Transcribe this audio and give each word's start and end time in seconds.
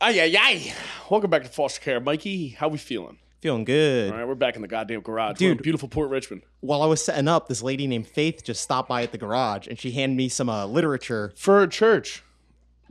Ay, 0.00 0.18
ay, 0.20 0.36
ay. 0.38 0.74
Welcome 1.10 1.30
back 1.30 1.42
to 1.42 1.48
Foster 1.48 1.80
Care. 1.80 2.00
Mikey, 2.00 2.48
how 2.50 2.68
we 2.68 2.78
feeling? 2.78 3.18
Feeling 3.40 3.64
good. 3.64 4.10
All 4.12 4.18
right, 4.18 4.26
we're 4.26 4.34
back 4.34 4.56
in 4.56 4.62
the 4.62 4.68
goddamn 4.68 5.00
garage. 5.00 5.40
We're 5.40 5.50
in 5.52 5.56
Dude. 5.56 5.62
beautiful 5.62 5.88
Port 5.88 6.10
Richmond. 6.10 6.42
While 6.60 6.82
I 6.82 6.86
was 6.86 7.02
setting 7.04 7.28
up, 7.28 7.48
this 7.48 7.62
lady 7.62 7.86
named 7.86 8.06
Faith 8.06 8.42
just 8.44 8.62
stopped 8.62 8.88
by 8.88 9.02
at 9.02 9.12
the 9.12 9.18
garage 9.18 9.66
and 9.66 9.78
she 9.78 9.90
handed 9.92 10.16
me 10.16 10.28
some 10.28 10.48
uh, 10.48 10.66
literature. 10.66 11.32
For 11.36 11.62
a 11.62 11.68
church. 11.68 12.22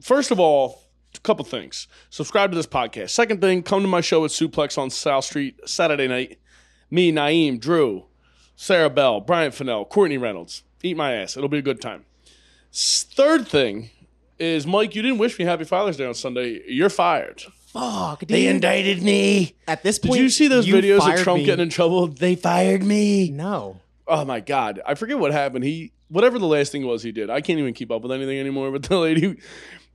First 0.02 0.32
of 0.32 0.40
all, 0.40 0.84
a 1.16 1.20
couple 1.20 1.46
things. 1.46 1.88
Subscribe 2.10 2.52
to 2.52 2.56
this 2.56 2.68
podcast. 2.68 3.10
Second 3.10 3.42
thing, 3.42 3.64
come 3.64 3.82
to 3.82 3.88
my 3.88 4.02
show 4.02 4.24
at 4.26 4.32
Suplex 4.32 4.78
on 4.78 4.90
South 4.90 5.26
Street 5.26 5.60
Saturday 5.68 6.08
night. 6.08 6.40
Me, 6.92 7.12
Naeem, 7.12 7.60
Drew, 7.60 8.06
Sarah 8.56 8.90
Bell, 8.90 9.20
Brian 9.20 9.52
Fennell, 9.52 9.86
Courtney 9.86 10.18
Reynolds. 10.18 10.64
Eat 10.82 10.98
my 10.98 11.14
ass. 11.14 11.36
It'll 11.38 11.50
be 11.50 11.58
a 11.60 11.64
good 11.64 11.82
time. 11.82 12.06
S- 12.74 13.04
Third 13.12 13.48
thing 13.48 13.90
is, 14.40 14.66
Mike, 14.66 14.96
you 14.96 15.02
didn't 15.02 15.18
wish 15.18 15.38
me 15.38 15.46
Happy 15.46 15.64
Father's 15.66 15.98
Day 15.98 16.06
on 16.06 16.14
Sunday. 16.14 16.62
You're 16.68 16.90
fired. 16.90 17.44
Fuck, 17.68 18.22
dude. 18.22 18.30
They 18.30 18.48
indicted 18.48 19.04
me. 19.04 19.56
At 19.68 19.84
this 19.84 20.00
point, 20.00 20.16
Did 20.16 20.22
you 20.24 20.30
see 20.30 20.48
those 20.48 20.66
videos 20.66 20.98
of 20.98 21.04
fired 21.04 21.20
Trump 21.20 21.40
me. 21.40 21.46
getting 21.46 21.64
in 21.64 21.70
trouble? 21.70 22.08
They 22.08 22.36
fired 22.36 22.84
me. 22.84 23.30
No. 23.30 23.82
Oh 24.08 24.26
my 24.26 24.40
god, 24.40 24.82
I 24.88 24.96
forget 24.96 25.20
what 25.20 25.32
happened. 25.32 25.64
He 25.66 25.92
whatever 26.08 26.40
the 26.40 26.48
last 26.48 26.72
thing 26.72 26.84
was 26.88 27.04
he 27.04 27.12
did. 27.12 27.30
I 27.30 27.42
can't 27.42 27.60
even 27.60 27.76
keep 27.76 27.92
up 27.92 28.02
with 28.02 28.12
anything 28.12 28.40
anymore. 28.40 28.72
But 28.72 28.84
the 28.84 28.98
lady, 29.00 29.38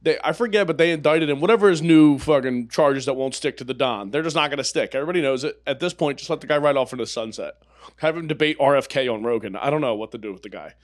they 0.03 0.17
I 0.23 0.33
forget, 0.33 0.69
but 0.69 0.79
they 0.79 0.93
indicted 0.93 1.29
him. 1.29 1.41
Whatever 1.41 1.69
his 1.69 1.83
new 1.83 2.19
fucking 2.21 2.69
charges 2.69 3.07
that 3.07 3.15
won't 3.15 3.35
stick 3.35 3.57
to 3.57 3.65
the 3.65 3.75
Don, 3.75 4.11
they're 4.13 4.23
just 4.23 4.37
not 4.37 4.51
going 4.51 4.59
to 4.59 4.65
stick. 4.65 4.95
Everybody 4.95 5.21
knows 5.21 5.43
it. 5.43 5.61
At 5.67 5.81
this 5.81 5.93
point, 5.95 6.19
just 6.19 6.31
let 6.31 6.41
the 6.41 6.47
guy 6.47 6.59
ride 6.59 6.77
off 6.77 6.93
into 6.93 7.03
the 7.03 7.09
sunset. 7.11 7.55
Have 7.97 8.17
him 8.17 8.29
debate 8.29 8.57
RFK 8.61 9.13
on 9.13 9.25
Rogan. 9.25 9.57
I 9.57 9.71
don't 9.71 9.81
know 9.81 9.97
what 9.97 10.13
to 10.13 10.19
do 10.19 10.33
with 10.33 10.43
the 10.43 10.49
guy, 10.49 10.75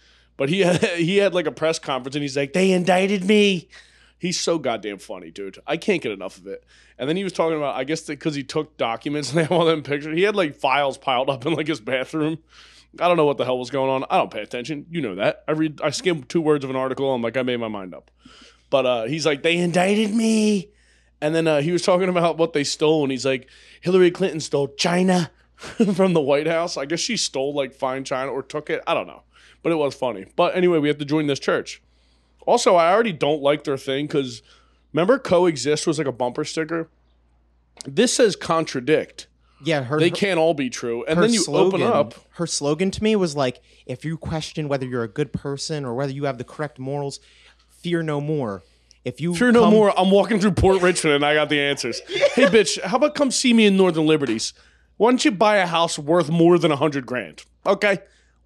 but 0.41 0.49
he 0.49 0.61
had, 0.61 0.83
he 0.97 1.19
had 1.19 1.35
like 1.35 1.47
a 1.47 1.53
press 1.53 1.79
conference 1.79 2.17
and 2.17 2.23
he's 2.23 2.35
like, 2.35 2.55
they 2.55 2.73
indicted 2.73 3.25
me. 3.25 3.69
He's 4.19 4.41
so 4.41 4.59
goddamn 4.59 4.97
funny, 4.97 5.31
dude. 5.31 5.59
I 5.67 5.77
can't 5.77 6.01
get 6.01 6.13
enough 6.13 6.39
of 6.39 6.47
it. 6.47 6.65
And 6.97 7.07
then 7.07 7.19
he 7.19 7.25
was 7.25 7.35
talking 7.35 7.59
about, 7.59 7.77
I 7.77 7.85
guess, 7.85 8.01
because 8.01 8.35
he 8.35 8.43
took 8.43 8.79
documents 8.79 9.29
and 9.29 9.39
they 9.39 9.43
have 9.43 9.53
all 9.53 9.67
them 9.67 9.83
pictures. 9.83 10.17
He 10.17 10.23
had 10.23 10.35
like 10.35 10.55
files 10.55 10.97
piled 10.97 11.29
up 11.29 11.45
in 11.45 11.53
like 11.53 11.67
his 11.67 11.83
bathroom. 11.83 12.39
I 12.99 13.07
don't 13.07 13.19
know 13.19 13.27
what 13.27 13.37
the 13.37 13.45
hell 13.45 13.59
was 13.59 13.69
going 13.69 13.91
on. 13.91 14.07
I 14.09 14.17
don't 14.17 14.31
pay 14.31 14.41
attention. 14.41 14.87
You 14.89 15.03
know 15.03 15.17
that. 15.17 15.45
I 15.47 15.53
read, 15.53 15.83
I 15.83 15.91
skim 15.91 16.23
two 16.23 16.41
words 16.41 16.65
of 16.65 16.71
an 16.71 16.77
article. 16.77 17.13
I'm 17.13 17.21
like, 17.21 17.37
I 17.37 17.43
made 17.43 17.61
my 17.61 17.69
mind 17.69 17.95
up. 17.95 18.11
But 18.71 18.87
uh, 18.87 19.05
he's 19.05 19.27
like, 19.27 19.43
they 19.43 19.59
indicted 19.59 20.15
me. 20.15 20.71
And 21.21 21.35
then 21.35 21.47
uh, 21.47 21.61
he 21.61 21.71
was 21.71 21.83
talking 21.83 22.09
about 22.09 22.39
what 22.39 22.55
they 22.55 22.65
stole, 22.65 23.03
and 23.03 23.13
he's 23.13 23.27
like, 23.27 23.47
Hillary 23.83 24.11
Clinton 24.11 24.41
stole 24.41 24.69
China 24.69 25.31
from 25.57 26.15
the 26.15 26.21
White 26.21 26.47
House. 26.47 26.79
I 26.79 26.87
guess 26.87 27.01
she 27.01 27.19
stole 27.19 27.55
like 27.55 27.75
fine 27.75 28.05
China 28.05 28.33
or 28.33 28.43
took 28.43 28.71
it. 28.71 28.83
I 28.87 28.95
don't 28.95 29.07
know, 29.07 29.23
but 29.63 29.73
it 29.73 29.77
was 29.77 29.95
funny. 29.95 30.27
But 30.37 30.57
anyway, 30.57 30.79
we 30.79 30.89
have 30.89 30.99
to 30.99 31.05
join 31.05 31.27
this 31.27 31.39
church. 31.39 31.83
Also, 32.47 32.77
I 32.77 32.93
already 32.93 33.13
don't 33.13 33.43
like 33.43 33.65
their 33.65 33.77
thing 33.77 34.07
because 34.07 34.43
remember, 34.93 35.19
coexist 35.19 35.87
was 35.87 35.99
like 35.99 36.07
a 36.07 36.13
bumper 36.13 36.45
sticker. 36.45 36.89
This 37.87 38.15
says 38.15 38.37
contradict. 38.37 39.27
Yeah, 39.63 39.83
her. 39.83 39.99
They 39.99 40.11
can't 40.11 40.39
all 40.39 40.55
be 40.55 40.71
true. 40.71 41.05
And 41.05 41.23
then 41.23 41.33
you 41.33 41.41
slogan, 41.41 41.83
open 41.83 41.95
up. 41.95 42.15
Her 42.31 42.47
slogan 42.47 42.91
to 42.93 43.03
me 43.03 43.15
was 43.15 43.37
like, 43.37 43.61
"If 43.85 44.07
you 44.07 44.17
question 44.17 44.69
whether 44.69 44.87
you're 44.87 45.03
a 45.03 45.09
good 45.09 45.33
person 45.35 45.85
or 45.85 45.95
whether 45.95 46.13
you 46.13 46.25
have 46.25 46.39
the 46.39 46.45
correct 46.45 46.79
morals, 46.79 47.21
fear 47.69 48.03
no 48.03 48.21
more. 48.21 48.63
If 49.05 49.21
you 49.21 49.35
Fear 49.35 49.53
no 49.53 49.71
more. 49.71 49.99
I'm 49.99 50.11
walking 50.11 50.41
through 50.41 50.53
Port 50.53 50.83
Richmond 50.83 51.17
and 51.17 51.25
I 51.25 51.35
got 51.35 51.49
the 51.49 51.61
answers. 51.61 52.01
Hey, 52.35 52.47
bitch, 52.47 52.81
how 52.83 52.97
about 52.97 53.15
come 53.15 53.31
see 53.31 53.53
me 53.53 53.67
in 53.67 53.77
Northern 53.77 54.07
Liberties? 54.07 54.53
Why 54.99 55.11
don't 55.11 55.25
you 55.25 55.31
buy 55.31 55.57
a 55.57 55.67
house 55.67 55.99
worth 55.99 56.31
more 56.31 56.59
than 56.59 56.71
a 56.71 56.77
hundred 56.77 57.07
grand? 57.07 57.43
Okay? 57.67 57.99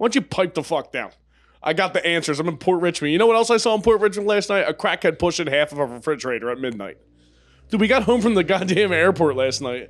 Why 0.05 0.09
don't 0.09 0.17
you 0.17 0.21
pipe 0.21 0.53
the 0.53 0.63
fuck 0.63 0.93
down? 0.93 1.13
I 1.63 1.73
got 1.73 1.95
the 1.95 2.07
answers. 2.07 2.39
I'm 2.39 2.47
in 2.47 2.59
Port 2.59 2.83
Richmond. 2.83 3.11
You 3.15 3.19
know 3.19 3.27
what 3.27 3.37
else 3.37 3.49
I 3.49 3.57
saw 3.57 3.75
in 3.75 3.81
Port 3.81 4.03
Richmond 4.03 4.29
last 4.29 4.51
night? 4.51 4.69
A 4.69 4.75
crackhead 4.75 5.19
pushing 5.19 5.47
half 5.47 5.73
of 5.73 5.79
a 5.79 5.87
refrigerator 5.87 6.51
at 6.51 6.59
midnight. 6.59 6.99
Dude, 7.71 7.81
we 7.81 7.89
got 7.89 8.03
home 8.03 8.21
from 8.21 8.35
the 8.35 8.45
goddamn 8.45 8.93
airport 8.93 9.35
last 9.35 9.63
night, 9.63 9.89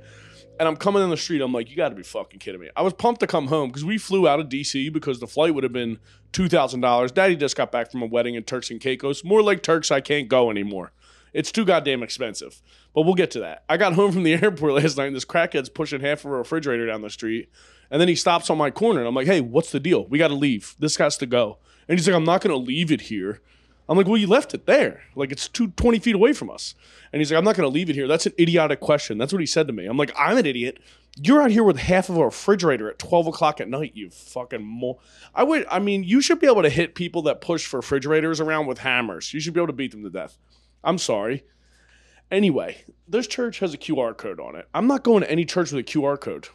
and 0.57 0.69
I'm 0.69 0.77
coming 0.77 1.03
in 1.03 1.09
the 1.09 1.17
street. 1.17 1.41
I'm 1.41 1.51
like, 1.51 1.69
you 1.69 1.75
got 1.75 1.89
to 1.89 1.95
be 1.95 2.01
fucking 2.01 2.39
kidding 2.39 2.61
me. 2.61 2.69
I 2.77 2.81
was 2.81 2.93
pumped 2.93 3.19
to 3.19 3.27
come 3.27 3.47
home 3.47 3.67
because 3.67 3.83
we 3.83 3.97
flew 3.97 4.25
out 4.25 4.39
of 4.39 4.47
DC 4.47 4.93
because 4.93 5.19
the 5.19 5.27
flight 5.27 5.53
would 5.53 5.65
have 5.65 5.73
been 5.73 5.99
two 6.31 6.47
thousand 6.47 6.79
dollars. 6.79 7.11
Daddy 7.11 7.35
just 7.35 7.57
got 7.57 7.73
back 7.73 7.91
from 7.91 8.01
a 8.01 8.05
wedding 8.05 8.35
in 8.35 8.43
Turks 8.43 8.71
and 8.71 8.79
Caicos. 8.79 9.25
More 9.25 9.43
like 9.43 9.63
Turks, 9.63 9.91
I 9.91 9.99
can't 9.99 10.29
go 10.29 10.49
anymore. 10.49 10.93
It's 11.35 11.51
too 11.51 11.65
goddamn 11.65 12.01
expensive. 12.01 12.61
But 12.93 13.01
we'll 13.01 13.13
get 13.13 13.29
to 13.31 13.41
that. 13.41 13.65
I 13.67 13.75
got 13.75 13.93
home 13.93 14.13
from 14.13 14.23
the 14.23 14.33
airport 14.41 14.73
last 14.73 14.97
night, 14.97 15.07
and 15.07 15.15
this 15.15 15.25
crackhead's 15.25 15.67
pushing 15.67 15.99
half 15.99 16.23
of 16.23 16.31
a 16.31 16.37
refrigerator 16.37 16.87
down 16.87 17.01
the 17.01 17.09
street. 17.09 17.49
And 17.91 17.99
then 17.99 18.07
he 18.07 18.15
stops 18.15 18.49
on 18.49 18.57
my 18.57 18.71
corner, 18.71 19.01
and 19.01 19.07
I'm 19.07 19.13
like, 19.13 19.27
hey, 19.27 19.41
what's 19.41 19.71
the 19.71 19.81
deal? 19.81 20.05
We 20.07 20.17
got 20.17 20.29
to 20.29 20.33
leave. 20.33 20.75
This 20.79 20.95
has 20.95 21.17
to 21.17 21.25
go. 21.25 21.57
And 21.89 21.99
he's 21.99 22.07
like, 22.07 22.15
I'm 22.15 22.23
not 22.23 22.41
going 22.41 22.57
to 22.57 22.65
leave 22.65 22.89
it 22.89 23.01
here. 23.01 23.41
I'm 23.89 23.97
like, 23.97 24.07
well, 24.07 24.17
you 24.17 24.27
left 24.27 24.53
it 24.53 24.65
there. 24.65 25.03
Like, 25.13 25.31
it's 25.31 25.49
two, 25.49 25.67
20 25.67 25.99
feet 25.99 26.15
away 26.15 26.31
from 26.31 26.49
us. 26.49 26.73
And 27.11 27.19
he's 27.19 27.31
like, 27.31 27.37
I'm 27.37 27.43
not 27.43 27.57
going 27.57 27.69
to 27.69 27.73
leave 27.73 27.89
it 27.89 27.95
here. 27.95 28.07
That's 28.07 28.25
an 28.25 28.33
idiotic 28.39 28.79
question. 28.79 29.17
That's 29.17 29.33
what 29.33 29.41
he 29.41 29.45
said 29.45 29.67
to 29.67 29.73
me. 29.73 29.85
I'm 29.85 29.97
like, 29.97 30.13
I'm 30.17 30.37
an 30.37 30.45
idiot. 30.45 30.79
You're 31.17 31.41
out 31.41 31.51
here 31.51 31.63
with 31.63 31.77
half 31.77 32.07
of 32.07 32.17
a 32.17 32.23
refrigerator 32.23 32.89
at 32.89 32.97
12 32.97 33.27
o'clock 33.27 33.59
at 33.59 33.69
night, 33.69 33.91
you 33.93 34.09
fucking 34.09 34.63
mo. 34.63 34.99
I 35.35 35.43
would, 35.43 35.65
I 35.69 35.79
mean, 35.79 36.03
you 36.03 36.21
should 36.21 36.39
be 36.39 36.47
able 36.47 36.63
to 36.63 36.69
hit 36.69 36.95
people 36.95 37.21
that 37.23 37.41
push 37.41 37.71
refrigerators 37.71 38.39
around 38.39 38.67
with 38.67 38.79
hammers. 38.79 39.33
You 39.33 39.41
should 39.41 39.53
be 39.53 39.59
able 39.59 39.67
to 39.67 39.73
beat 39.73 39.91
them 39.91 40.03
to 40.03 40.09
death. 40.09 40.37
I'm 40.85 40.97
sorry. 40.97 41.43
Anyway, 42.31 42.83
this 43.07 43.27
church 43.27 43.59
has 43.59 43.73
a 43.73 43.77
QR 43.77 44.15
code 44.17 44.39
on 44.39 44.55
it. 44.55 44.67
I'm 44.73 44.87
not 44.87 45.03
going 45.03 45.21
to 45.21 45.29
any 45.31 45.45
church 45.45 45.71
with 45.71 45.79
a 45.87 45.91
QR 45.91 46.19
code. 46.19 46.47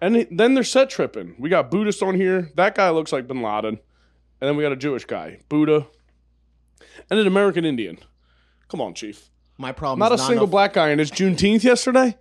And 0.00 0.16
it- 0.16 0.36
then 0.36 0.54
they're 0.54 0.64
set 0.64 0.90
tripping. 0.90 1.34
We 1.38 1.48
got 1.48 1.70
Buddhist 1.70 2.02
on 2.02 2.14
here. 2.14 2.50
That 2.56 2.74
guy 2.74 2.90
looks 2.90 3.12
like 3.12 3.26
Bin 3.26 3.42
Laden. 3.42 3.78
And 4.40 4.48
then 4.48 4.56
we 4.56 4.62
got 4.62 4.72
a 4.72 4.76
Jewish 4.76 5.04
guy, 5.06 5.38
Buddha, 5.48 5.86
and 7.10 7.18
an 7.18 7.26
American 7.26 7.64
Indian. 7.64 7.98
Come 8.68 8.80
on, 8.82 8.92
Chief. 8.94 9.30
My 9.56 9.72
problem 9.72 10.00
Not 10.00 10.12
a 10.12 10.16
is 10.16 10.20
single 10.20 10.44
enough- 10.44 10.50
black 10.50 10.72
guy, 10.74 10.88
and 10.90 11.00
it's 11.00 11.10
Juneteenth 11.10 11.64
yesterday. 11.64 12.18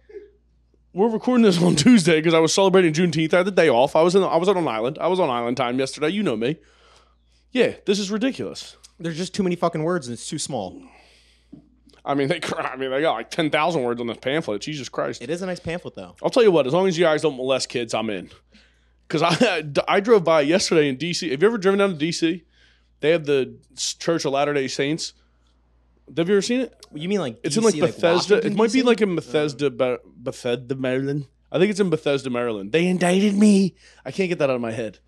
We're 0.93 1.09
recording 1.09 1.43
this 1.43 1.61
on 1.61 1.75
Tuesday 1.75 2.19
because 2.19 2.33
I 2.33 2.39
was 2.39 2.53
celebrating 2.53 2.93
Juneteenth. 2.93 3.33
I 3.33 3.37
had 3.37 3.47
the 3.47 3.51
day 3.51 3.67
off. 3.67 3.97
I 3.97 4.01
was 4.01 4.15
in. 4.15 4.23
I 4.23 4.37
was 4.37 4.47
on 4.47 4.55
an 4.55 4.65
island. 4.67 4.97
I 5.01 5.07
was 5.07 5.19
on 5.19 5.29
island 5.29 5.57
time 5.57 5.77
yesterday. 5.77 6.07
You 6.09 6.23
know 6.23 6.37
me. 6.37 6.55
Yeah, 7.51 7.73
this 7.85 7.99
is 7.99 8.09
ridiculous. 8.09 8.77
There's 8.97 9.17
just 9.17 9.33
too 9.35 9.43
many 9.43 9.57
fucking 9.57 9.83
words 9.83 10.07
and 10.07 10.13
it's 10.13 10.29
too 10.29 10.39
small. 10.39 10.81
I 12.05 12.13
mean, 12.13 12.27
they. 12.27 12.39
I 12.57 12.75
mean, 12.75 12.91
they 12.91 13.01
got 13.01 13.13
like 13.13 13.29
ten 13.31 13.49
thousand 13.49 13.83
words 13.83 13.99
on 13.99 14.07
this 14.07 14.17
pamphlet. 14.17 14.61
Jesus 14.61 14.89
Christ. 14.89 15.21
It 15.21 15.29
is 15.29 15.41
a 15.41 15.45
nice 15.47 15.59
pamphlet 15.59 15.95
though. 15.95 16.15
I'll 16.23 16.29
tell 16.29 16.43
you 16.43 16.51
what. 16.51 16.67
As 16.67 16.73
long 16.73 16.87
as 16.87 16.97
you 16.97 17.03
guys 17.05 17.21
don't 17.21 17.35
molest 17.35 17.69
kids, 17.69 17.93
I'm 17.93 18.09
in. 18.09 18.29
Because 19.07 19.23
I 19.23 19.63
I 19.87 19.99
drove 19.99 20.23
by 20.23 20.41
yesterday 20.41 20.87
in 20.87 20.97
D.C. 20.97 21.29
Have 21.31 21.41
you 21.41 21.47
ever 21.47 21.57
driven 21.57 21.79
down 21.79 21.89
to 21.91 21.95
D.C.? 21.95 22.43
They 23.01 23.09
have 23.11 23.25
the 23.25 23.57
Church 23.75 24.25
of 24.25 24.33
Latter 24.33 24.53
Day 24.53 24.67
Saints. 24.67 25.13
Have 26.15 26.29
you 26.29 26.35
ever 26.35 26.41
seen 26.41 26.61
it? 26.61 26.85
You 26.93 27.09
mean 27.09 27.19
like 27.19 27.39
It's 27.43 27.57
in 27.57 27.63
like 27.63 27.79
Bethesda. 27.79 28.35
Washington, 28.35 28.51
it 28.51 28.55
might 28.55 28.71
be 28.71 28.83
like 28.83 29.01
in 29.01 29.15
Bethesda, 29.15 29.67
oh. 29.67 29.69
Be- 29.69 30.09
Bethesda, 30.17 30.75
Maryland. 30.75 31.27
I 31.51 31.57
think 31.59 31.71
it's 31.71 31.79
in 31.79 31.89
Bethesda, 31.89 32.29
Maryland. 32.29 32.71
They 32.71 32.87
indicted 32.87 33.35
me. 33.35 33.75
I 34.03 34.11
can't 34.11 34.29
get 34.29 34.39
that 34.39 34.49
out 34.49 34.55
of 34.55 34.61
my 34.61 34.71
head. 34.71 34.99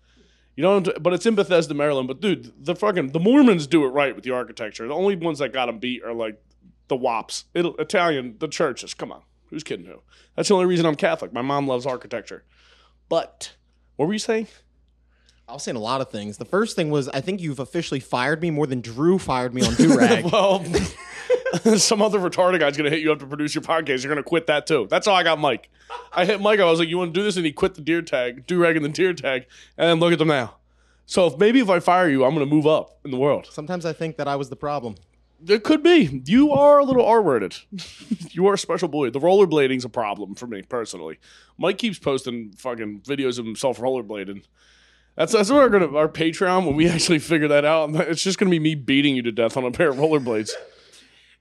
You 0.56 0.62
know, 0.62 0.80
but 0.80 1.12
it's 1.12 1.24
in 1.24 1.36
Bethesda, 1.36 1.72
Maryland. 1.72 2.08
But 2.08 2.20
dude, 2.20 2.52
the 2.64 2.74
fucking 2.74 3.12
the 3.12 3.20
Mormons 3.20 3.68
do 3.68 3.84
it 3.84 3.90
right 3.90 4.14
with 4.14 4.24
the 4.24 4.32
architecture. 4.32 4.88
The 4.88 4.94
only 4.94 5.14
ones 5.14 5.38
that 5.38 5.52
got 5.52 5.66
them 5.66 5.78
beat 5.78 6.02
are 6.02 6.12
like 6.12 6.42
the 6.88 6.96
WAPs, 6.96 7.44
It'll, 7.54 7.76
Italian, 7.76 8.36
the 8.38 8.48
churches. 8.48 8.94
Come 8.94 9.12
on, 9.12 9.22
who's 9.50 9.62
kidding 9.62 9.86
who? 9.86 10.02
That's 10.36 10.48
the 10.48 10.54
only 10.54 10.66
reason 10.66 10.86
I'm 10.86 10.94
Catholic. 10.94 11.32
My 11.32 11.42
mom 11.42 11.66
loves 11.66 11.86
architecture. 11.86 12.44
But 13.08 13.56
what 13.96 14.06
were 14.06 14.12
you 14.12 14.18
saying? 14.18 14.48
I 15.48 15.54
was 15.54 15.62
saying 15.62 15.76
a 15.76 15.80
lot 15.80 16.02
of 16.02 16.10
things. 16.10 16.36
The 16.36 16.44
first 16.44 16.76
thing 16.76 16.90
was 16.90 17.08
I 17.08 17.22
think 17.22 17.40
you've 17.40 17.58
officially 17.58 18.00
fired 18.00 18.42
me 18.42 18.50
more 18.50 18.66
than 18.66 18.82
Drew 18.82 19.18
fired 19.18 19.54
me 19.54 19.62
on 19.62 19.72
Durag. 19.72 20.30
well, 20.32 20.62
some 21.78 22.02
other 22.02 22.18
retarded 22.18 22.60
guy's 22.60 22.76
gonna 22.76 22.90
hit 22.90 23.00
you 23.00 23.10
up 23.12 23.18
to 23.20 23.26
produce 23.26 23.54
your 23.54 23.62
podcast. 23.62 24.04
You're 24.04 24.10
gonna 24.10 24.22
quit 24.22 24.46
that 24.48 24.66
too. 24.66 24.86
That's 24.90 25.06
how 25.06 25.14
I 25.14 25.22
got 25.22 25.38
Mike. 25.38 25.70
I 26.12 26.26
hit 26.26 26.40
Mike. 26.40 26.60
I 26.60 26.64
was 26.64 26.78
like, 26.78 26.88
"You 26.88 26.98
want 26.98 27.14
to 27.14 27.20
do 27.20 27.24
this?" 27.24 27.36
And 27.36 27.46
he 27.46 27.52
quit 27.52 27.74
the 27.74 27.80
deer 27.80 28.02
tag, 28.02 28.46
do 28.46 28.60
rag 28.60 28.76
and 28.76 28.84
the 28.84 28.90
deer 28.90 29.14
tag, 29.14 29.46
and 29.78 29.88
then 29.88 30.00
look 30.00 30.12
at 30.12 30.18
them 30.18 30.28
now. 30.28 30.56
So 31.06 31.26
if 31.26 31.38
maybe 31.38 31.60
if 31.60 31.70
I 31.70 31.80
fire 31.80 32.10
you, 32.10 32.24
I'm 32.24 32.34
gonna 32.34 32.44
move 32.44 32.66
up 32.66 32.98
in 33.02 33.10
the 33.10 33.16
world. 33.16 33.48
Sometimes 33.50 33.86
I 33.86 33.94
think 33.94 34.18
that 34.18 34.28
I 34.28 34.36
was 34.36 34.50
the 34.50 34.56
problem. 34.56 34.96
It 35.46 35.62
could 35.62 35.82
be. 35.82 36.22
You 36.24 36.52
are 36.52 36.78
a 36.78 36.84
little 36.84 37.04
R-worded. 37.04 37.56
you 38.30 38.46
are 38.48 38.54
a 38.54 38.58
special 38.58 38.88
boy. 38.88 39.10
The 39.10 39.20
rollerblading's 39.20 39.84
a 39.84 39.88
problem 39.88 40.34
for 40.34 40.46
me 40.46 40.62
personally. 40.62 41.18
Mike 41.56 41.78
keeps 41.78 41.98
posting 41.98 42.52
fucking 42.52 43.02
videos 43.02 43.38
of 43.38 43.44
himself 43.44 43.78
rollerblading. 43.78 44.44
That's 45.16 45.32
that's 45.32 45.50
what 45.50 45.58
we're 45.58 45.68
gonna 45.68 45.96
our 45.96 46.08
Patreon 46.08 46.64
when 46.64 46.76
we 46.76 46.88
actually 46.88 47.18
figure 47.18 47.48
that 47.48 47.64
out. 47.64 47.90
It's 47.94 48.22
just 48.22 48.38
gonna 48.38 48.50
be 48.50 48.60
me 48.60 48.74
beating 48.74 49.16
you 49.16 49.22
to 49.22 49.32
death 49.32 49.56
on 49.56 49.64
a 49.64 49.70
pair 49.72 49.90
of 49.90 49.96
rollerblades. 49.96 50.50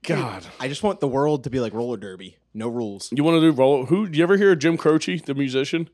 God. 0.03 0.45
I 0.59 0.67
just 0.67 0.83
want 0.83 0.99
the 0.99 1.07
world 1.07 1.43
to 1.43 1.49
be 1.49 1.59
like 1.59 1.73
roller 1.73 1.97
derby, 1.97 2.37
no 2.53 2.69
rules. 2.69 3.09
You 3.11 3.23
want 3.23 3.35
to 3.35 3.41
do 3.41 3.51
roller? 3.51 3.85
Who? 3.85 4.07
Do 4.07 4.17
you 4.17 4.23
ever 4.23 4.37
hear 4.37 4.51
of 4.51 4.59
Jim 4.59 4.77
Croce, 4.77 5.17
the 5.17 5.35
musician? 5.35 5.89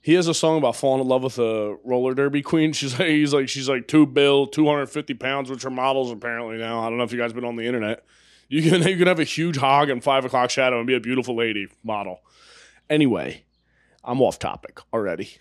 He 0.00 0.14
has 0.14 0.28
a 0.28 0.34
song 0.34 0.58
about 0.58 0.76
falling 0.76 1.02
in 1.02 1.08
love 1.08 1.22
with 1.24 1.38
a 1.38 1.76
roller 1.84 2.14
derby 2.14 2.40
queen. 2.40 2.72
She's 2.72 2.98
like, 2.98 3.08
he's 3.08 3.34
like, 3.34 3.48
she's 3.48 3.68
like 3.68 3.88
two 3.88 4.06
bill, 4.06 4.46
two 4.46 4.66
hundred 4.66 4.86
fifty 4.86 5.14
pounds, 5.14 5.50
which 5.50 5.64
are 5.64 5.70
models 5.70 6.10
apparently 6.10 6.56
now. 6.56 6.80
I 6.80 6.88
don't 6.88 6.98
know 6.98 7.04
if 7.04 7.12
you 7.12 7.18
guys 7.18 7.32
been 7.32 7.44
on 7.44 7.56
the 7.56 7.66
internet. 7.66 8.04
You 8.48 8.62
can 8.62 8.82
you 8.88 8.96
can 8.96 9.06
have 9.08 9.20
a 9.20 9.24
huge 9.24 9.56
hog 9.56 9.90
and 9.90 10.02
five 10.02 10.24
o'clock 10.24 10.50
shadow 10.50 10.78
and 10.78 10.86
be 10.86 10.94
a 10.94 11.00
beautiful 11.00 11.36
lady 11.36 11.68
model. 11.82 12.20
Anyway, 12.88 13.44
I'm 14.04 14.20
off 14.22 14.38
topic 14.38 14.80
already. 14.94 15.36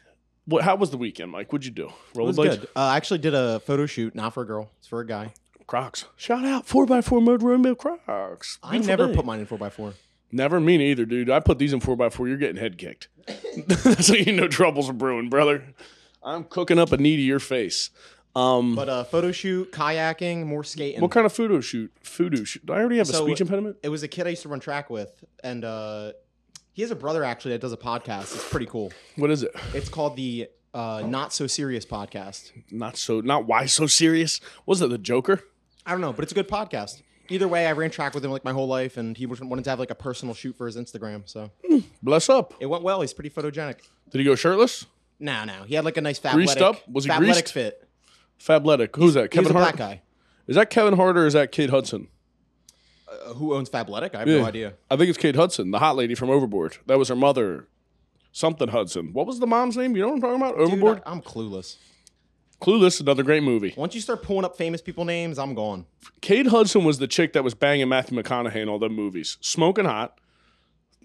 What? 0.46 0.64
How 0.64 0.76
was 0.76 0.90
the 0.92 0.98
weekend, 0.98 1.32
Mike? 1.32 1.52
What'd 1.54 1.66
you 1.66 1.72
do? 1.72 1.88
It 1.88 2.18
Rollerblades. 2.18 2.36
good. 2.36 2.64
Uh, 2.76 2.80
I 2.80 2.98
actually 2.98 3.20
did 3.20 3.34
a 3.36 3.60
photo 3.62 3.86
shoot, 3.86 4.16
not 4.16 4.34
for 4.34 4.44
a 4.44 4.46
girl, 4.48 4.72
it's 4.80 4.88
for 4.88 5.00
a 5.02 5.06
guy. 5.08 5.34
Crocs. 5.68 6.06
Shout 6.16 6.46
out 6.46 6.66
4x4 6.66 7.22
mode 7.22 7.44
rainbow 7.44 7.76
Crocs. 7.76 8.58
I 8.64 8.72
Beautiful 8.72 8.88
never 8.88 9.08
day. 9.10 9.16
put 9.16 9.26
mine 9.26 9.42
in 9.42 9.46
four 9.46 9.62
x 9.62 9.76
four. 9.76 9.94
Never 10.32 10.60
me 10.60 10.78
neither, 10.78 11.06
dude. 11.06 11.30
I 11.30 11.40
put 11.40 11.58
these 11.60 11.74
in 11.74 11.80
4x4. 11.80 12.28
You're 12.28 12.38
getting 12.38 12.58
head 12.58 12.78
kicked. 12.78 13.08
That's 13.68 14.10
how 14.10 14.16
you 14.16 14.34
know 14.34 14.48
troubles 14.48 14.90
are 14.90 14.94
brewing, 14.94 15.30
brother. 15.30 15.64
I'm 16.24 16.44
cooking 16.44 16.80
up 16.80 16.92
a 16.92 16.98
knee 16.98 17.16
to 17.16 17.22
your 17.22 17.40
face. 17.40 17.90
Um, 18.36 18.76
But 18.76 18.90
uh, 18.90 19.04
photo 19.06 19.32
shoot, 19.32 19.72
kayaking, 19.72 20.46
more 20.46 20.64
skating. 20.64 21.02
what 21.02 21.12
kind 21.12 21.26
of 21.26 21.34
photo 21.34 21.60
shoot? 21.62 21.92
Photo 22.04 22.44
shoot. 22.44 22.66
Do 22.66 22.74
I 22.74 22.78
already 22.80 22.98
have 22.98 23.10
a 23.10 23.14
speech 23.14 23.42
impediment? 23.42 23.78
it 23.84 23.90
was 23.90 24.04
a 24.04 24.08
kid 24.08 24.28
I 24.28 24.32
used 24.32 24.44
to 24.44 24.50
run 24.50 24.60
track 24.60 24.90
with, 24.90 25.12
and 25.44 25.64
uh, 25.66 26.12
he 26.74 26.82
has 26.84 26.92
a 26.92 26.96
brother 26.96 27.24
actually 27.24 27.52
that 27.52 27.62
does 27.62 27.74
a 27.74 27.78
podcast. 27.78 28.36
It's 28.36 28.48
pretty 28.50 28.68
cool. 28.68 28.92
What 29.16 29.32
is 29.32 29.44
it? 29.44 29.52
It's 29.74 29.90
called 29.90 30.16
the 30.18 30.50
uh, 30.74 31.04
Not 31.08 31.34
So 31.34 31.48
Serious 31.48 31.86
Podcast. 31.86 32.52
Not 32.70 32.98
so. 32.98 33.22
Not 33.22 33.48
why 33.48 33.66
so 33.66 33.88
serious. 33.88 34.40
Was 34.68 34.82
it 34.82 34.90
the 34.92 34.98
Joker? 35.00 35.42
I 35.86 35.92
don't 35.92 36.02
know, 36.02 36.14
but 36.14 36.22
it's 36.24 36.32
a 36.34 36.36
good 36.36 36.50
podcast. 36.50 37.02
Either 37.30 37.48
way, 37.48 37.68
I 37.68 37.72
ran 37.74 37.90
track 37.92 38.14
with 38.14 38.24
him 38.24 38.32
like 38.32 38.44
my 38.44 38.54
whole 38.54 38.68
life, 38.68 38.98
and 38.98 39.18
he 39.18 39.26
wanted 39.26 39.64
to 39.64 39.70
have 39.70 39.80
like 39.80 39.92
a 39.92 39.96
personal 39.96 40.34
shoot 40.34 40.56
for 40.56 40.66
his 40.66 40.78
Instagram. 40.78 41.24
So 41.26 41.52
Bless 42.02 42.30
up. 42.30 42.54
it 42.60 42.66
went 42.68 42.84
well. 42.84 43.02
He's 43.02 43.14
pretty 43.14 43.30
photogenic. 43.30 43.80
Did 44.12 44.20
he 44.20 44.24
go 44.24 44.36
shirtless? 44.36 44.86
No, 45.20 45.44
no, 45.46 45.64
he 45.64 45.76
had 45.76 45.84
like 45.86 45.98
a 45.98 46.02
nice 46.02 46.20
fat 46.20 46.34
Greased 46.34 46.60
up? 46.60 46.88
Was 46.88 47.06
he 47.06 47.12
greased? 47.18 47.52
fit. 47.52 47.88
Fabletic. 48.38 48.96
Who's 48.96 49.16
that? 49.16 49.34
He 49.34 49.40
was 49.40 49.48
Kevin 49.48 49.58
a 49.58 49.64
Hart. 49.64 49.76
black 49.78 49.90
guy. 49.90 50.02
Is 50.46 50.56
that 50.56 50.70
Kevin 50.70 50.96
Hart 50.96 51.18
or 51.18 51.26
is 51.26 51.34
that 51.34 51.52
Kate 51.52 51.72
Hudson? 51.72 52.08
Uh, 53.10 53.34
who 53.34 53.56
owns 53.56 53.68
Fabletic? 53.70 54.14
I 54.16 54.20
have 54.20 54.28
Yeah. 54.28 54.38
no 54.42 54.46
idea. 54.46 54.74
I 54.92 54.96
think 54.96 55.10
it's 55.10 55.18
Kate 55.18 55.36
Hudson, 55.36 55.72
the 55.72 55.80
hot 55.80 55.96
lady 55.96 56.14
from 56.14 56.30
Overboard. 56.30 56.78
That 56.86 56.98
was 57.00 57.08
her 57.10 57.16
mother. 57.16 57.68
Something 58.32 58.68
Hudson. 58.68 59.12
What 59.14 59.26
was 59.26 59.40
the 59.40 59.48
mom's 59.48 59.76
name? 59.76 59.96
You 59.96 60.04
know 60.04 60.10
what 60.10 60.16
I'm 60.16 60.22
talking 60.22 60.36
about? 60.36 60.58
Dude, 60.58 60.68
Overboard. 60.68 61.02
I, 61.06 61.12
am 61.12 61.22
clueless. 61.22 61.78
Clueless. 62.62 63.00
Another 63.00 63.24
great 63.24 63.44
movie. 63.44 63.74
Once 63.78 63.94
you 63.96 64.02
start 64.02 64.24
pulling 64.24 64.46
up 64.46 64.58
famous 64.58 64.82
people 64.82 65.06
names, 65.06 65.38
I'm 65.38 65.54
gone. 65.54 65.86
Kate 66.22 66.48
Hudson 66.48 66.84
was 66.84 66.98
the 66.98 67.08
chick 67.08 67.34
that 67.34 67.44
was 67.44 67.54
banging 67.54 67.90
Matthew 67.90 68.18
McConaughey 68.22 68.56
in 68.58 68.70
all 68.70 68.80
them 68.80 68.94
movies. 68.96 69.38
Smoking 69.42 69.86
hot. 69.86 70.20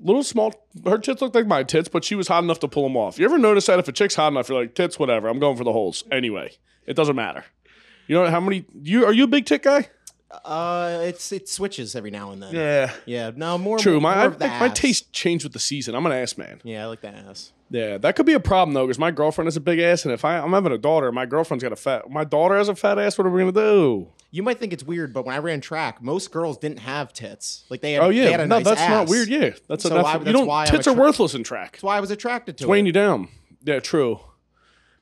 Little 0.01 0.25
small. 0.25 0.53
Her 0.85 0.99
tits 0.99 1.21
looked 1.21 1.35
like 1.35 1.47
my 1.47 1.63
tits, 1.63 1.89
but 1.89 2.05
she 2.05 2.15
was 2.15 2.27
hot 2.29 2.43
enough 2.43 2.59
to 2.61 2.69
pull 2.69 2.83
them 2.85 2.97
off. 2.97 3.19
You 3.19 3.25
ever 3.27 3.39
notice 3.39 3.67
that 3.67 3.79
if 3.79 3.87
a 3.87 3.93
chick's 3.93 4.15
hot 4.15 4.29
enough, 4.33 4.49
you're 4.49 4.61
like, 4.61 4.75
tits, 4.75 4.99
whatever. 4.99 5.29
I'm 5.29 5.39
going 5.39 5.57
for 5.57 5.65
the 5.65 5.73
holes. 5.73 6.03
Anyway, 6.11 6.53
it 6.87 6.97
doesn't 6.97 7.15
matter. 7.15 7.45
You 8.09 8.17
know 8.17 8.29
how 8.31 8.41
many? 8.41 8.65
You 8.83 9.05
Are 9.05 9.13
you 9.13 9.25
a 9.25 9.29
big 9.29 9.47
tit 9.47 9.63
guy? 9.63 9.89
Uh, 10.45 11.01
it's 11.03 11.31
it 11.31 11.49
switches 11.49 11.95
every 11.95 12.11
now 12.11 12.31
and 12.33 12.43
then. 12.43 12.55
Yeah. 12.55 12.93
Yeah, 13.05 13.31
no 13.37 13.59
more. 13.59 13.79
True. 13.79 14.01
more 14.01 14.13
My, 14.15 14.23
I, 14.23 14.25
of 14.25 14.39
the 14.39 14.47
my 14.47 14.67
ass. 14.67 14.79
taste 14.79 15.13
changed 15.13 15.45
with 15.45 15.53
the 15.53 15.59
season. 15.59 15.95
I'm 15.95 16.05
an 16.07 16.13
ass 16.13 16.39
man. 16.39 16.61
Yeah, 16.65 16.85
I 16.85 16.87
like 16.87 17.03
the 17.03 17.09
ass. 17.09 17.53
Yeah, 17.73 17.97
that 17.99 18.17
could 18.17 18.27
be 18.27 18.35
a 18.35 18.41
problem 18.41 18.75
though, 18.75 18.85
because 18.87 18.99
my 18.99 19.11
girlfriend 19.11 19.47
has 19.47 19.57
a 19.57 19.61
big 19.61 19.79
ass, 19.79 20.05
and 20.05 20.13
if 20.13 20.25
I, 20.25 20.39
I'm 20.39 20.53
having 20.53 20.73
a 20.73 20.79
daughter, 20.79 21.11
my 21.11 21.25
girlfriend's 21.25 21.63
got 21.63 21.73
a 21.73 21.77
fat. 21.77 22.11
My 22.11 22.23
daughter 22.25 22.57
has 22.57 22.69
a 22.69 22.75
fat 22.77 22.99
ass. 22.99 23.17
What 23.17 23.27
are 23.27 23.31
we 23.31 23.41
gonna 23.41 23.53
do? 23.53 24.09
You 24.31 24.43
might 24.43 24.59
think 24.59 24.73
it's 24.73 24.85
weird, 24.85 25.13
but 25.15 25.25
when 25.25 25.35
I 25.35 25.39
ran 25.39 25.61
track, 25.63 26.03
most 26.03 26.31
girls 26.33 26.59
didn't 26.59 26.81
have 26.81 27.13
tits. 27.13 27.65
Like 27.71 27.81
they 27.81 27.93
had. 27.95 28.03
Oh 28.03 28.11
yeah, 28.11 28.29
had 28.31 28.41
a 28.41 28.47
no, 28.47 28.57
nice 28.57 28.65
that's 28.67 28.81
not 28.89 29.09
weird. 29.09 29.29
Yeah, 29.29 29.51
that's 29.69 29.85
So 29.85 29.97
a, 29.97 30.03
why- 30.03 30.13
that's, 30.19 30.27
you 30.27 30.33
don't. 30.33 30.47
why 30.47 30.67
tits 30.67 30.87
are 30.87 30.95
worthless 30.95 31.35
in 31.35 31.45
track. 31.45 31.73
That's 31.73 31.83
why 31.83 31.97
I 31.97 32.01
was 32.01 32.11
attracted 32.11 32.59
to 32.59 32.69
weighing 32.69 32.85
it. 32.85 32.89
you 32.89 32.93
down. 32.93 33.29
Yeah, 33.63 33.81
true. 33.81 34.21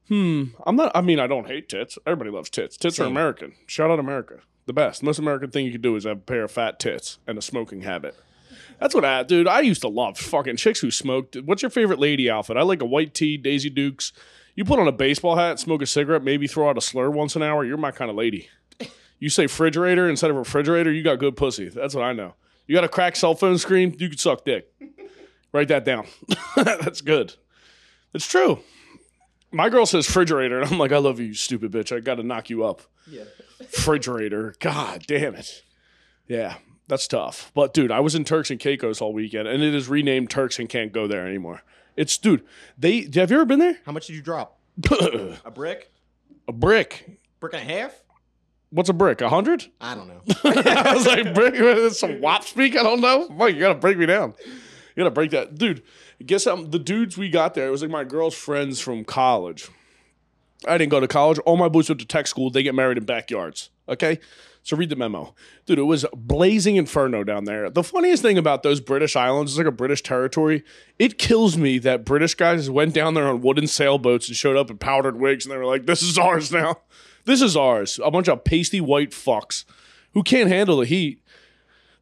Hmm. 0.09 0.45
I'm 0.67 0.77
not. 0.77 0.93
I 0.95 1.01
mean, 1.01 1.21
I 1.21 1.27
don't 1.27 1.47
hate 1.47 1.69
tits. 1.69 1.99
Everybody 2.07 2.31
loves 2.31 2.51
tits. 2.51 2.77
Tits 2.77 2.99
are 3.01 3.05
American. 3.05 3.55
Shout 3.67 3.91
out 3.91 3.99
America. 3.99 4.41
The 4.67 4.73
best. 4.73 5.03
Most 5.03 5.19
American 5.19 5.51
thing 5.51 5.67
you 5.67 5.73
could 5.73 5.83
do 5.83 5.97
is 5.97 6.05
have 6.05 6.19
a 6.19 6.21
pair 6.21 6.45
of 6.45 6.51
fat 6.51 6.79
tits 6.79 7.19
and 7.27 7.39
a 7.39 7.43
smoking 7.43 7.83
habit. 7.83 8.15
That's 8.81 8.95
what 8.95 9.05
I, 9.05 9.23
dude. 9.23 9.47
I 9.47 9.61
used 9.61 9.83
to 9.83 9.89
love 9.89 10.19
fucking 10.19 10.57
chicks 10.57 10.81
who 10.81 10.91
smoked. 10.91 11.37
What's 11.45 11.63
your 11.63 11.71
favorite 11.71 11.99
lady 11.99 12.31
outfit? 12.31 12.57
I 12.57 12.63
like 12.63 12.81
a 12.81 12.87
white 12.87 13.13
tee, 13.13 13.37
Daisy 13.37 13.69
Dukes. 13.69 14.13
You 14.55 14.65
put 14.65 14.79
on 14.79 14.89
a 14.89 14.93
baseball 14.93 15.37
hat, 15.37 15.61
smoke 15.61 15.83
a 15.83 15.87
cigarette, 15.87 16.25
maybe 16.25 16.47
throw 16.47 16.69
out 16.69 16.79
a 16.79 16.81
slur 16.81 17.11
once 17.11 17.37
an 17.37 17.43
hour. 17.43 17.65
You're 17.65 17.77
my 17.77 17.91
kind 17.91 18.11
of 18.11 18.17
lady. 18.17 18.49
You 19.19 19.29
say 19.29 19.43
refrigerator 19.45 20.09
instead 20.09 20.31
of 20.31 20.37
refrigerator, 20.37 20.91
you 20.91 21.03
got 21.03 21.19
good 21.19 21.37
pussy. 21.37 21.69
That's 21.69 21.95
what 21.95 22.05
I 22.05 22.15
know. 22.15 22.35
You 22.67 22.75
got 22.75 22.85
a 22.85 22.89
cracked 22.89 23.19
cell 23.19 23.35
phone 23.35 23.59
screen, 23.59 23.95
you 23.99 24.09
could 24.09 24.19
suck 24.19 24.45
dick. 24.47 24.73
Write 25.53 25.69
that 25.69 25.85
down. 25.85 26.07
That's 26.57 27.03
good. 27.03 27.35
It's 28.15 28.27
true. 28.27 28.61
My 29.53 29.69
girl 29.69 29.85
says 29.85 30.09
refrigerator, 30.09 30.61
and 30.61 30.71
I'm 30.71 30.79
like, 30.79 30.93
I 30.93 30.99
love 30.99 31.21
you, 31.21 31.27
you 31.27 31.35
stupid 31.35 31.71
bitch. 31.73 31.95
I 31.95 32.01
got 32.01 32.15
to 32.15 32.23
knock 32.23 32.49
you 32.49 32.65
up. 32.65 32.83
Yeah. 33.07 33.25
Refrigerator. 33.59 34.55
God 34.61 35.05
damn 35.07 35.35
it. 35.35 35.63
Yeah, 36.29 36.55
that's 36.91 37.07
tough. 37.07 37.53
But 37.55 37.73
dude, 37.73 37.93
I 37.93 38.01
was 38.01 38.17
in 38.17 38.25
Turks 38.25 38.51
and 38.51 38.59
Caicos 38.59 39.01
all 39.01 39.13
weekend, 39.13 39.47
and 39.47 39.63
it 39.63 39.75
is 39.77 39.89
renamed 39.89 40.29
Turks 40.29 40.59
and 40.59 40.69
can't 40.69 40.93
go 40.93 41.07
there 41.07 41.25
anymore. 41.25 41.63
It's 41.97 42.19
dude. 42.19 42.45
They 42.77 43.09
have 43.15 43.31
you 43.31 43.37
ever 43.37 43.45
been 43.45 43.61
there? 43.61 43.79
How 43.87 43.93
much 43.93 44.09
did 44.09 44.17
you 44.17 44.23
drop? 44.23 44.59
a 44.91 45.51
brick. 45.55 45.93
A 46.49 46.53
brick? 46.53 47.21
brick. 47.39 47.55
And 47.55 47.71
a 47.71 47.73
half? 47.73 48.03
What's 48.71 48.89
a 48.89 48.93
brick? 48.93 49.21
A 49.21 49.29
hundred? 49.29 49.67
I 49.81 49.95
don't 49.95 50.09
know. 50.09 50.21
I 50.45 50.93
was 50.93 51.07
like, 51.07 51.33
brick. 51.33 51.93
Some 51.93 52.21
wop 52.21 52.43
speak. 52.43 52.77
I 52.77 52.83
don't 52.83 53.01
know. 53.01 53.29
Mike, 53.29 53.55
you 53.55 53.61
gotta 53.61 53.77
break 53.77 53.97
me 53.97 54.07
down. 54.07 54.35
You 54.45 55.05
gotta 55.05 55.11
break 55.13 55.31
that, 55.31 55.57
dude. 55.57 55.85
Guess 56.27 56.49
um, 56.49 56.71
the 56.71 56.81
dudes 56.81 57.17
we 57.17 57.29
got 57.29 57.55
there. 57.55 57.69
It 57.69 57.71
was 57.71 57.83
like 57.83 57.91
my 57.93 58.03
girl's 58.03 58.35
friends 58.35 58.81
from 58.81 59.05
college. 59.05 59.69
I 60.67 60.77
didn't 60.77 60.91
go 60.91 60.99
to 60.99 61.09
college. 61.09 61.39
All 61.41 61.57
my 61.57 61.69
boys 61.69 61.89
went 61.89 62.01
to 62.01 62.07
tech 62.07 62.27
school. 62.27 62.51
They 62.51 62.65
get 62.65 62.75
married 62.75 62.99
in 62.99 63.05
backyards. 63.05 63.71
Okay, 63.89 64.19
so 64.63 64.77
read 64.77 64.91
the 64.91 64.97
memo, 64.97 65.35
dude. 65.67 65.79
It 65.79 65.83
was 65.83 66.05
blazing 66.15 66.77
inferno 66.77 67.25
down 67.25 67.45
there. 67.45 67.71
The 67.71 67.83
funniest 67.83 68.23
thing 68.23 68.39
about 68.39 68.63
those 68.63 68.81
British 68.81 69.17
islands, 69.17 69.53
it's 69.53 69.59
like 69.59 69.67
a 69.67 69.73
British 69.73 70.03
territory. 70.03 70.65
It 70.99 71.19
kills 71.19 71.57
me 71.57 71.79
that 71.79 72.05
British 72.05 72.35
guys 72.35 72.69
went 72.69 72.95
down 72.95 73.15
there 73.15 73.29
on 73.29 73.41
wooden 73.41 73.67
sailboats 73.67 74.29
and 74.29 74.37
showed 74.37 74.57
up 74.57 74.71
in 74.71 74.79
powdered 74.79 75.19
wigs, 75.19 75.45
and 75.45 75.53
they 75.53 75.57
were 75.57 75.67
like, 75.67 75.87
"This 75.87 76.03
is 76.03 76.19
ours 76.19 76.53
now. 76.53 76.77
This 77.25 77.41
is 77.43 77.57
ours." 77.57 77.99
A 78.05 78.11
bunch 78.11 78.29
of 78.29 78.45
pasty 78.45 78.81
white 78.81 79.11
fucks 79.11 79.65
who 80.13 80.23
can't 80.23 80.49
handle 80.49 80.79
the 80.79 80.87
heat. 80.87 81.23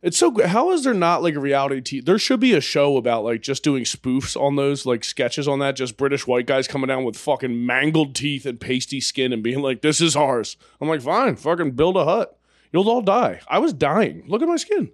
It's 0.00 0.16
so 0.16 0.30
good. 0.30 0.46
How 0.46 0.70
is 0.70 0.84
there 0.84 0.94
not 0.94 1.24
like 1.24 1.34
a 1.34 1.40
reality 1.40 1.80
TV? 1.80 2.04
There 2.04 2.20
should 2.20 2.38
be 2.38 2.54
a 2.54 2.60
show 2.60 2.96
about 2.96 3.24
like 3.24 3.40
just 3.40 3.64
doing 3.64 3.82
spoofs 3.82 4.40
on 4.40 4.54
those, 4.54 4.86
like 4.86 5.02
sketches 5.02 5.48
on 5.48 5.58
that. 5.58 5.74
Just 5.74 5.96
British 5.96 6.26
white 6.26 6.46
guys 6.46 6.68
coming 6.68 6.86
down 6.86 7.04
with 7.04 7.16
fucking 7.16 7.66
mangled 7.66 8.14
teeth 8.14 8.46
and 8.46 8.60
pasty 8.60 9.00
skin 9.00 9.32
and 9.32 9.42
being 9.42 9.60
like, 9.60 9.82
"This 9.82 10.00
is 10.00 10.14
ours." 10.14 10.56
I'm 10.80 10.88
like, 10.88 11.02
fine, 11.02 11.34
fucking 11.34 11.72
build 11.72 11.96
a 11.96 12.04
hut. 12.04 12.37
You'll 12.72 12.88
all 12.88 13.02
die. 13.02 13.40
I 13.48 13.58
was 13.58 13.72
dying. 13.72 14.24
Look 14.26 14.42
at 14.42 14.48
my 14.48 14.56
skin. 14.56 14.90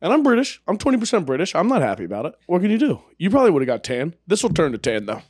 And 0.00 0.12
I'm 0.12 0.22
British. 0.22 0.60
I'm 0.68 0.76
20% 0.78 1.24
British. 1.24 1.54
I'm 1.54 1.68
not 1.68 1.80
happy 1.82 2.04
about 2.04 2.26
it. 2.26 2.34
What 2.46 2.60
can 2.62 2.70
you 2.70 2.78
do? 2.78 3.00
You 3.18 3.30
probably 3.30 3.50
would 3.50 3.62
have 3.62 3.66
got 3.66 3.82
tan. 3.84 4.14
This 4.26 4.42
will 4.42 4.50
turn 4.50 4.72
to 4.72 4.78
tan 4.78 5.06
though. 5.06 5.22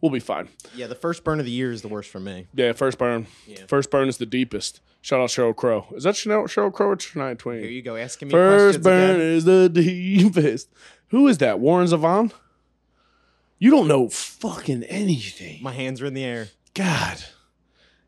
We'll 0.00 0.12
be 0.12 0.20
fine. 0.20 0.48
yeah, 0.74 0.86
the 0.86 0.94
first 0.94 1.24
burn 1.24 1.38
of 1.40 1.46
the 1.46 1.50
year 1.50 1.72
is 1.72 1.80
the 1.80 1.88
worst 1.88 2.10
for 2.10 2.20
me. 2.20 2.46
Yeah, 2.54 2.72
first 2.72 2.98
burn. 2.98 3.26
Yeah. 3.46 3.64
First 3.66 3.90
burn 3.90 4.08
is 4.08 4.18
the 4.18 4.26
deepest. 4.26 4.80
Shout 5.00 5.20
out 5.20 5.30
Sheryl 5.30 5.56
Crow. 5.56 5.86
Is 5.94 6.04
that 6.04 6.14
Chanel, 6.16 6.42
Sheryl 6.44 6.72
Crow 6.72 6.88
or 6.88 6.96
Shania 6.96 7.38
Twain? 7.38 7.60
Here 7.60 7.70
you 7.70 7.80
go, 7.80 7.96
asking 7.96 8.28
me 8.28 8.32
First 8.32 8.82
burn 8.82 9.16
again. 9.16 9.20
is 9.22 9.44
the 9.44 9.68
deepest. 9.70 10.68
Who 11.08 11.26
is 11.28 11.38
that? 11.38 11.58
Warren 11.58 11.86
Zevon? 11.86 12.32
You 13.58 13.70
don't 13.70 13.88
know 13.88 14.08
fucking 14.10 14.84
anything. 14.84 15.62
My 15.62 15.72
hands 15.72 16.02
are 16.02 16.06
in 16.06 16.14
the 16.14 16.24
air. 16.24 16.48
God. 16.74 17.24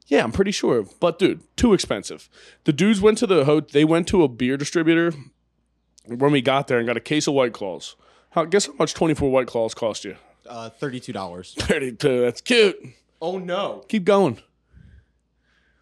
Yeah, 0.07 0.23
I'm 0.23 0.33
pretty 0.33 0.53
sure. 0.53 0.85
But 1.01 1.19
dude, 1.19 1.41
too 1.57 1.75
expensive. 1.75 2.29
The 2.65 2.73
dudes 2.73 3.01
went 3.01 3.19
to 3.19 3.27
the 3.27 3.45
ho- 3.45 3.61
they 3.61 3.85
went 3.85 4.07
to 4.09 4.23
a 4.23 4.29
beer 4.29 4.57
distributor 4.57 5.13
when 6.07 6.31
we 6.33 6.41
got 6.41 6.69
there 6.69 6.79
and 6.79 6.87
got 6.87 6.97
a 6.97 7.01
case 7.01 7.27
of 7.27 7.35
White 7.35 7.53
Claws. 7.53 7.97
How 8.31 8.45
guess 8.45 8.67
how 8.67 8.75
much 8.79 8.95
24 8.95 9.31
White 9.31 9.47
Claws 9.49 9.75
cost 9.75 10.05
you? 10.05 10.17
Uh, 10.49 10.71
Thirty-two 10.71 11.13
dollars. 11.13 11.55
32. 11.59 12.21
That's 12.21 12.41
cute. 12.41 12.77
Oh 13.21 13.39
no! 13.39 13.85
Keep 13.89 14.05
going. 14.05 14.41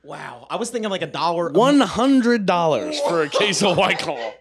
Wow, 0.02 0.46
I 0.50 0.56
was 0.56 0.70
thinking 0.70 0.90
like 0.90 1.02
a 1.02 1.06
dollar. 1.06 1.50
One 1.50 1.80
hundred 1.80 2.46
dollars 2.46 2.98
for 3.00 3.22
a 3.22 3.28
case 3.30 3.62
of 3.62 3.76
White 3.76 3.98
Claw. 3.98 4.32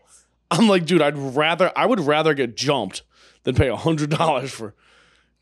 I'm 0.52 0.68
like, 0.68 0.86
dude, 0.86 1.02
I'd 1.02 1.18
rather 1.18 1.72
I 1.76 1.86
would 1.86 2.00
rather 2.02 2.34
get 2.34 2.56
jumped 2.56 3.02
than 3.44 3.56
pay 3.56 3.70
hundred 3.70 4.10
dollars 4.12 4.52
for. 4.52 4.76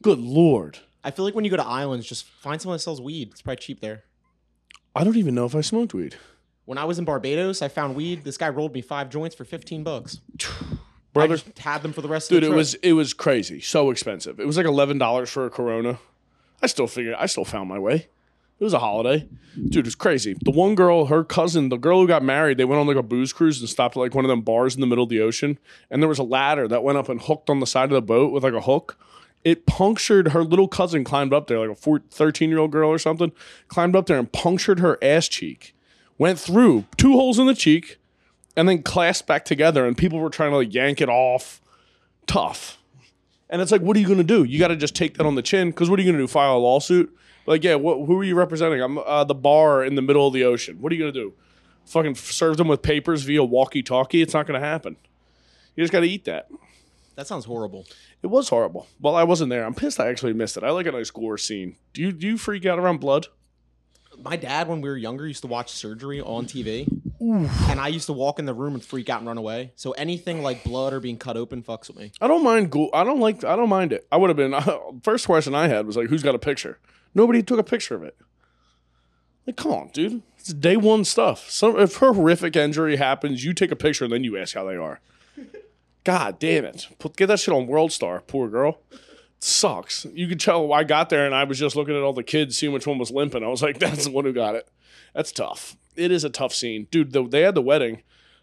Good 0.02 0.20
lord, 0.20 0.80
I 1.04 1.12
feel 1.12 1.26
like 1.26 1.36
when 1.36 1.44
you 1.46 1.52
go 1.52 1.58
to 1.58 1.66
islands, 1.66 2.08
just 2.08 2.26
find 2.26 2.60
someone 2.62 2.76
that 2.76 2.80
sells 2.82 3.00
weed. 3.02 3.30
It's 3.32 3.42
probably 3.42 3.58
cheap 3.58 3.82
there. 3.82 4.04
I 4.96 5.04
don't 5.04 5.18
even 5.18 5.36
know 5.36 5.46
if 5.46 5.56
I 5.56 5.62
smoked 5.62 5.94
weed, 5.94 6.16
When 6.66 6.78
I 6.78 6.86
was 6.86 7.00
in 7.00 7.06
Barbados, 7.06 7.62
I 7.62 7.68
found 7.70 7.96
weed. 7.96 8.24
This 8.24 8.38
guy 8.38 8.50
rolled 8.50 8.74
me 8.74 8.82
five 8.82 9.10
joints 9.10 9.36
for 9.36 9.46
fifteen 9.46 9.84
bucks. 9.84 10.20
brother. 11.14 11.34
I 11.34 11.38
just 11.38 11.60
had 11.60 11.82
them 11.82 11.94
for 11.94 12.02
the 12.02 12.08
rest 12.08 12.30
Dude, 12.30 12.38
of 12.38 12.42
the 12.42 12.48
it 12.48 12.50
trip. 12.50 12.58
was 12.58 12.74
it 12.76 12.94
was 12.94 13.14
crazy, 13.14 13.62
so 13.62 13.90
expensive. 13.90 14.40
It 14.40 14.48
was 14.48 14.58
like 14.58 14.66
eleven 14.66 14.98
dollars 14.98 15.30
for 15.30 15.46
a 15.46 15.50
Corona. 15.50 16.00
I 16.62 16.68
still 16.68 16.88
figured 16.88 17.16
I 17.18 17.26
still 17.26 17.46
found 17.46 17.70
my 17.70 17.80
way. 17.80 18.08
It 18.60 18.64
was 18.64 18.74
a 18.74 18.80
holiday, 18.80 19.28
dude. 19.56 19.78
It 19.78 19.86
was 19.86 19.96
crazy. 19.96 20.36
The 20.40 20.52
one 20.52 20.76
girl, 20.76 21.06
her 21.08 21.24
cousin, 21.24 21.70
the 21.70 21.78
girl 21.78 22.02
who 22.02 22.08
got 22.08 22.22
married, 22.24 22.58
they 22.60 22.66
went 22.66 22.80
on 22.80 22.86
like 22.86 22.96
a 22.96 23.02
booze 23.02 23.34
cruise 23.34 23.60
and 23.60 23.68
stopped 23.68 23.98
at 23.98 24.00
like 24.00 24.14
one 24.14 24.24
of 24.24 24.30
them 24.30 24.42
bars 24.42 24.76
in 24.76 24.82
the 24.82 24.88
middle 24.88 25.04
of 25.04 25.10
the 25.10 25.20
ocean, 25.20 25.58
and 25.90 26.00
there 26.00 26.08
was 26.08 26.20
a 26.20 26.24
ladder 26.24 26.68
that 26.68 26.84
went 26.84 27.00
up 27.00 27.10
and 27.10 27.20
hooked 27.24 27.50
on 27.50 27.60
the 27.60 27.66
side 27.66 27.86
of 27.86 27.96
the 27.96 28.04
boat 28.04 28.32
with 28.32 28.44
like 28.44 28.54
a 28.54 28.62
hook. 28.62 29.00
It 29.44 29.66
punctured 29.66 30.30
her 30.30 30.44
little 30.44 30.68
cousin 30.68 31.04
climbed 31.04 31.34
up 31.34 31.48
there 31.48 31.60
like 31.60 31.70
a 31.70 31.76
4, 31.76 32.02
13 32.12 32.50
year 32.50 32.60
old 32.60 32.72
girl 32.72 32.90
or 32.90 33.00
something 33.00 33.32
climbed 33.68 33.96
up 33.96 34.06
there 34.06 34.20
and 34.20 34.32
punctured 34.32 34.80
her 34.80 34.98
ass 35.02 35.28
cheek 35.28 35.74
went 36.18 36.40
through 36.40 36.86
two 36.98 37.14
holes 37.14 37.40
in 37.40 37.48
the 37.48 37.56
cheek 37.56 37.98
and 38.56 38.70
then 38.70 38.84
clasped 38.84 39.28
back 39.28 39.44
together 39.44 39.88
and 39.88 39.98
people 39.98 40.20
were 40.20 40.30
trying 40.30 40.52
to 40.52 40.58
like 40.58 40.72
yank 40.72 41.02
it 41.02 41.10
off. 41.10 41.60
Tough. 42.28 42.78
And 43.50 43.60
it's 43.60 43.72
like 43.72 43.82
what 43.82 43.98
are 43.98 44.00
you 44.00 44.06
going 44.06 44.20
to 44.20 44.24
do? 44.24 44.44
You 44.44 44.60
got 44.60 44.68
to 44.68 44.76
just 44.76 44.96
take 44.96 45.18
that 45.18 45.26
on 45.26 45.34
the 45.34 45.42
chin 45.42 45.72
because 45.72 45.90
what 45.90 45.98
are 45.98 46.04
you 46.04 46.12
going 46.12 46.20
to 46.20 46.24
do 46.24 46.28
file 46.28 46.58
a 46.58 46.60
lawsuit? 46.60 47.12
Like 47.48 47.64
yeah 47.64 47.76
who 47.76 48.20
are 48.20 48.24
you 48.24 48.36
representing? 48.36 48.82
I'm 48.82 49.00
uh, 49.00 49.24
the 49.24 49.34
bar 49.34 49.84
in 49.84 49.96
the 49.96 50.04
middle 50.04 50.28
of 50.28 50.34
the 50.34 50.44
ocean. 50.44 50.80
What 50.80 50.92
are 50.92 50.96
you 50.96 51.02
going 51.02 51.14
to 51.14 51.20
do? 51.20 51.34
Fucking 51.86 52.14
served 52.14 52.60
them 52.60 52.68
with 52.68 52.84
papers 52.84 53.24
via 53.24 53.44
walkie-talkie. 53.44 54.22
It's 54.22 54.36
not 54.36 54.46
going 54.46 54.62
to 54.62 54.66
happen. 54.66 54.98
You 55.76 55.84
just 55.84 55.92
got 55.92 56.02
to 56.02 56.08
eat 56.08 56.26
that. 56.26 56.50
That 57.16 57.28
sounds 57.28 57.46
horrible. 57.46 57.86
It 58.24 58.28
was 58.28 58.50
horrible. 58.50 58.88
Well, 59.00 59.16
I 59.16 59.24
wasn't 59.24 59.50
there. 59.50 59.66
I'm 59.66 59.74
pissed. 59.74 60.00
I 60.00 60.08
actually 60.10 60.34
missed 60.34 60.58
it. 60.58 60.64
I 60.64 60.72
like 60.72 60.86
a 60.86 60.92
nice 60.92 61.12
gore 61.12 61.38
scene. 61.38 61.76
Do 61.94 62.02
you 62.02 62.12
do 62.12 62.28
you 62.28 62.38
freak 62.38 62.66
out 62.66 62.80
around 62.80 63.00
blood? 63.00 63.28
My 64.24 64.36
dad, 64.36 64.68
when 64.68 64.82
we 64.82 64.90
were 64.90 64.98
younger, 64.98 65.28
used 65.28 65.42
to 65.42 65.48
watch 65.48 65.72
surgery 65.72 66.22
on 66.22 66.46
TV, 66.46 66.86
and 67.20 67.80
I 67.80 67.88
used 67.88 68.06
to 68.08 68.14
walk 68.14 68.40
in 68.40 68.46
the 68.46 68.54
room 68.54 68.74
and 68.74 68.84
freak 68.84 69.10
out 69.10 69.20
and 69.20 69.28
run 69.28 69.38
away. 69.38 69.72
So 69.76 69.92
anything 69.92 70.44
like 70.44 70.64
blood 70.64 70.94
or 70.94 71.00
being 71.00 71.18
cut 71.18 71.38
open 71.38 71.64
fucks 71.64 71.88
with 71.88 71.98
me. 71.98 72.12
I 72.22 72.28
don't 72.28 72.44
mind. 72.44 72.72
Go- 72.72 72.90
I 72.94 73.04
don't 73.04 73.20
like. 73.20 73.44
I 73.44 73.56
don't 73.56 73.70
mind 73.70 73.94
it. 73.94 74.06
I 74.12 74.18
would 74.18 74.30
have 74.30 74.38
been. 74.38 74.54
first 75.04 75.26
question 75.26 75.56
I 75.56 75.68
had 75.68 75.86
was 75.88 75.98
like, 75.98 76.08
"Who's 76.08 76.24
got 76.24 76.36
a 76.36 76.40
picture?" 76.40 76.80
Nobody 77.16 77.42
took 77.42 77.60
a 77.60 77.64
picture 77.64 77.96
of 77.96 78.04
it. 78.04 78.16
Like, 79.46 79.56
come 79.58 79.72
on, 79.72 79.90
dude. 79.90 80.22
It's 80.40 80.54
day 80.54 80.78
one 80.78 81.04
stuff. 81.04 81.50
Some 81.50 81.80
if 81.80 81.98
her 81.98 82.14
horrific 82.14 82.56
injury 82.56 82.98
happens, 82.98 83.44
you 83.44 83.54
take 83.54 83.72
a 83.72 83.76
picture 83.76 84.04
and 84.06 84.14
then 84.14 84.24
you 84.24 84.38
ask 84.38 84.56
how 84.56 84.66
they 84.66 84.76
are. 84.76 85.00
God 86.04 86.40
damn 86.40 86.66
it! 86.66 86.88
Put, 87.00 87.16
get 87.16 87.28
that 87.28 87.40
shit 87.40 87.54
on 87.54 87.68
World 87.68 87.92
Star, 87.92 88.22
poor 88.22 88.50
girl. 88.50 88.80
sucks. 89.40 90.06
You 90.14 90.28
could 90.28 90.40
tell 90.40 90.72
I 90.74 90.84
got 90.84 91.10
there 91.10 91.26
and 91.26 91.36
I 91.36 91.44
was 91.44 91.60
just 91.60 91.76
looking 91.76 91.96
at 91.96 92.02
all 92.02 92.14
the 92.14 92.24
kids, 92.24 92.58
seeing 92.58 92.74
which 92.74 92.88
one 92.88 92.98
was 92.98 93.12
limping. 93.12 93.44
I 93.44 93.48
was 93.48 93.62
like, 93.62 93.80
"That's 93.80 94.06
the 94.06 94.12
one 94.12 94.26
who 94.26 94.34
got 94.34 94.56
it." 94.56 94.70
That's 95.14 95.32
tough. 95.32 95.78
It 95.96 96.12
is 96.12 96.24
a 96.24 96.30
tough 96.30 96.54
scene, 96.54 96.88
dude. 96.90 97.12
The, 97.12 97.28
they 97.28 97.42
had 97.42 97.56
the 97.56 97.62
wedding. 97.62 98.02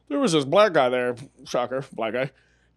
There 0.09 0.19
was 0.19 0.33
this 0.33 0.45
black 0.45 0.73
guy 0.73 0.89
there. 0.89 1.17
Shocker, 1.45 1.85
black 1.93 2.13
guy 2.13 2.31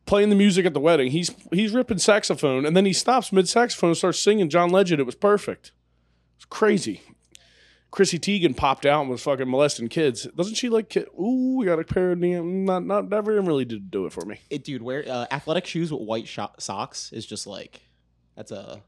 playing 0.05 0.29
the 0.29 0.35
music 0.35 0.65
at 0.65 0.73
the 0.73 0.79
wedding. 0.79 1.11
He's 1.11 1.31
he's 1.51 1.73
ripping 1.73 1.99
saxophone, 1.99 2.65
and 2.65 2.75
then 2.75 2.85
he 2.85 2.93
stops 2.93 3.31
mid 3.31 3.47
saxophone 3.47 3.91
and 3.91 3.97
starts 3.97 4.19
singing 4.19 4.49
John 4.49 4.69
Legend. 4.69 4.99
It 4.99 5.05
was 5.05 5.15
perfect. 5.15 5.71
It's 6.37 6.45
crazy. 6.45 7.01
Chrissy 7.91 8.19
Teigen 8.19 8.55
popped 8.55 8.85
out 8.85 9.01
and 9.01 9.09
was 9.09 9.21
fucking 9.21 9.49
molesting 9.49 9.89
kids. 9.89 10.23
Doesn't 10.35 10.55
she 10.55 10.69
like? 10.69 10.89
Kid? 10.89 11.07
Ooh, 11.19 11.57
we 11.57 11.65
got 11.65 11.77
a 11.79 11.83
pair 11.83 12.13
of 12.13 12.21
damn. 12.21 12.63
Not 12.65 12.85
not 12.85 13.09
never 13.09 13.33
really 13.41 13.65
did 13.65 13.91
do 13.91 14.05
it 14.05 14.13
for 14.13 14.25
me. 14.25 14.39
It, 14.49 14.63
dude, 14.63 14.81
wear 14.81 15.03
uh, 15.07 15.25
athletic 15.29 15.65
shoes 15.65 15.91
with 15.91 16.01
white 16.01 16.27
sho- 16.27 16.51
socks 16.57 17.11
is 17.11 17.25
just 17.25 17.45
like 17.45 17.81
that's 18.35 18.51
a 18.51 18.81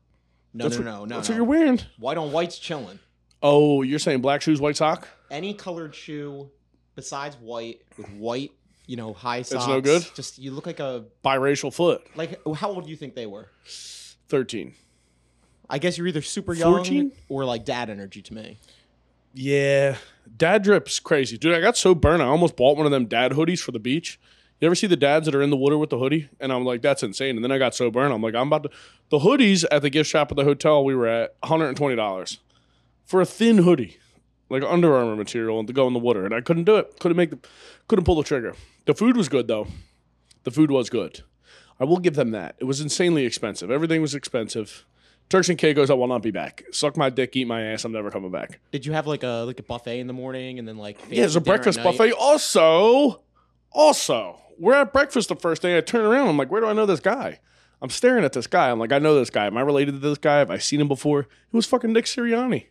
no, 0.53 0.63
That's 0.65 0.77
no, 0.79 0.85
what- 0.85 0.85
no, 0.99 1.05
no, 1.05 1.15
That's 1.17 1.29
no. 1.29 1.33
what 1.33 1.37
you're 1.37 1.45
wearing. 1.45 1.79
White 1.99 2.17
on 2.17 2.31
white's 2.31 2.57
chilling. 2.57 2.99
Oh, 3.41 3.81
you're 3.81 3.99
saying 3.99 4.21
black 4.21 4.41
shoes, 4.41 4.61
white 4.61 4.77
sock? 4.77 5.07
Any 5.29 5.53
colored 5.53 5.93
shoe 5.93 6.49
besides 6.95 7.35
white 7.37 7.81
with 7.97 8.09
white, 8.11 8.51
you 8.85 8.95
know, 8.95 9.11
high 9.11 9.41
socks. 9.41 9.63
It's 9.63 9.67
no 9.67 9.81
good? 9.81 10.07
Just 10.15 10.37
you 10.39 10.51
look 10.51 10.65
like 10.65 10.79
a 10.79 11.03
Biracial 11.25 11.73
foot. 11.73 12.05
like. 12.15 12.39
How 12.55 12.69
old 12.69 12.85
do 12.85 12.89
you 12.89 12.95
think 12.95 13.15
they 13.15 13.25
were? 13.25 13.49
Thirteen. 14.29 14.75
I 15.69 15.79
guess 15.79 15.97
you're 15.97 16.07
either 16.07 16.21
super 16.21 16.53
young 16.53 16.73
14? 16.75 17.11
or 17.29 17.45
like 17.45 17.65
dad 17.65 17.89
energy 17.89 18.21
to 18.21 18.33
me. 18.33 18.59
Yeah, 19.33 19.97
dad 20.37 20.63
drip's 20.63 20.99
crazy, 20.99 21.37
dude. 21.37 21.55
I 21.55 21.61
got 21.61 21.75
so 21.75 21.95
burned. 21.95 22.21
I 22.21 22.27
almost 22.27 22.55
bought 22.55 22.77
one 22.77 22.85
of 22.85 22.91
them 22.91 23.05
dad 23.05 23.31
hoodies 23.31 23.59
for 23.59 23.71
the 23.71 23.79
beach. 23.79 24.19
You 24.59 24.67
ever 24.67 24.75
see 24.75 24.87
the 24.87 24.95
dads 24.95 25.25
that 25.25 25.35
are 25.35 25.41
in 25.41 25.49
the 25.49 25.57
water 25.57 25.77
with 25.77 25.89
the 25.89 25.97
hoodie? 25.97 26.29
And 26.39 26.53
I'm 26.53 26.63
like, 26.63 26.81
that's 26.81 27.03
insane. 27.03 27.35
And 27.35 27.43
then 27.43 27.51
I 27.51 27.57
got 27.57 27.75
so 27.75 27.91
burned. 27.91 28.13
I'm 28.13 28.21
like, 28.21 28.35
I'm 28.35 28.47
about 28.47 28.63
to. 28.63 28.69
The 29.09 29.19
hoodies 29.19 29.65
at 29.71 29.81
the 29.81 29.89
gift 29.89 30.09
shop 30.09 30.31
at 30.31 30.37
the 30.37 30.43
hotel 30.43 30.85
we 30.85 30.95
were 30.95 31.07
at, 31.07 31.41
$120 31.41 32.37
for 33.03 33.19
a 33.19 33.25
thin 33.25 33.57
hoodie, 33.59 33.97
like 34.49 34.63
Under 34.63 34.95
Armour 34.95 35.15
material, 35.15 35.59
and 35.59 35.67
to 35.67 35.73
go 35.73 35.87
in 35.87 35.93
the 35.93 35.99
water. 35.99 36.23
And 36.23 36.33
I 36.33 36.41
couldn't 36.41 36.63
do 36.63 36.77
it. 36.77 36.97
Couldn't 36.99 37.17
make 37.17 37.31
the, 37.31 37.39
couldn't 37.87 38.05
pull 38.05 38.15
the 38.15 38.23
trigger. 38.23 38.55
The 38.85 38.93
food 38.93 39.17
was 39.17 39.27
good 39.27 39.47
though. 39.47 39.67
The 40.43 40.51
food 40.51 40.71
was 40.71 40.89
good. 40.89 41.21
I 41.79 41.83
will 41.83 41.99
give 41.99 42.15
them 42.15 42.31
that. 42.31 42.55
It 42.59 42.65
was 42.65 42.79
insanely 42.79 43.25
expensive. 43.25 43.69
Everything 43.71 44.01
was 44.01 44.15
expensive. 44.15 44.85
Turks 45.29 45.49
and 45.49 45.57
Caicos, 45.57 45.89
I 45.89 45.93
will 45.95 46.07
not 46.07 46.21
be 46.21 46.31
back. 46.31 46.63
Suck 46.71 46.95
my 46.95 47.09
dick, 47.09 47.35
eat 47.35 47.45
my 47.45 47.63
ass. 47.63 47.85
I'm 47.85 47.91
never 47.91 48.11
coming 48.11 48.29
back. 48.31 48.59
Did 48.71 48.85
you 48.85 48.93
have 48.93 49.07
like 49.07 49.23
a 49.23 49.43
like 49.47 49.59
a 49.59 49.63
buffet 49.63 49.99
in 49.99 50.07
the 50.07 50.13
morning 50.13 50.59
and 50.59 50.67
then 50.67 50.77
like 50.77 50.99
Yeah, 51.09 51.21
there's 51.21 51.35
a 51.35 51.41
breakfast 51.41 51.81
buffet. 51.81 52.11
Also, 52.13 53.21
also, 53.71 54.39
we're 54.59 54.75
at 54.75 54.93
breakfast 54.93 55.29
the 55.29 55.35
first 55.35 55.61
day. 55.63 55.77
I 55.77 55.81
turn 55.81 56.05
around. 56.05 56.27
I'm 56.27 56.37
like, 56.37 56.51
where 56.51 56.61
do 56.61 56.67
I 56.67 56.73
know 56.73 56.85
this 56.85 56.99
guy? 56.99 57.39
I'm 57.81 57.89
staring 57.89 58.23
at 58.23 58.33
this 58.33 58.47
guy. 58.47 58.69
I'm 58.69 58.79
like, 58.79 58.91
I 58.93 58.99
know 58.99 59.15
this 59.15 59.29
guy. 59.29 59.47
Am 59.47 59.57
I 59.57 59.61
related 59.61 59.93
to 59.93 59.99
this 59.99 60.17
guy? 60.17 60.37
Have 60.37 60.51
I 60.51 60.57
seen 60.57 60.79
him 60.79 60.87
before? 60.87 61.21
It 61.21 61.27
was 61.51 61.65
fucking 61.65 61.91
Nick 61.91 62.05
Sirianni, 62.05 62.67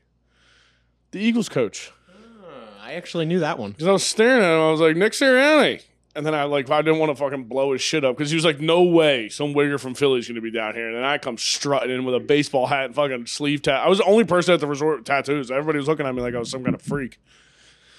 the 1.11 1.19
Eagles 1.21 1.49
coach. 1.51 1.93
Uh, 2.09 2.49
I 2.81 2.95
actually 2.95 3.27
knew 3.27 3.41
that 3.41 3.59
one. 3.59 3.73
Because 3.73 3.89
I 3.89 3.93
was 3.93 4.05
staring 4.07 4.43
at 4.43 4.51
him. 4.55 4.61
I 4.61 4.71
was 4.71 4.81
like, 4.81 4.97
Nick 4.97 5.13
Sirianni. 5.13 5.83
And 6.15 6.27
then 6.27 6.35
I 6.35 6.45
like 6.45 6.69
I 6.71 6.83
didn't 6.83 6.99
want 7.01 7.11
to 7.11 7.17
fucking 7.17 7.45
blow 7.45 7.73
his 7.73 7.81
shit 7.81 8.05
up 8.05 8.17
because 8.17 8.31
he 8.31 8.35
was 8.37 8.45
like, 8.45 8.61
no 8.61 8.83
way, 8.83 9.29
some 9.31 9.55
wigger 9.55 9.81
from 9.81 9.95
Philly's 9.95 10.29
gonna 10.29 10.43
be 10.43 10.51
down 10.51 10.75
here. 10.75 10.89
And 10.89 10.97
then 10.97 11.05
I 11.05 11.17
come 11.19 11.39
strutting 11.39 11.91
in 11.91 12.05
with 12.05 12.15
a 12.15 12.21
baseball 12.21 12.67
hat 12.67 12.87
and 12.87 12.95
fucking 12.95 13.27
sleeve 13.27 13.63
tat. 13.63 13.81
I 13.85 13.89
was 13.89 13.99
the 13.99 14.05
only 14.05 14.25
person 14.25 14.53
at 14.53 14.61
the 14.61 14.67
resort 14.67 14.99
with 14.99 15.07
tattoos. 15.07 15.51
Everybody 15.51 15.79
was 15.79 15.89
looking 15.89 16.07
at 16.07 16.15
me 16.15 16.21
like 16.21 16.35
I 16.35 16.39
was 16.39 16.51
some 16.51 16.65
kind 16.65 16.75
of 16.75 16.83
freak. 16.83 17.19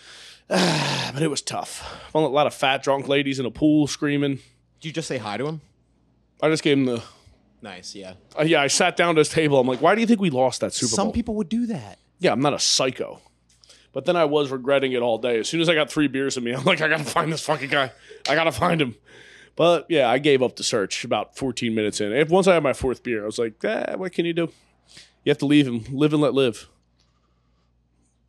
but 0.47 1.21
it 1.21 1.29
was 1.29 1.41
tough. 1.41 2.01
A 2.13 2.19
lot 2.19 2.45
of 2.45 2.53
fat 2.53 2.83
drunk 2.83 3.07
ladies 3.07 3.39
in 3.39 3.45
a 3.45 3.51
pool 3.51 3.87
screaming. 3.87 4.35
Did 4.79 4.89
you 4.89 4.91
just 4.91 5.07
say 5.07 5.17
hi 5.17 5.37
to 5.37 5.47
him? 5.47 5.61
I 6.41 6.49
just 6.49 6.61
gave 6.61 6.77
him 6.77 6.85
the 6.85 7.03
Nice, 7.63 7.95
yeah. 7.95 8.13
uh, 8.37 8.43
yeah. 8.43 8.61
I 8.61 8.67
sat 8.67 8.97
down 8.97 9.15
to 9.15 9.19
his 9.19 9.29
table. 9.29 9.57
I'm 9.57 9.65
like, 9.65 9.81
why 9.81 9.95
do 9.95 10.01
you 10.01 10.07
think 10.07 10.19
we 10.19 10.29
lost 10.29 10.59
that 10.59 10.73
Super 10.73 10.89
Bowl? 10.89 10.95
Some 10.97 11.11
people 11.13 11.35
would 11.35 11.47
do 11.47 11.65
that. 11.67 11.97
yeah, 12.19 12.33
I'm 12.33 12.41
not 12.41 12.53
a 12.53 12.59
psycho. 12.59 13.21
But 13.93 14.05
then 14.05 14.15
I 14.15 14.25
was 14.25 14.51
regretting 14.51 14.91
it 14.93 15.01
all 15.01 15.19
day. 15.19 15.39
As 15.39 15.47
soon 15.47 15.61
as 15.61 15.69
I 15.69 15.75
got 15.75 15.89
three 15.89 16.07
beers 16.07 16.35
in 16.35 16.43
me, 16.43 16.51
I'm 16.55 16.65
like, 16.65 16.81
I 16.81 16.89
gotta 16.89 17.05
find 17.05 17.31
this 17.31 17.45
fucking 17.45 17.69
guy. 17.69 17.91
I 18.27 18.35
gotta 18.35 18.51
find 18.51 18.81
him. 18.81 18.95
But 19.55 19.85
yeah, 19.87 20.09
I 20.09 20.17
gave 20.17 20.41
up 20.41 20.55
the 20.55 20.63
search 20.63 21.05
about 21.05 21.37
14 21.37 21.73
minutes 21.75 22.01
in. 22.01 22.11
If 22.11 22.29
once 22.29 22.47
I 22.47 22.55
had 22.55 22.63
my 22.63 22.73
fourth 22.73 23.03
beer, 23.03 23.23
I 23.23 23.25
was 23.27 23.37
like, 23.37 23.63
ah, 23.63 23.95
what 23.95 24.11
can 24.11 24.25
you 24.25 24.33
do? 24.33 24.51
You 25.23 25.29
have 25.29 25.37
to 25.37 25.45
leave 25.45 25.67
him. 25.67 25.85
Live 25.91 26.11
and 26.11 26.21
let 26.21 26.33
live. 26.33 26.67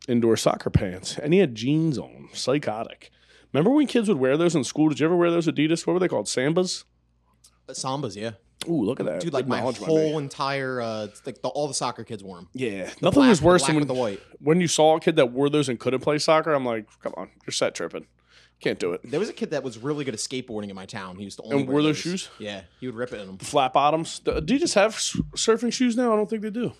Indoor 0.07 0.37
soccer 0.37 0.69
pants. 0.69 1.17
And 1.17 1.33
he 1.33 1.39
had 1.39 1.55
jeans 1.55 1.97
on. 1.97 2.29
Psychotic. 2.31 3.09
Remember 3.51 3.71
when 3.71 3.87
kids 3.87 4.07
would 4.07 4.19
wear 4.19 4.37
those 4.37 4.55
in 4.55 4.63
school? 4.63 4.89
Did 4.89 4.99
you 4.99 5.07
ever 5.07 5.15
wear 5.15 5.31
those 5.31 5.47
Adidas? 5.47 5.87
What 5.87 5.93
were 5.93 5.99
they 5.99 6.07
called? 6.07 6.27
Sambas? 6.27 6.83
Sambas, 7.69 8.15
yeah. 8.15 8.31
Ooh, 8.67 8.83
look 8.83 8.99
at 8.99 9.05
that. 9.05 9.21
Dude, 9.21 9.33
like 9.33 9.45
Good 9.45 9.49
my 9.49 9.59
knowledge 9.59 9.79
by 9.79 9.87
me. 9.87 9.93
whole 9.93 10.17
entire, 10.17 10.81
uh, 10.81 11.07
like 11.25 11.41
the, 11.41 11.49
all 11.49 11.67
the 11.67 11.73
soccer 11.73 12.03
kids 12.03 12.23
wore 12.23 12.37
them. 12.37 12.49
Yeah, 12.53 12.89
nothing 13.01 13.27
was 13.27 13.39
Black- 13.39 13.45
worse 13.53 13.61
black 13.61 13.67
than 13.69 13.75
with 13.75 13.89
when, 13.89 13.95
the 13.95 14.01
white. 14.01 14.21
when 14.39 14.61
you 14.61 14.67
saw 14.67 14.95
a 14.95 14.99
kid 14.99 15.15
that 15.17 15.31
wore 15.31 15.49
those 15.49 15.69
and 15.69 15.79
couldn't 15.79 15.99
play 16.01 16.17
soccer. 16.17 16.53
I'm 16.53 16.65
like, 16.65 16.87
come 17.01 17.13
on, 17.17 17.29
you're 17.45 17.51
set 17.51 17.75
tripping. 17.75 18.07
Can't 18.61 18.79
do 18.79 18.93
it. 18.93 19.01
There 19.03 19.19
was 19.19 19.29
a 19.29 19.33
kid 19.33 19.51
that 19.51 19.63
was 19.63 19.77
really 19.77 20.05
good 20.05 20.13
at 20.13 20.19
skateboarding 20.19 20.69
in 20.69 20.75
my 20.75 20.85
town. 20.85 21.17
He 21.17 21.25
used 21.25 21.37
to 21.37 21.43
only 21.43 21.57
And 21.57 21.67
wear 21.67 21.73
wore 21.73 21.81
those 21.83 21.97
those 22.03 22.11
shoes? 22.21 22.29
Yeah, 22.39 22.61
he 22.79 22.87
would 22.87 22.95
rip 22.95 23.11
it 23.11 23.19
in 23.19 23.27
them. 23.27 23.37
Flat 23.37 23.73
bottoms. 23.73 24.19
Do 24.19 24.41
you 24.47 24.59
just 24.59 24.73
have 24.75 24.93
s- 24.93 25.17
surfing 25.35 25.73
shoes 25.73 25.95
now? 25.97 26.13
I 26.13 26.15
don't 26.15 26.29
think 26.29 26.41
they 26.41 26.49
do. 26.49 26.71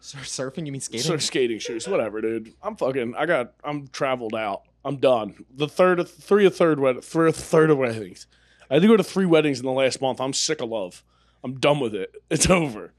Sur- 0.00 0.18
surfing? 0.50 0.66
You 0.66 0.72
mean 0.72 0.80
skating? 0.80 1.06
So 1.06 1.16
skating 1.16 1.60
shoes, 1.60 1.86
whatever, 1.88 2.20
dude. 2.20 2.52
I'm 2.62 2.76
fucking. 2.76 3.14
I 3.16 3.26
got. 3.26 3.54
I'm 3.64 3.86
traveled 3.88 4.34
out. 4.34 4.62
I'm 4.84 4.96
done. 4.96 5.44
The 5.54 5.68
third, 5.68 6.06
three, 6.08 6.46
a 6.46 6.50
third 6.50 6.80
wed, 6.80 7.02
three, 7.04 7.28
a 7.28 7.32
third 7.32 7.70
of 7.70 7.78
weddings. 7.78 8.26
I 8.70 8.74
had 8.74 8.82
to 8.82 8.88
go 8.88 8.96
to 8.96 9.04
three 9.04 9.26
weddings 9.26 9.60
in 9.60 9.66
the 9.66 9.72
last 9.72 10.00
month. 10.00 10.20
I'm 10.20 10.32
sick 10.32 10.60
of 10.60 10.68
love. 10.68 11.02
I'm 11.42 11.58
done 11.58 11.80
with 11.80 11.94
it. 11.94 12.14
It's 12.30 12.48
over. 12.50 12.92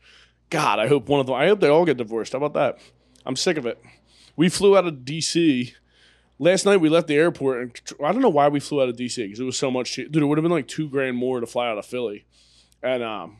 God, 0.50 0.80
I 0.80 0.88
hope 0.88 1.08
one 1.08 1.20
of 1.20 1.28
them. 1.28 1.36
I 1.36 1.48
hope 1.48 1.60
they 1.60 1.70
all 1.70 1.86
get 1.86 1.98
divorced. 1.98 2.34
How 2.34 2.40
about 2.44 2.54
that? 2.54 2.80
I'm 3.26 3.36
sick 3.36 3.58
of 3.58 3.68
it. 3.68 3.80
We 4.36 4.50
flew 4.50 4.76
out 4.76 4.88
of 4.88 5.06
D.C. 5.06 5.76
Last 6.40 6.66
night 6.66 6.78
we 6.78 6.90
left 6.90 7.08
the 7.08 7.16
airport, 7.16 7.62
and 7.62 7.82
I 8.04 8.12
don't 8.12 8.22
know 8.22 8.30
why 8.30 8.48
we 8.48 8.60
flew 8.60 8.82
out 8.82 8.90
of 8.90 8.98
D.C. 8.98 9.22
because 9.22 9.40
it 9.40 9.44
was 9.44 9.58
so 9.60 9.70
much. 9.70 9.96
Dude, 9.96 10.16
it 10.16 10.26
would 10.26 10.38
have 10.40 10.44
been 10.44 10.52
like 10.52 10.68
two 10.68 10.90
grand 10.90 11.18
more 11.18 11.40
to 11.40 11.46
fly 11.46 11.68
out 11.70 11.78
of 11.78 11.86
Philly, 11.86 12.26
and 12.82 13.04
um, 13.04 13.38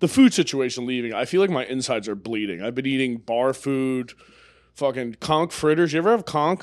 the 0.00 0.08
food 0.08 0.34
situation 0.34 0.86
leaving, 0.86 1.12
I 1.12 1.24
feel 1.24 1.40
like 1.40 1.50
my 1.50 1.64
insides 1.64 2.08
are 2.08 2.14
bleeding. 2.14 2.62
I've 2.62 2.74
been 2.74 2.86
eating 2.86 3.18
bar 3.18 3.52
food, 3.52 4.12
fucking 4.74 5.16
conch 5.20 5.52
fritters. 5.52 5.92
You 5.92 5.98
ever 5.98 6.10
have 6.10 6.24
conch? 6.24 6.62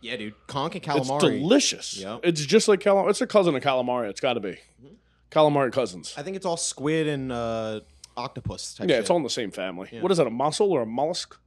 Yeah, 0.00 0.16
dude. 0.16 0.34
Conch 0.46 0.74
and 0.74 0.82
calamari. 0.84 1.14
It's 1.16 1.24
delicious. 1.24 1.96
Yep. 1.98 2.20
It's 2.24 2.44
just 2.44 2.68
like 2.68 2.80
calamari. 2.80 3.10
It's 3.10 3.20
a 3.20 3.26
cousin 3.26 3.54
of 3.54 3.62
calamari. 3.62 4.08
It's 4.08 4.20
got 4.20 4.34
to 4.34 4.40
be. 4.40 4.58
Calamari 5.30 5.72
cousins. 5.72 6.14
I 6.16 6.22
think 6.22 6.36
it's 6.36 6.46
all 6.46 6.56
squid 6.56 7.06
and 7.06 7.30
uh, 7.30 7.80
octopus 8.16 8.74
type 8.74 8.88
Yeah, 8.88 8.96
shit. 8.96 9.00
it's 9.02 9.10
all 9.10 9.18
in 9.18 9.22
the 9.22 9.30
same 9.30 9.50
family. 9.50 9.88
Yeah. 9.92 10.00
What 10.02 10.10
is 10.10 10.18
that, 10.18 10.26
a 10.26 10.30
mussel 10.30 10.72
or 10.72 10.82
a 10.82 10.86
mollusk? 10.86 11.38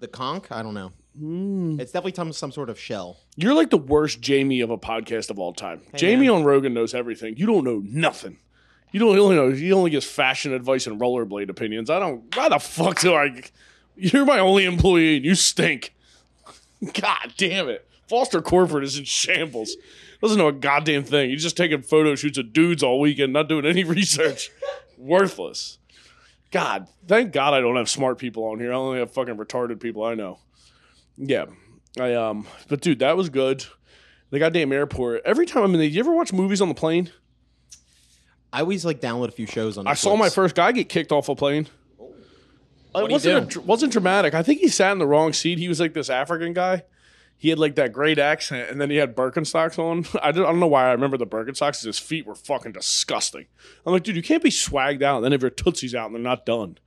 The 0.00 0.06
conch? 0.08 0.44
I 0.50 0.62
don't 0.62 0.74
know. 0.74 0.92
Hmm. 1.18 1.80
It's 1.80 1.90
definitely 1.90 2.14
some, 2.14 2.32
some 2.32 2.52
sort 2.52 2.70
of 2.70 2.78
shell. 2.78 3.18
You're 3.34 3.54
like 3.54 3.70
the 3.70 3.78
worst 3.78 4.20
Jamie 4.20 4.60
of 4.60 4.70
a 4.70 4.78
podcast 4.78 5.30
of 5.30 5.38
all 5.40 5.52
time. 5.52 5.80
Jamie 5.96 6.28
on 6.28 6.44
Rogan 6.44 6.74
knows 6.74 6.94
everything. 6.94 7.36
You 7.36 7.46
don't 7.46 7.64
know 7.64 7.82
nothing. 7.84 8.38
You 8.92 9.00
don't 9.00 9.18
only 9.18 9.34
know. 9.34 9.50
He 9.50 9.72
only 9.72 9.90
gives 9.90 10.06
fashion 10.06 10.52
advice 10.52 10.86
and 10.86 11.00
rollerblade 11.00 11.50
opinions. 11.50 11.90
I 11.90 11.98
don't. 11.98 12.34
Why 12.36 12.48
the 12.48 12.58
fuck 12.60 13.00
do 13.00 13.14
I? 13.14 13.42
You're 13.96 14.24
my 14.24 14.38
only 14.38 14.64
employee, 14.64 15.16
and 15.16 15.24
you 15.24 15.34
stink. 15.34 15.92
God 17.00 17.34
damn 17.36 17.68
it. 17.68 17.86
Foster 18.08 18.40
Corford 18.40 18.84
is 18.84 18.98
in 18.98 19.04
shambles. 19.04 19.76
Doesn't 20.20 20.38
know 20.38 20.48
a 20.48 20.52
goddamn 20.52 21.04
thing. 21.04 21.30
He's 21.30 21.42
just 21.42 21.56
taking 21.56 21.82
photo 21.82 22.14
shoots 22.14 22.38
of 22.38 22.52
dudes 22.52 22.82
all 22.82 23.00
weekend, 23.00 23.32
not 23.32 23.48
doing 23.48 23.66
any 23.66 23.84
research. 23.84 24.50
Worthless. 24.96 25.78
God, 26.50 26.88
thank 27.06 27.32
God 27.32 27.52
I 27.52 27.60
don't 27.60 27.76
have 27.76 27.90
smart 27.90 28.18
people 28.18 28.44
on 28.44 28.58
here. 28.58 28.72
I 28.72 28.76
only 28.76 28.98
have 28.98 29.12
fucking 29.12 29.36
retarded 29.36 29.80
people 29.80 30.02
I 30.02 30.14
know. 30.14 30.38
Yeah. 31.16 31.46
I 32.00 32.14
um 32.14 32.46
but 32.68 32.80
dude, 32.80 33.00
that 33.00 33.16
was 33.16 33.28
good. 33.28 33.64
The 34.30 34.38
goddamn 34.38 34.72
airport. 34.72 35.22
Every 35.24 35.46
time 35.46 35.62
I'm 35.62 35.74
in 35.74 35.80
the 35.80 35.86
you 35.86 36.00
ever 36.00 36.12
watch 36.12 36.32
movies 36.32 36.60
on 36.60 36.68
the 36.68 36.74
plane? 36.74 37.10
I 38.52 38.60
always 38.60 38.84
like 38.84 39.00
download 39.00 39.28
a 39.28 39.32
few 39.32 39.46
shows 39.46 39.76
on. 39.76 39.86
I 39.86 39.94
saw 39.94 40.16
my 40.16 40.30
first 40.30 40.54
guy 40.54 40.72
get 40.72 40.88
kicked 40.88 41.12
off 41.12 41.28
a 41.28 41.34
plane. 41.34 41.68
What'd 42.92 43.10
It 43.10 43.12
wasn't, 43.12 43.56
a, 43.56 43.60
wasn't 43.60 43.92
dramatic. 43.92 44.34
I 44.34 44.42
think 44.42 44.60
he 44.60 44.68
sat 44.68 44.92
in 44.92 44.98
the 44.98 45.06
wrong 45.06 45.32
seat. 45.32 45.58
He 45.58 45.68
was 45.68 45.80
like 45.80 45.94
this 45.94 46.10
African 46.10 46.52
guy. 46.52 46.84
he 47.36 47.50
had 47.50 47.58
like 47.58 47.76
that 47.76 47.92
great 47.92 48.18
accent, 48.18 48.70
and 48.70 48.80
then 48.80 48.90
he 48.90 48.96
had 48.96 49.14
Birkenstocks 49.14 49.78
on. 49.78 50.04
I 50.22 50.32
don't, 50.32 50.44
I 50.44 50.48
don't 50.48 50.60
know 50.60 50.66
why 50.66 50.88
I 50.88 50.92
remember 50.92 51.16
the 51.16 51.26
Birkenstocks. 51.26 51.84
His 51.84 51.98
feet 51.98 52.26
were 52.26 52.34
fucking 52.34 52.72
disgusting. 52.72 53.46
I'm 53.86 53.92
like, 53.92 54.02
dude, 54.02 54.16
you 54.16 54.22
can't 54.22 54.42
be 54.42 54.50
swagged 54.50 55.02
out 55.02 55.16
and 55.16 55.24
then 55.24 55.32
if 55.32 55.42
your 55.42 55.50
tootsies 55.50 55.94
out 55.94 56.06
and 56.06 56.14
they're 56.14 56.22
not 56.22 56.46
done. 56.46 56.78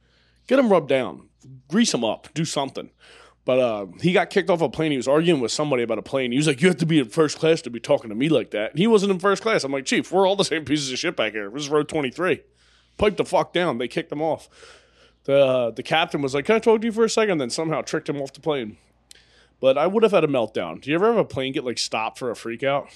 Get 0.47 0.57
them 0.57 0.69
rubbed 0.69 0.89
down, 0.89 1.29
grease 1.69 1.91
them 1.91 2.03
up, 2.03 2.27
do 2.33 2.43
something. 2.45 2.89
But 3.45 3.59
uh, 3.59 3.85
he 4.01 4.11
got 4.11 4.29
kicked 4.29 4.49
off 4.49 4.61
a 4.61 4.69
plane. 4.69 4.91
He 4.91 4.97
was 4.97 5.07
arguing 5.07 5.39
with 5.41 5.51
somebody 5.51 5.81
about 5.81 5.97
a 5.97 6.03
plane. 6.03 6.31
He 6.31 6.37
was 6.37 6.45
like, 6.47 6.61
"You 6.61 6.67
have 6.67 6.77
to 6.77 6.85
be 6.85 6.99
in 6.99 7.05
first 7.05 7.39
class 7.39 7.61
to 7.63 7.69
be 7.69 7.79
talking 7.79 8.09
to 8.09 8.15
me 8.15 8.29
like 8.29 8.51
that." 8.51 8.71
And 8.71 8.79
he 8.79 8.85
wasn't 8.85 9.11
in 9.11 9.19
first 9.19 9.41
class. 9.41 9.63
I'm 9.63 9.71
like, 9.71 9.85
"Chief, 9.85 10.11
we're 10.11 10.27
all 10.27 10.35
the 10.35 10.43
same 10.43 10.63
pieces 10.65 10.91
of 10.91 10.99
shit 10.99 11.15
back 11.15 11.31
here. 11.31 11.49
This 11.49 11.63
is 11.63 11.69
row 11.69 11.83
23. 11.83 12.41
Pipe 12.97 13.17
the 13.17 13.25
fuck 13.25 13.51
down." 13.51 13.77
They 13.79 13.87
kicked 13.87 14.11
him 14.11 14.21
off. 14.21 14.47
The 15.25 15.37
uh, 15.37 15.71
the 15.71 15.83
captain 15.83 16.21
was 16.21 16.33
like, 16.33 16.45
"Can 16.45 16.55
I 16.55 16.59
talk 16.59 16.81
to 16.81 16.87
you 16.87 16.91
for 16.91 17.03
a 17.03 17.09
second? 17.09 17.37
Then 17.37 17.49
somehow 17.49 17.81
tricked 17.81 18.09
him 18.09 18.21
off 18.21 18.33
the 18.33 18.39
plane. 18.41 18.77
But 19.59 19.77
I 19.77 19.85
would 19.85 20.01
have 20.01 20.11
had 20.11 20.23
a 20.23 20.27
meltdown. 20.27 20.81
Do 20.81 20.89
you 20.89 20.95
ever 20.95 21.07
have 21.07 21.17
a 21.17 21.23
plane 21.25 21.53
get 21.53 21.63
like 21.63 21.77
stopped 21.77 22.17
for 22.17 22.31
a 22.31 22.35
freak 22.35 22.63
out? 22.63 22.89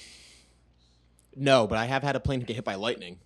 No, 1.36 1.66
but 1.66 1.78
I 1.78 1.84
have 1.84 2.02
had 2.02 2.16
a 2.16 2.20
plane 2.20 2.40
get 2.40 2.56
hit 2.56 2.64
by 2.64 2.74
lightning. 2.74 3.18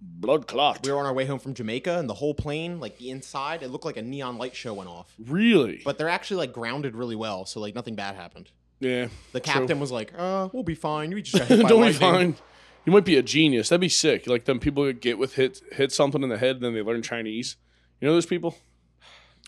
Blood 0.00 0.46
clot. 0.48 0.84
We 0.84 0.90
were 0.90 0.98
on 0.98 1.06
our 1.06 1.12
way 1.12 1.26
home 1.26 1.38
from 1.38 1.54
Jamaica, 1.54 1.98
and 1.98 2.08
the 2.08 2.14
whole 2.14 2.34
plane, 2.34 2.80
like 2.80 2.98
the 2.98 3.10
inside, 3.10 3.62
it 3.62 3.68
looked 3.68 3.84
like 3.84 3.96
a 3.96 4.02
neon 4.02 4.36
light 4.38 4.54
show 4.56 4.74
went 4.74 4.88
off. 4.88 5.14
Really? 5.18 5.80
But 5.84 5.98
they're 5.98 6.08
actually 6.08 6.38
like 6.38 6.52
grounded 6.52 6.96
really 6.96 7.14
well, 7.16 7.44
so 7.46 7.60
like 7.60 7.74
nothing 7.74 7.94
bad 7.94 8.16
happened. 8.16 8.50
yeah. 8.80 9.08
The 9.32 9.40
captain 9.40 9.78
was 9.78 9.92
like, 9.92 10.12
"Uh, 10.16 10.48
we'll 10.52 10.62
be 10.64 10.74
fine. 10.74 11.10
We 11.12 11.22
just 11.22 11.38
got 11.38 11.46
hit 11.48 11.62
by 11.62 11.68
Don't 11.68 11.80
be 11.80 11.84
lightning." 11.92 12.00
fine. 12.32 12.36
You 12.84 12.92
might 12.92 13.04
be 13.04 13.16
a 13.16 13.22
genius. 13.22 13.68
That'd 13.68 13.80
be 13.80 13.88
sick. 13.88 14.26
Like 14.26 14.44
them 14.46 14.58
people 14.58 14.84
that 14.86 15.00
get 15.00 15.18
with 15.18 15.34
hit 15.36 15.60
hit 15.72 15.92
something 15.92 16.22
in 16.22 16.30
the 16.30 16.38
head 16.38 16.56
and 16.56 16.64
then 16.64 16.74
they 16.74 16.82
learn 16.82 17.02
Chinese. 17.02 17.56
You 18.02 18.08
know 18.08 18.14
those 18.14 18.26
people? 18.26 18.56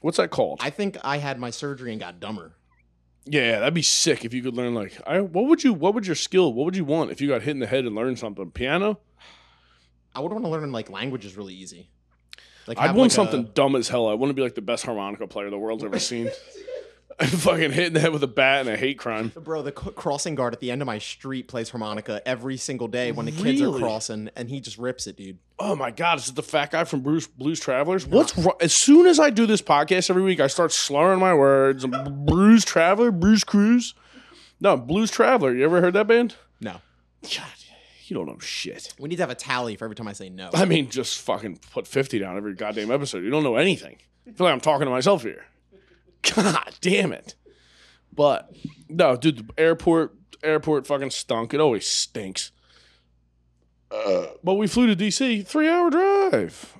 What's 0.00 0.16
that 0.18 0.30
called? 0.30 0.60
I 0.62 0.70
think 0.70 0.96
I 1.02 1.18
had 1.18 1.40
my 1.40 1.50
surgery 1.50 1.90
and 1.90 2.00
got 2.00 2.20
dumber. 2.20 2.52
yeah, 3.26 3.58
that'd 3.58 3.74
be 3.74 3.82
sick 3.82 4.24
if 4.24 4.32
you 4.32 4.42
could 4.42 4.54
learn 4.54 4.74
like 4.74 4.92
I 5.06 5.20
what 5.20 5.46
would 5.46 5.64
you 5.64 5.72
what 5.74 5.92
would 5.94 6.06
your 6.06 6.14
skill? 6.14 6.52
What 6.52 6.64
would 6.66 6.76
you 6.76 6.84
want 6.84 7.10
if 7.10 7.20
you 7.20 7.26
got 7.28 7.42
hit 7.42 7.50
in 7.50 7.58
the 7.58 7.66
head 7.66 7.84
and 7.84 7.96
learned 7.96 8.18
something? 8.20 8.52
Piano? 8.52 9.00
I 10.14 10.20
would 10.20 10.30
want 10.30 10.44
to 10.44 10.50
learn 10.50 10.70
like 10.70 10.88
languages 10.88 11.36
really 11.36 11.54
easy. 11.54 11.90
Like 12.68 12.78
I'd 12.78 12.94
want 12.94 12.98
like, 12.98 13.10
a- 13.10 13.14
something 13.14 13.50
dumb 13.54 13.74
as 13.74 13.88
hell. 13.88 14.08
I 14.08 14.14
want 14.14 14.30
to 14.30 14.34
be 14.34 14.42
like 14.42 14.54
the 14.54 14.62
best 14.62 14.86
harmonica 14.86 15.26
player 15.26 15.50
the 15.50 15.58
world's 15.58 15.82
ever 15.82 15.98
seen. 15.98 16.30
fucking 17.22 17.70
hitting 17.72 17.86
in 17.88 17.92
the 17.94 18.00
head 18.00 18.12
with 18.12 18.22
a 18.22 18.26
bat 18.28 18.60
and 18.62 18.68
a 18.70 18.76
hate 18.76 18.98
crime. 18.98 19.32
Bro, 19.36 19.62
the 19.62 19.70
c- 19.72 19.90
crossing 19.92 20.34
guard 20.34 20.52
at 20.52 20.60
the 20.60 20.70
end 20.70 20.82
of 20.82 20.86
my 20.86 20.98
street 20.98 21.48
plays 21.48 21.70
harmonica 21.70 22.20
every 22.26 22.56
single 22.56 22.88
day 22.88 23.12
when 23.12 23.26
the 23.26 23.32
kids 23.32 23.60
Really? 23.60 23.76
are 23.76 23.78
crossing, 23.78 24.30
and 24.36 24.48
he 24.50 24.60
just 24.60 24.78
rips 24.78 25.06
it, 25.06 25.16
dude. 25.16 25.38
Oh 25.58 25.76
my 25.76 25.90
god, 25.90 26.18
is 26.18 26.28
it 26.28 26.34
the 26.34 26.42
fat 26.42 26.70
guy 26.72 26.84
from 26.84 27.00
Bruce 27.00 27.26
Blues 27.26 27.60
Travelers? 27.60 28.06
What's 28.06 28.36
wrong? 28.36 28.56
As 28.60 28.72
soon 28.72 29.06
as 29.06 29.20
I 29.20 29.30
do 29.30 29.46
this 29.46 29.62
podcast 29.62 30.10
every 30.10 30.22
week, 30.22 30.40
I 30.40 30.46
start 30.48 30.72
slurring 30.72 31.20
my 31.20 31.34
words. 31.34 31.86
Bruce 32.26 32.64
Traveler, 32.64 33.10
Bruce 33.12 33.44
Cruz. 33.44 33.94
No, 34.60 34.76
Blues 34.76 35.10
Traveler. 35.10 35.54
You 35.54 35.64
ever 35.64 35.80
heard 35.80 35.94
that 35.94 36.06
band? 36.06 36.34
No, 36.60 36.80
God, 37.22 37.44
you 38.06 38.14
don't 38.16 38.26
know 38.26 38.38
shit. 38.38 38.92
we 38.98 39.08
need 39.08 39.16
to 39.16 39.22
have 39.22 39.30
a 39.30 39.34
tally 39.34 39.76
for 39.76 39.84
every 39.84 39.94
time 39.94 40.08
I 40.08 40.12
say 40.14 40.28
no. 40.30 40.50
I 40.52 40.64
mean, 40.64 40.90
just 40.90 41.20
fucking 41.20 41.58
put 41.72 41.86
50 41.86 42.18
down 42.18 42.36
every 42.36 42.54
goddamn 42.54 42.90
episode. 42.90 43.22
You 43.22 43.30
don't 43.30 43.44
know 43.44 43.56
anything. 43.56 43.98
I 44.26 44.32
feel 44.32 44.46
like 44.46 44.52
I'm 44.54 44.60
talking 44.60 44.86
to 44.86 44.90
myself 44.90 45.22
here. 45.22 45.44
God 46.34 46.74
damn 46.80 47.12
it. 47.12 47.34
But 48.12 48.54
no, 48.88 49.16
dude, 49.16 49.48
the 49.48 49.54
airport 49.58 50.14
airport 50.42 50.86
fucking 50.86 51.10
stunk. 51.10 51.54
It 51.54 51.60
always 51.60 51.86
stinks. 51.86 52.52
Uh, 53.90 54.26
but 54.42 54.54
we 54.54 54.66
flew 54.66 54.86
to 54.86 54.96
DC, 54.96 55.46
three 55.46 55.68
hour 55.68 55.90
drive. 55.90 56.76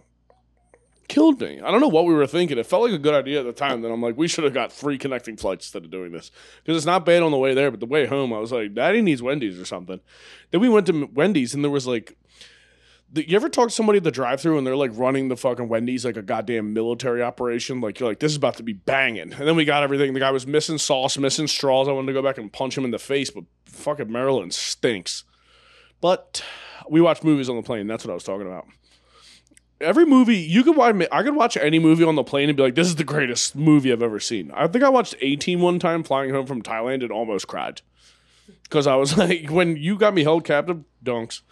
Killed 1.06 1.40
me. 1.40 1.60
I 1.60 1.70
don't 1.70 1.80
know 1.80 1.88
what 1.88 2.06
we 2.06 2.14
were 2.14 2.26
thinking. 2.26 2.58
It 2.58 2.66
felt 2.66 2.84
like 2.84 2.92
a 2.92 2.98
good 2.98 3.14
idea 3.14 3.40
at 3.40 3.46
the 3.46 3.52
time. 3.52 3.82
Then 3.82 3.92
I'm 3.92 4.02
like, 4.02 4.16
we 4.16 4.26
should 4.26 4.44
have 4.44 4.54
got 4.54 4.72
three 4.72 4.96
connecting 4.98 5.36
flights 5.36 5.66
instead 5.66 5.84
of 5.84 5.90
doing 5.90 6.12
this 6.12 6.30
because 6.62 6.76
it's 6.76 6.86
not 6.86 7.04
bad 7.04 7.22
on 7.22 7.30
the 7.30 7.38
way 7.38 7.54
there, 7.54 7.70
but 7.70 7.80
the 7.80 7.86
way 7.86 8.06
home, 8.06 8.32
I 8.32 8.38
was 8.38 8.52
like, 8.52 8.74
Daddy 8.74 9.02
needs 9.02 9.22
Wendy's 9.22 9.60
or 9.60 9.64
something. 9.64 10.00
Then 10.50 10.60
we 10.60 10.68
went 10.68 10.86
to 10.86 11.08
Wendy's 11.12 11.54
and 11.54 11.62
there 11.62 11.70
was 11.70 11.86
like 11.86 12.16
you 13.14 13.36
ever 13.36 13.48
talk 13.48 13.68
to 13.68 13.74
somebody 13.74 13.98
at 13.98 14.04
the 14.04 14.10
drive-through 14.10 14.58
and 14.58 14.66
they're 14.66 14.76
like 14.76 14.90
running 14.94 15.28
the 15.28 15.36
fucking 15.36 15.68
Wendy's 15.68 16.04
like 16.04 16.16
a 16.16 16.22
goddamn 16.22 16.72
military 16.72 17.22
operation? 17.22 17.80
Like 17.80 18.00
you're 18.00 18.08
like, 18.08 18.18
this 18.18 18.32
is 18.32 18.36
about 18.36 18.56
to 18.56 18.62
be 18.62 18.72
banging. 18.72 19.32
And 19.32 19.48
then 19.48 19.56
we 19.56 19.64
got 19.64 19.82
everything. 19.82 20.14
The 20.14 20.20
guy 20.20 20.30
was 20.30 20.46
missing 20.46 20.78
sauce, 20.78 21.16
missing 21.18 21.46
straws. 21.46 21.88
I 21.88 21.92
wanted 21.92 22.08
to 22.08 22.12
go 22.12 22.22
back 22.22 22.38
and 22.38 22.52
punch 22.52 22.76
him 22.76 22.84
in 22.84 22.90
the 22.90 22.98
face, 22.98 23.30
but 23.30 23.44
fucking 23.66 24.10
Maryland 24.10 24.52
stinks. 24.52 25.24
But 26.00 26.42
we 26.88 27.00
watch 27.00 27.22
movies 27.22 27.48
on 27.48 27.56
the 27.56 27.62
plane. 27.62 27.86
That's 27.86 28.04
what 28.04 28.10
I 28.10 28.14
was 28.14 28.24
talking 28.24 28.46
about. 28.46 28.66
Every 29.80 30.06
movie 30.06 30.36
you 30.36 30.62
could 30.62 30.76
watch, 30.76 30.94
I 31.10 31.22
could 31.22 31.36
watch 31.36 31.56
any 31.56 31.78
movie 31.78 32.04
on 32.04 32.14
the 32.14 32.24
plane 32.24 32.48
and 32.48 32.56
be 32.56 32.62
like, 32.62 32.74
"This 32.74 32.86
is 32.86 32.96
the 32.96 33.04
greatest 33.04 33.56
movie 33.56 33.92
I've 33.92 34.02
ever 34.02 34.20
seen." 34.20 34.50
I 34.52 34.66
think 34.66 34.84
I 34.84 34.88
watched 34.88 35.14
18 35.20 35.60
one 35.60 35.78
time 35.78 36.02
flying 36.02 36.30
home 36.30 36.46
from 36.46 36.62
Thailand 36.62 37.02
and 37.02 37.10
almost 37.10 37.48
cried 37.48 37.82
because 38.62 38.86
I 38.86 38.94
was 38.96 39.18
like, 39.18 39.50
"When 39.50 39.76
you 39.76 39.96
got 39.96 40.14
me 40.14 40.22
held 40.22 40.44
captive, 40.44 40.84
dunks." 41.04 41.42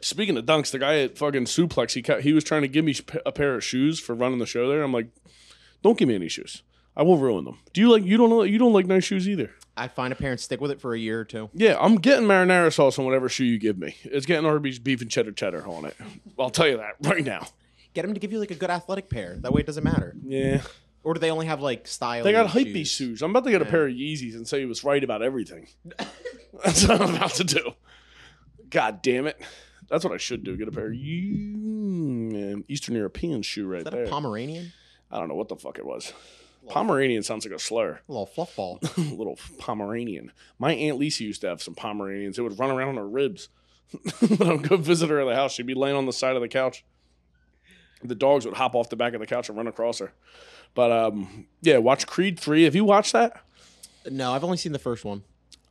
Speaking 0.00 0.36
of 0.36 0.44
dunks, 0.44 0.70
the 0.70 0.78
guy 0.78 0.98
at 1.00 1.16
fucking 1.18 1.44
Suplex, 1.44 1.92
he 1.94 2.02
ca- 2.02 2.20
he 2.20 2.32
was 2.32 2.44
trying 2.44 2.62
to 2.62 2.68
give 2.68 2.84
me 2.84 2.94
a 3.24 3.32
pair 3.32 3.54
of 3.54 3.64
shoes 3.64 3.98
for 3.98 4.14
running 4.14 4.38
the 4.38 4.46
show 4.46 4.68
there. 4.68 4.82
I'm 4.82 4.92
like, 4.92 5.08
don't 5.82 5.96
give 5.98 6.08
me 6.08 6.14
any 6.14 6.28
shoes. 6.28 6.62
I 6.96 7.02
will 7.02 7.18
ruin 7.18 7.44
them. 7.44 7.58
Do 7.72 7.80
you 7.80 7.90
like? 7.90 8.04
You 8.04 8.16
don't 8.16 8.30
know? 8.30 8.42
You 8.42 8.58
don't 8.58 8.72
like 8.72 8.86
nice 8.86 9.04
shoes 9.04 9.28
either. 9.28 9.50
I 9.76 9.88
find 9.88 10.12
a 10.12 10.16
pair 10.16 10.30
and 10.30 10.40
stick 10.40 10.60
with 10.60 10.70
it 10.70 10.80
for 10.80 10.94
a 10.94 10.98
year 10.98 11.20
or 11.20 11.24
two. 11.24 11.50
Yeah, 11.52 11.76
I'm 11.78 11.96
getting 11.96 12.26
marinara 12.26 12.72
sauce 12.72 12.98
on 12.98 13.04
whatever 13.04 13.28
shoe 13.28 13.44
you 13.44 13.58
give 13.58 13.76
me. 13.76 13.94
It's 14.04 14.24
getting 14.24 14.46
Arby's 14.46 14.78
beef 14.78 15.02
and 15.02 15.10
cheddar 15.10 15.32
cheddar 15.32 15.66
on 15.66 15.84
it. 15.84 15.94
I'll 16.38 16.48
tell 16.50 16.66
you 16.68 16.78
that 16.78 16.94
right 17.02 17.24
now. 17.24 17.46
Get 17.92 18.04
him 18.06 18.14
to 18.14 18.20
give 18.20 18.32
you 18.32 18.38
like 18.38 18.50
a 18.50 18.54
good 18.54 18.70
athletic 18.70 19.10
pair. 19.10 19.36
That 19.40 19.52
way 19.52 19.60
it 19.60 19.66
doesn't 19.66 19.84
matter. 19.84 20.14
Yeah, 20.24 20.62
Or 21.02 21.12
do 21.14 21.20
they 21.20 21.30
only 21.30 21.46
have 21.46 21.60
like 21.60 21.86
style? 21.86 22.24
they 22.24 22.32
got 22.32 22.48
hypebeast 22.50 22.94
shoes. 22.96 23.20
I'm 23.22 23.30
about 23.30 23.44
to 23.44 23.50
get 23.50 23.60
a 23.62 23.66
pair 23.66 23.86
of 23.86 23.92
Yeezys 23.94 24.34
and 24.34 24.48
say 24.48 24.60
he 24.60 24.66
was 24.66 24.82
right 24.84 25.02
about 25.04 25.22
everything. 25.22 25.68
That's 26.64 26.86
what 26.88 27.00
I'm 27.02 27.14
about 27.14 27.32
to 27.34 27.44
do. 27.44 27.72
God 28.70 29.02
damn 29.02 29.26
it. 29.26 29.38
That's 29.88 30.04
what 30.04 30.12
I 30.12 30.16
should 30.16 30.44
do. 30.44 30.56
Get 30.56 30.68
a 30.68 30.72
pair 30.72 30.88
of 30.88 30.94
Eastern 30.94 32.94
European 32.94 33.42
shoe 33.42 33.66
right 33.66 33.78
Is 33.78 33.84
that 33.84 33.92
there. 33.92 34.04
a 34.04 34.08
Pomeranian? 34.08 34.72
I 35.10 35.18
don't 35.18 35.28
know 35.28 35.34
what 35.34 35.48
the 35.48 35.56
fuck 35.56 35.78
it 35.78 35.86
was. 35.86 36.12
Pomeranian 36.68 37.22
sounds 37.22 37.46
like 37.46 37.54
a 37.54 37.60
slur. 37.60 38.00
A 38.08 38.12
little 38.12 38.26
fluff 38.26 38.56
ball. 38.56 38.80
little 38.96 39.38
Pomeranian. 39.58 40.32
My 40.58 40.74
aunt 40.74 40.98
Lisa 40.98 41.22
used 41.22 41.40
to 41.42 41.48
have 41.48 41.62
some 41.62 41.74
Pomeranians. 41.74 42.38
It 42.38 42.42
would 42.42 42.58
run 42.58 42.70
around 42.70 42.88
on 42.88 42.96
her 42.96 43.08
ribs. 43.08 43.48
when 44.36 44.48
I 44.48 44.52
would 44.54 44.68
go 44.68 44.76
visit 44.76 45.08
her 45.10 45.20
at 45.20 45.26
the 45.26 45.36
house, 45.36 45.52
she'd 45.52 45.66
be 45.66 45.74
laying 45.74 45.96
on 45.96 46.06
the 46.06 46.12
side 46.12 46.34
of 46.34 46.42
the 46.42 46.48
couch. 46.48 46.84
The 48.02 48.16
dogs 48.16 48.44
would 48.44 48.56
hop 48.56 48.74
off 48.74 48.90
the 48.90 48.96
back 48.96 49.14
of 49.14 49.20
the 49.20 49.26
couch 49.26 49.48
and 49.48 49.56
run 49.56 49.68
across 49.68 50.00
her. 50.00 50.12
But 50.74 50.90
um, 50.90 51.46
yeah, 51.62 51.78
watch 51.78 52.06
Creed 52.06 52.38
three. 52.38 52.64
Have 52.64 52.74
you 52.74 52.84
watched 52.84 53.12
that? 53.12 53.40
no, 54.10 54.32
I've 54.32 54.44
only 54.44 54.56
seen 54.56 54.72
the 54.72 54.78
first 54.78 55.04
one. 55.04 55.22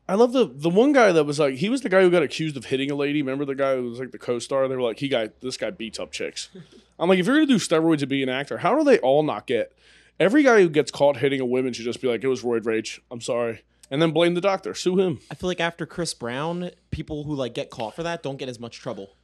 I 0.07 0.13
love 0.15 0.33
the 0.33 0.45
the 0.45 0.69
one 0.69 0.91
guy 0.93 1.11
that 1.11 1.23
was 1.23 1.39
like 1.39 1.55
he 1.55 1.69
was 1.69 1.81
the 1.81 1.89
guy 1.89 2.01
who 2.01 2.11
got 2.11 2.21
accused 2.23 2.57
of 2.57 2.65
hitting 2.65 2.91
a 2.91 2.95
lady. 2.95 3.21
Remember 3.21 3.45
the 3.45 3.55
guy 3.55 3.75
who 3.75 3.89
was 3.89 3.99
like 3.99 4.11
the 4.11 4.19
co-star? 4.19 4.67
They 4.67 4.75
were 4.75 4.81
like, 4.81 4.99
he 4.99 5.07
got 5.07 5.41
this 5.41 5.57
guy 5.57 5.71
beats 5.71 5.99
up 5.99 6.11
chicks. 6.11 6.49
I'm 6.99 7.09
like, 7.09 7.19
if 7.19 7.25
you're 7.25 7.35
gonna 7.35 7.47
do 7.47 7.55
steroids 7.55 8.01
and 8.01 8.09
be 8.09 8.21
an 8.23 8.29
actor, 8.29 8.59
how 8.59 8.77
do 8.77 8.83
they 8.83 8.99
all 8.99 9.23
not 9.23 9.47
get? 9.47 9.73
Every 10.19 10.43
guy 10.43 10.61
who 10.61 10.69
gets 10.69 10.91
caught 10.91 11.17
hitting 11.17 11.41
a 11.41 11.45
woman 11.45 11.73
should 11.73 11.83
just 11.85 12.01
be 12.01 12.07
like, 12.07 12.23
it 12.23 12.27
was 12.27 12.43
roid 12.43 12.65
rage. 12.65 13.01
I'm 13.11 13.19
sorry, 13.19 13.63
and 13.89 14.01
then 14.01 14.11
blame 14.11 14.33
the 14.33 14.41
doctor. 14.41 14.73
Sue 14.73 14.97
him. 14.97 15.19
I 15.29 15.35
feel 15.35 15.47
like 15.47 15.59
after 15.59 15.85
Chris 15.85 16.13
Brown, 16.13 16.71
people 16.91 17.23
who 17.23 17.35
like 17.35 17.53
get 17.53 17.69
caught 17.69 17.95
for 17.95 18.03
that 18.03 18.23
don't 18.23 18.37
get 18.37 18.47
as 18.47 18.59
much 18.59 18.79
trouble. 18.79 19.15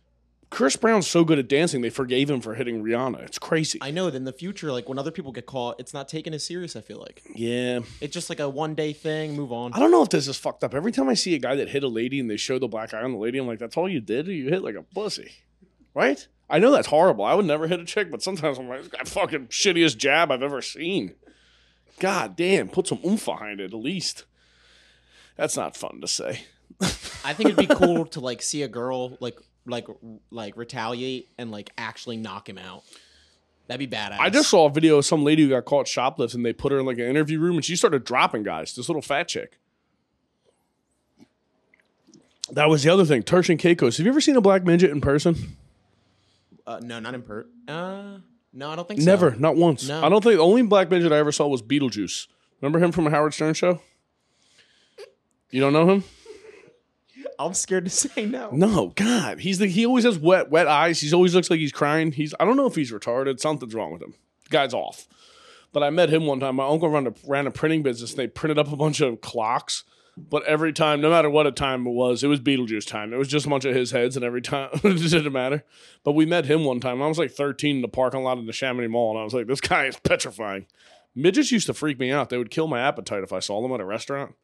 Chris 0.51 0.75
Brown's 0.75 1.07
so 1.07 1.23
good 1.23 1.39
at 1.39 1.47
dancing, 1.47 1.79
they 1.81 1.89
forgave 1.89 2.29
him 2.29 2.41
for 2.41 2.55
hitting 2.55 2.83
Rihanna. 2.83 3.23
It's 3.23 3.39
crazy. 3.39 3.79
I 3.81 3.89
know 3.89 4.09
that 4.09 4.17
in 4.17 4.25
the 4.25 4.33
future, 4.33 4.69
like 4.69 4.89
when 4.89 4.99
other 4.99 5.09
people 5.09 5.31
get 5.31 5.45
caught, 5.45 5.79
it's 5.79 5.93
not 5.93 6.09
taken 6.09 6.33
as 6.33 6.45
serious. 6.45 6.75
I 6.75 6.81
feel 6.81 6.99
like 6.99 7.23
yeah. 7.33 7.79
it's 8.01 8.13
just 8.13 8.29
like 8.29 8.41
a 8.41 8.49
one 8.49 8.75
day 8.75 8.91
thing. 8.91 9.33
Move 9.33 9.53
on. 9.53 9.73
I 9.73 9.79
don't 9.79 9.91
know 9.91 10.03
if 10.03 10.09
this 10.09 10.27
is 10.27 10.37
fucked 10.37 10.65
up. 10.65 10.75
Every 10.75 10.91
time 10.91 11.07
I 11.07 11.13
see 11.13 11.35
a 11.35 11.39
guy 11.39 11.55
that 11.55 11.69
hit 11.69 11.83
a 11.83 11.87
lady 11.87 12.19
and 12.19 12.29
they 12.29 12.35
show 12.35 12.59
the 12.59 12.67
black 12.67 12.93
eye 12.93 13.01
on 13.01 13.13
the 13.13 13.17
lady, 13.17 13.37
I'm 13.37 13.47
like, 13.47 13.59
that's 13.59 13.77
all 13.77 13.87
you 13.87 14.01
did? 14.01 14.27
You 14.27 14.49
hit 14.49 14.61
like 14.61 14.75
a 14.75 14.83
pussy. 14.83 15.31
Right? 15.93 16.27
I 16.49 16.59
know 16.59 16.71
that's 16.71 16.87
horrible. 16.87 17.23
I 17.23 17.33
would 17.33 17.45
never 17.45 17.67
hit 17.67 17.79
a 17.79 17.85
chick, 17.85 18.11
but 18.11 18.21
sometimes 18.21 18.59
I'm 18.59 18.67
like, 18.67 18.81
this 18.81 18.89
guy 18.89 19.03
fucking 19.05 19.47
shittiest 19.47 19.97
jab 19.97 20.31
I've 20.31 20.43
ever 20.43 20.61
seen. 20.61 21.15
God 21.99 22.35
damn, 22.35 22.67
put 22.67 22.87
some 22.87 22.99
oomph 23.05 23.23
behind 23.23 23.61
it 23.61 23.73
at 23.73 23.79
least. 23.79 24.25
That's 25.37 25.55
not 25.55 25.77
fun 25.77 26.01
to 26.01 26.09
say. 26.09 26.41
I 27.23 27.33
think 27.33 27.51
it'd 27.51 27.55
be 27.55 27.67
cool 27.73 28.05
to 28.07 28.19
like 28.19 28.41
see 28.41 28.63
a 28.63 28.67
girl 28.67 29.17
like 29.21 29.39
like 29.65 29.87
like 30.31 30.57
retaliate 30.57 31.29
and 31.37 31.51
like 31.51 31.71
actually 31.77 32.17
knock 32.17 32.47
him 32.49 32.57
out. 32.57 32.83
That'd 33.67 33.89
be 33.89 33.95
badass. 33.95 34.17
I 34.19 34.29
just 34.29 34.49
saw 34.49 34.65
a 34.65 34.69
video 34.69 34.97
of 34.97 35.05
some 35.05 35.23
lady 35.23 35.43
who 35.43 35.49
got 35.49 35.65
caught 35.65 35.87
shoplifting. 35.87 36.39
and 36.39 36.45
they 36.45 36.51
put 36.53 36.71
her 36.71 36.79
in 36.79 36.85
like 36.85 36.97
an 36.97 37.05
interview 37.05 37.39
room 37.39 37.55
and 37.55 37.63
she 37.63 37.75
started 37.75 38.03
dropping 38.03 38.43
guys. 38.43 38.75
This 38.75 38.89
little 38.89 39.01
fat 39.01 39.27
chick. 39.27 39.57
That 42.51 42.67
was 42.67 42.83
the 42.83 42.89
other 42.89 43.05
thing. 43.05 43.23
Turks 43.23 43.49
and 43.49 43.57
Caicos. 43.57 43.97
Have 43.97 44.05
you 44.05 44.11
ever 44.11 44.19
seen 44.19 44.35
a 44.35 44.41
black 44.41 44.63
midget 44.65 44.91
in 44.91 44.99
person? 44.99 45.55
uh, 46.67 46.79
no, 46.83 46.99
not 46.99 47.13
in 47.13 47.21
per. 47.21 47.45
Uh, 47.67 48.17
no, 48.51 48.69
I 48.71 48.75
don't 48.75 48.87
think 48.87 48.99
so. 48.99 49.05
Never, 49.05 49.31
not 49.37 49.55
once. 49.55 49.87
No. 49.87 50.03
I 50.03 50.09
don't 50.09 50.21
think 50.21 50.35
the 50.35 50.41
only 50.43 50.61
black 50.63 50.89
midget 50.89 51.13
I 51.13 51.17
ever 51.17 51.31
saw 51.31 51.47
was 51.47 51.61
Beetlejuice. 51.61 52.27
Remember 52.59 52.79
him 52.83 52.91
from 52.91 53.07
a 53.07 53.09
Howard 53.09 53.33
Stern 53.33 53.53
show? 53.53 53.79
You 55.49 55.61
don't 55.61 55.71
know 55.73 55.87
him? 55.89 56.03
I'm 57.45 57.53
scared 57.53 57.85
to 57.85 57.91
say 57.91 58.25
no. 58.25 58.49
No, 58.51 58.93
God, 58.95 59.39
he's 59.39 59.59
the 59.59 59.67
he 59.67 59.85
always 59.85 60.03
has 60.05 60.17
wet 60.17 60.49
wet 60.49 60.67
eyes. 60.67 60.99
He 61.01 61.13
always 61.13 61.35
looks 61.35 61.49
like 61.49 61.59
he's 61.59 61.71
crying. 61.71 62.11
He's 62.11 62.33
I 62.39 62.45
don't 62.45 62.57
know 62.57 62.67
if 62.67 62.75
he's 62.75 62.91
retarded. 62.91 63.39
Something's 63.39 63.75
wrong 63.75 63.91
with 63.93 64.01
him. 64.01 64.15
The 64.45 64.49
guy's 64.49 64.73
off. 64.73 65.07
But 65.73 65.83
I 65.83 65.89
met 65.89 66.09
him 66.09 66.25
one 66.25 66.39
time. 66.39 66.57
My 66.57 66.67
uncle 66.67 66.89
ran 66.89 67.07
a, 67.07 67.13
ran 67.25 67.47
a 67.47 67.51
printing 67.51 67.81
business. 67.83 68.11
And 68.11 68.19
they 68.19 68.27
printed 68.27 68.59
up 68.59 68.71
a 68.71 68.75
bunch 68.75 68.99
of 68.99 69.21
clocks. 69.21 69.83
But 70.17 70.43
every 70.43 70.73
time, 70.73 70.99
no 70.99 71.09
matter 71.09 71.29
what 71.29 71.47
a 71.47 71.51
time 71.53 71.87
it 71.87 71.91
was, 71.91 72.21
it 72.23 72.27
was 72.27 72.41
Beetlejuice 72.41 72.85
time. 72.85 73.13
It 73.13 73.17
was 73.17 73.29
just 73.29 73.45
a 73.45 73.49
bunch 73.49 73.63
of 73.63 73.73
his 73.73 73.91
heads, 73.91 74.17
and 74.17 74.25
every 74.25 74.41
time 74.41 74.69
it 74.73 75.09
didn't 75.09 75.31
matter. 75.31 75.63
But 76.03 76.11
we 76.11 76.25
met 76.25 76.45
him 76.45 76.65
one 76.65 76.81
time. 76.81 77.01
I 77.01 77.07
was 77.07 77.17
like 77.17 77.31
13 77.31 77.77
in 77.77 77.81
the 77.81 77.87
parking 77.87 78.21
lot 78.21 78.37
of 78.37 78.45
the 78.45 78.51
Chamonix 78.51 78.89
Mall, 78.89 79.11
and 79.11 79.19
I 79.19 79.23
was 79.23 79.33
like, 79.33 79.47
this 79.47 79.61
guy 79.61 79.85
is 79.85 79.97
petrifying. 79.97 80.67
Midgets 81.15 81.51
used 81.51 81.67
to 81.67 81.73
freak 81.73 81.97
me 81.97 82.11
out. 82.11 82.29
They 82.29 82.37
would 82.37 82.51
kill 82.51 82.67
my 82.67 82.81
appetite 82.81 83.23
if 83.23 83.31
I 83.31 83.39
saw 83.39 83.61
them 83.61 83.71
at 83.71 83.79
a 83.79 83.85
restaurant. 83.85 84.35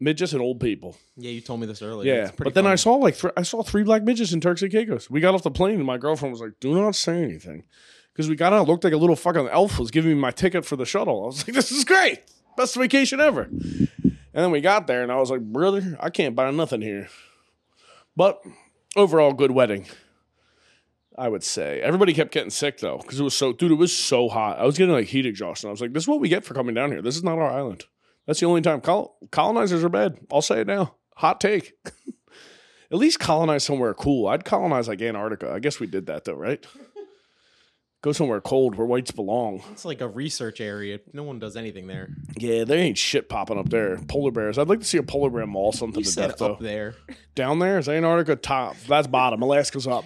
Midgets 0.00 0.32
and 0.32 0.42
old 0.42 0.60
people. 0.60 0.96
Yeah, 1.16 1.30
you 1.30 1.40
told 1.40 1.60
me 1.60 1.66
this 1.66 1.80
earlier. 1.80 2.12
Yeah, 2.12 2.22
It's 2.22 2.32
pretty 2.32 2.48
but 2.50 2.54
then 2.54 2.66
I 2.66 2.74
saw 2.74 2.94
like 2.94 3.16
th- 3.16 3.32
I 3.36 3.42
saw 3.42 3.62
three 3.62 3.84
black 3.84 4.02
midgets 4.02 4.32
in 4.32 4.40
Turks 4.40 4.60
and 4.62 4.70
Caicos. 4.70 5.08
We 5.08 5.20
got 5.20 5.34
off 5.34 5.42
the 5.42 5.50
plane 5.50 5.76
and 5.76 5.84
my 5.84 5.98
girlfriend 5.98 6.32
was 6.32 6.40
like, 6.40 6.52
"Do 6.60 6.74
not 6.74 6.96
say 6.96 7.22
anything," 7.22 7.64
because 8.12 8.28
we 8.28 8.34
got 8.36 8.52
out. 8.52 8.66
Looked 8.66 8.84
like 8.84 8.92
a 8.92 8.96
little 8.98 9.16
fucking 9.16 9.48
elf 9.48 9.78
was 9.78 9.90
giving 9.92 10.10
me 10.10 10.16
my 10.16 10.32
ticket 10.32 10.64
for 10.66 10.76
the 10.76 10.84
shuttle. 10.84 11.22
I 11.22 11.26
was 11.26 11.46
like, 11.46 11.54
"This 11.54 11.70
is 11.70 11.84
great, 11.84 12.20
best 12.56 12.74
vacation 12.74 13.20
ever." 13.20 13.42
And 13.42 14.42
then 14.42 14.50
we 14.50 14.60
got 14.60 14.88
there 14.88 15.02
and 15.04 15.12
I 15.12 15.16
was 15.20 15.30
like, 15.30 15.40
"Brother, 15.42 15.96
I 16.00 16.10
can't 16.10 16.34
buy 16.34 16.50
nothing 16.50 16.82
here." 16.82 17.08
But 18.16 18.42
overall, 18.96 19.32
good 19.32 19.52
wedding. 19.52 19.86
I 21.16 21.28
would 21.28 21.44
say 21.44 21.80
everybody 21.80 22.12
kept 22.12 22.32
getting 22.32 22.50
sick 22.50 22.78
though 22.80 22.98
because 22.98 23.20
it 23.20 23.22
was 23.24 23.36
so 23.36 23.52
dude. 23.52 23.70
It 23.70 23.74
was 23.76 23.96
so 23.96 24.28
hot. 24.28 24.58
I 24.58 24.64
was 24.64 24.76
getting 24.76 24.92
like 24.92 25.06
heat 25.06 25.24
exhaustion. 25.26 25.68
I 25.68 25.70
was 25.70 25.80
like, 25.80 25.92
"This 25.92 26.02
is 26.02 26.08
what 26.08 26.18
we 26.20 26.28
get 26.28 26.44
for 26.44 26.54
coming 26.54 26.74
down 26.74 26.90
here. 26.90 27.00
This 27.00 27.16
is 27.16 27.22
not 27.22 27.38
our 27.38 27.50
island." 27.50 27.84
That's 28.26 28.40
the 28.40 28.46
only 28.46 28.60
time 28.62 28.80
col- 28.80 29.16
colonizers 29.30 29.84
are 29.84 29.88
bad. 29.88 30.18
I'll 30.32 30.42
say 30.42 30.60
it 30.60 30.66
now. 30.66 30.94
Hot 31.16 31.40
take. 31.40 31.72
At 32.90 32.98
least 32.98 33.18
colonize 33.18 33.64
somewhere 33.64 33.94
cool. 33.94 34.28
I'd 34.28 34.44
colonize 34.44 34.88
like 34.88 35.02
Antarctica. 35.02 35.50
I 35.52 35.58
guess 35.58 35.80
we 35.80 35.86
did 35.86 36.06
that 36.06 36.24
though, 36.24 36.34
right? 36.34 36.64
Go 38.02 38.12
somewhere 38.12 38.42
cold 38.42 38.74
where 38.74 38.86
whites 38.86 39.10
belong. 39.12 39.62
It's 39.72 39.86
like 39.86 40.02
a 40.02 40.08
research 40.08 40.60
area. 40.60 41.00
No 41.14 41.22
one 41.22 41.38
does 41.38 41.56
anything 41.56 41.86
there. 41.86 42.10
Yeah, 42.36 42.64
there 42.64 42.78
ain't 42.78 42.98
shit 42.98 43.30
popping 43.30 43.58
up 43.58 43.70
there. 43.70 43.96
Polar 44.08 44.30
bears. 44.30 44.58
I'd 44.58 44.68
like 44.68 44.80
to 44.80 44.84
see 44.84 44.98
a 44.98 45.02
polar 45.02 45.30
bear 45.30 45.46
maul 45.46 45.72
something 45.72 46.00
You 46.00 46.04
to 46.04 46.10
said 46.10 46.28
death 46.28 46.38
though. 46.38 46.58
there. 46.60 46.96
Down 47.34 47.60
there 47.60 47.78
is 47.78 47.88
Antarctica 47.88 48.36
top. 48.36 48.76
That's 48.86 49.06
bottom. 49.06 49.40
Alaska's 49.40 49.86
up. 49.86 50.04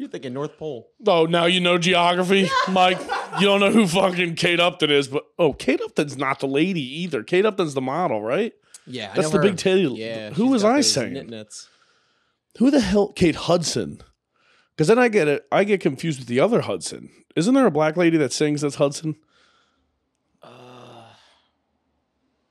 You're 0.00 0.08
thinking 0.08 0.32
North 0.32 0.56
Pole. 0.56 0.88
Oh, 1.06 1.26
now 1.26 1.44
you 1.44 1.60
know 1.60 1.76
geography, 1.76 2.48
Mike. 2.70 2.98
You 3.38 3.44
don't 3.46 3.60
know 3.60 3.70
who 3.70 3.86
fucking 3.86 4.34
Kate 4.36 4.58
Upton 4.58 4.90
is, 4.90 5.08
but 5.08 5.26
oh, 5.38 5.52
Kate 5.52 5.78
Upton's 5.82 6.16
not 6.16 6.40
the 6.40 6.46
lady 6.46 6.80
either. 7.02 7.22
Kate 7.22 7.44
Upton's 7.44 7.74
the 7.74 7.82
model, 7.82 8.22
right? 8.22 8.54
Yeah, 8.86 9.10
I 9.12 9.16
That's 9.16 9.26
know 9.26 9.32
the 9.32 9.36
her. 9.36 9.42
big 9.42 9.58
titty. 9.58 9.82
Yeah. 9.82 10.30
Who 10.30 10.44
she's 10.44 10.50
was 10.52 10.62
got 10.62 10.72
I 10.72 10.76
those 10.76 10.92
saying? 10.94 11.12
knit 11.12 11.28
knits. 11.28 11.68
Who 12.56 12.70
the 12.70 12.80
hell? 12.80 13.12
Kate 13.12 13.34
Hudson. 13.36 14.00
Because 14.74 14.88
then 14.88 14.98
I 14.98 15.08
get 15.08 15.28
it. 15.28 15.44
I 15.52 15.64
get 15.64 15.82
confused 15.82 16.18
with 16.20 16.28
the 16.28 16.40
other 16.40 16.62
Hudson. 16.62 17.10
Isn't 17.36 17.52
there 17.52 17.66
a 17.66 17.70
black 17.70 17.98
lady 17.98 18.16
that 18.16 18.32
sings 18.32 18.62
that's 18.62 18.76
Hudson? 18.76 19.16
Uh, 20.42 21.10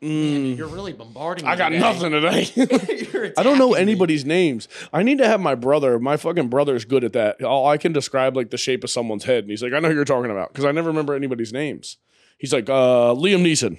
Mm, 0.02 0.58
You're 0.58 0.68
really 0.68 0.94
bombarding. 0.94 1.46
Me 1.46 1.52
I 1.52 1.56
got 1.58 1.70
today. 1.70 1.80
nothing 1.82 2.12
today. 2.12 3.34
I 3.38 3.44
don't 3.44 3.58
know 3.58 3.70
attacking 3.72 3.86
me. 3.88 3.92
anybody's 3.92 4.24
names. 4.24 4.68
I 4.94 5.04
need 5.04 5.18
to 5.18 5.28
have 5.28 5.42
my 5.42 5.56
brother. 5.56 6.00
My 6.00 6.16
fucking 6.16 6.48
brother's 6.48 6.86
good 6.86 7.04
at 7.04 7.14
that. 7.14 7.44
All 7.44 7.68
I 7.68 7.78
can 7.78 7.92
describe 7.92 8.36
like 8.38 8.50
the 8.50 8.58
shape 8.58 8.84
of 8.86 8.90
someone's 8.90 9.26
head, 9.26 9.44
and 9.44 9.50
he's 9.50 9.62
like, 9.62 9.74
"I 9.74 9.80
know 9.80 9.90
who 9.90 9.96
you're 9.96 10.06
talking 10.06 10.32
about," 10.32 10.50
because 10.54 10.64
I 10.64 10.72
never 10.72 10.88
remember 10.88 11.16
anybody's 11.16 11.52
names. 11.52 11.98
He's 12.38 12.54
like, 12.54 12.70
uh, 12.70 13.14
Liam 13.14 13.42
Neeson. 13.44 13.78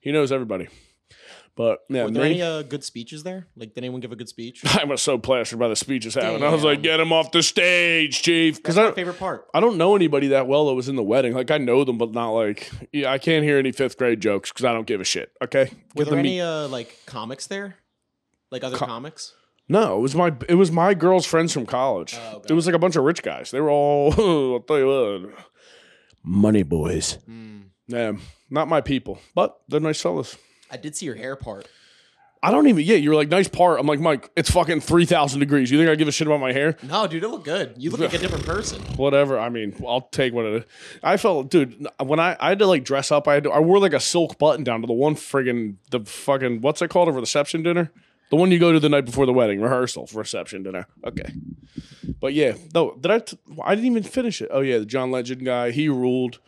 He 0.00 0.12
knows 0.12 0.30
everybody. 0.30 0.68
But 1.54 1.80
yeah, 1.90 2.04
Were 2.04 2.10
there 2.12 2.24
any 2.24 2.40
uh, 2.40 2.62
good 2.62 2.82
speeches 2.82 3.24
there? 3.24 3.46
Like, 3.56 3.74
did 3.74 3.84
anyone 3.84 4.00
give 4.00 4.10
a 4.10 4.16
good 4.16 4.28
speech? 4.28 4.64
I 4.78 4.84
was 4.84 5.02
so 5.02 5.18
plastered 5.18 5.58
by 5.58 5.68
the 5.68 5.76
speeches 5.76 6.14
having. 6.14 6.42
I 6.42 6.48
was 6.48 6.64
like, 6.64 6.80
"Get 6.82 6.98
him 6.98 7.12
off 7.12 7.30
the 7.30 7.42
stage, 7.42 8.22
chief," 8.22 8.56
because 8.56 8.76
my 8.76 8.90
favorite 8.92 9.18
part. 9.18 9.46
I 9.52 9.60
don't 9.60 9.76
know 9.76 9.94
anybody 9.94 10.28
that 10.28 10.46
well 10.46 10.66
that 10.68 10.74
was 10.74 10.88
in 10.88 10.96
the 10.96 11.02
wedding. 11.02 11.34
Like 11.34 11.50
I 11.50 11.58
know 11.58 11.84
them, 11.84 11.98
but 11.98 12.12
not 12.12 12.30
like 12.30 12.70
yeah. 12.90 13.12
I 13.12 13.18
can't 13.18 13.44
hear 13.44 13.58
any 13.58 13.70
fifth 13.70 13.98
grade 13.98 14.20
jokes 14.20 14.50
because 14.50 14.64
I 14.64 14.72
don't 14.72 14.86
give 14.86 15.02
a 15.02 15.04
shit. 15.04 15.32
Okay, 15.44 15.64
Were 15.94 16.04
Get 16.04 16.10
there 16.10 16.14
the 16.14 16.18
any 16.20 16.28
meat- 16.36 16.40
uh, 16.40 16.68
like 16.68 16.96
comics 17.04 17.46
there? 17.48 17.76
Like 18.50 18.64
other 18.64 18.78
Co- 18.78 18.86
comics? 18.86 19.34
No, 19.68 19.98
it 19.98 20.00
was 20.00 20.14
my 20.14 20.34
it 20.48 20.54
was 20.54 20.72
my 20.72 20.94
girl's 20.94 21.26
friends 21.26 21.52
from 21.52 21.66
college. 21.66 22.14
Oh, 22.18 22.38
got 22.38 22.50
it 22.50 22.54
was 22.54 22.64
like 22.64 22.74
a 22.74 22.78
bunch 22.78 22.96
of 22.96 23.04
rich 23.04 23.22
guys. 23.22 23.50
They 23.50 23.60
were 23.60 23.70
all 23.70 24.12
I'll 24.54 24.60
tell 24.60 24.78
you 24.78 24.86
what, 24.86 25.34
money 26.22 26.62
boys. 26.62 27.18
Mm. 27.28 27.64
Yeah, 27.88 28.12
not 28.48 28.68
my 28.68 28.80
people, 28.80 29.18
but 29.34 29.60
they're 29.68 29.80
nice 29.80 30.00
fellas. 30.00 30.36
I 30.72 30.78
did 30.78 30.96
see 30.96 31.06
your 31.06 31.14
hair 31.14 31.36
part. 31.36 31.68
I 32.44 32.50
don't 32.50 32.66
even. 32.66 32.84
Yeah, 32.84 32.96
you're 32.96 33.14
like 33.14 33.28
nice 33.28 33.46
part. 33.46 33.78
I'm 33.78 33.86
like 33.86 34.00
Mike. 34.00 34.28
It's 34.34 34.50
fucking 34.50 34.80
three 34.80 35.04
thousand 35.04 35.38
degrees. 35.38 35.70
You 35.70 35.78
think 35.78 35.88
I 35.88 35.94
give 35.94 36.08
a 36.08 36.12
shit 36.12 36.26
about 36.26 36.40
my 36.40 36.52
hair? 36.52 36.76
No, 36.82 37.06
dude, 37.06 37.22
it 37.22 37.28
looked 37.28 37.44
good. 37.44 37.74
You 37.76 37.90
look 37.90 38.00
like 38.00 38.14
a 38.14 38.18
different 38.18 38.44
person. 38.44 38.82
Whatever. 38.96 39.38
I 39.38 39.48
mean, 39.48 39.76
I'll 39.86 40.00
take 40.00 40.32
what 40.32 40.46
it 40.46 40.54
is. 40.54 40.64
I 41.04 41.18
felt, 41.18 41.50
dude, 41.50 41.86
when 42.02 42.18
I, 42.18 42.36
I 42.40 42.48
had 42.48 42.58
to 42.58 42.66
like 42.66 42.82
dress 42.82 43.12
up, 43.12 43.28
I 43.28 43.34
had 43.34 43.44
to, 43.44 43.50
I 43.52 43.60
wore 43.60 43.78
like 43.78 43.92
a 43.92 44.00
silk 44.00 44.38
button 44.38 44.64
down 44.64 44.80
to 44.80 44.88
the 44.88 44.92
one 44.92 45.14
friggin' 45.14 45.76
the 45.90 46.00
fucking 46.00 46.62
what's 46.62 46.82
it 46.82 46.90
called 46.90 47.08
a 47.08 47.12
reception 47.12 47.62
dinner? 47.62 47.92
The 48.30 48.36
one 48.36 48.50
you 48.50 48.58
go 48.58 48.72
to 48.72 48.80
the 48.80 48.88
night 48.88 49.04
before 49.04 49.26
the 49.26 49.32
wedding 49.32 49.60
rehearsal 49.60 50.08
reception 50.12 50.64
dinner. 50.64 50.88
Okay, 51.04 51.32
but 52.18 52.32
yeah, 52.34 52.54
no, 52.74 52.96
did 52.98 53.10
I? 53.12 53.18
T- 53.20 53.38
I 53.62 53.76
didn't 53.76 53.90
even 53.90 54.02
finish 54.02 54.42
it. 54.42 54.48
Oh 54.50 54.62
yeah, 54.62 54.78
the 54.78 54.86
John 54.86 55.12
Legend 55.12 55.44
guy, 55.44 55.70
he 55.70 55.88
ruled. 55.88 56.40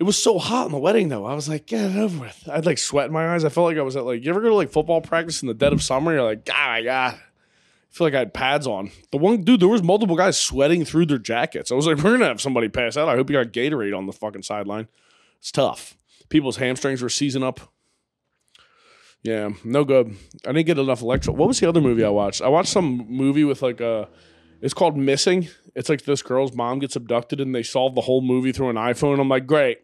It 0.00 0.04
was 0.04 0.20
so 0.20 0.38
hot 0.38 0.64
in 0.64 0.72
the 0.72 0.78
wedding 0.78 1.10
though. 1.10 1.26
I 1.26 1.34
was 1.34 1.46
like, 1.46 1.66
get 1.66 1.90
it 1.90 1.96
over 1.98 2.20
with. 2.20 2.48
I 2.50 2.54
had 2.54 2.64
like 2.64 2.78
sweat 2.78 3.08
in 3.08 3.12
my 3.12 3.34
eyes. 3.34 3.44
I 3.44 3.50
felt 3.50 3.66
like 3.66 3.76
I 3.76 3.82
was 3.82 3.96
at 3.96 4.06
like 4.06 4.24
you 4.24 4.30
ever 4.30 4.40
go 4.40 4.48
to 4.48 4.54
like 4.54 4.70
football 4.70 5.02
practice 5.02 5.42
in 5.42 5.48
the 5.48 5.52
dead 5.52 5.74
of 5.74 5.82
summer? 5.82 6.14
You're 6.14 6.22
like, 6.22 6.46
God, 6.46 6.56
my 6.56 6.82
God. 6.82 7.14
I 7.14 7.20
feel 7.90 8.06
like 8.06 8.14
I 8.14 8.20
had 8.20 8.32
pads 8.32 8.66
on. 8.66 8.92
The 9.10 9.18
one 9.18 9.44
dude, 9.44 9.60
there 9.60 9.68
was 9.68 9.82
multiple 9.82 10.16
guys 10.16 10.40
sweating 10.40 10.86
through 10.86 11.04
their 11.04 11.18
jackets. 11.18 11.70
I 11.70 11.74
was 11.74 11.86
like, 11.86 11.98
we're 11.98 12.12
gonna 12.12 12.28
have 12.28 12.40
somebody 12.40 12.70
pass 12.70 12.96
out. 12.96 13.10
I 13.10 13.14
hope 13.14 13.28
you 13.28 13.36
got 13.36 13.52
Gatorade 13.52 13.96
on 13.96 14.06
the 14.06 14.12
fucking 14.14 14.42
sideline. 14.42 14.88
It's 15.38 15.52
tough. 15.52 15.98
People's 16.30 16.56
hamstrings 16.56 17.02
were 17.02 17.10
seizing 17.10 17.42
up. 17.42 17.60
Yeah, 19.22 19.50
no 19.64 19.84
good. 19.84 20.16
I 20.46 20.52
didn't 20.52 20.66
get 20.66 20.78
enough 20.78 21.02
electro. 21.02 21.34
What 21.34 21.48
was 21.48 21.60
the 21.60 21.68
other 21.68 21.82
movie 21.82 22.04
I 22.04 22.08
watched? 22.08 22.40
I 22.40 22.48
watched 22.48 22.70
some 22.70 23.04
movie 23.06 23.44
with 23.44 23.60
like 23.60 23.82
a. 23.82 24.08
It's 24.62 24.72
called 24.72 24.96
Missing. 24.96 25.48
It's 25.74 25.90
like 25.90 26.04
this 26.04 26.22
girl's 26.22 26.54
mom 26.54 26.78
gets 26.78 26.96
abducted 26.96 27.38
and 27.38 27.54
they 27.54 27.62
solve 27.62 27.94
the 27.94 28.00
whole 28.02 28.22
movie 28.22 28.52
through 28.52 28.70
an 28.70 28.76
iPhone. 28.76 29.20
I'm 29.20 29.28
like, 29.28 29.46
great, 29.46 29.78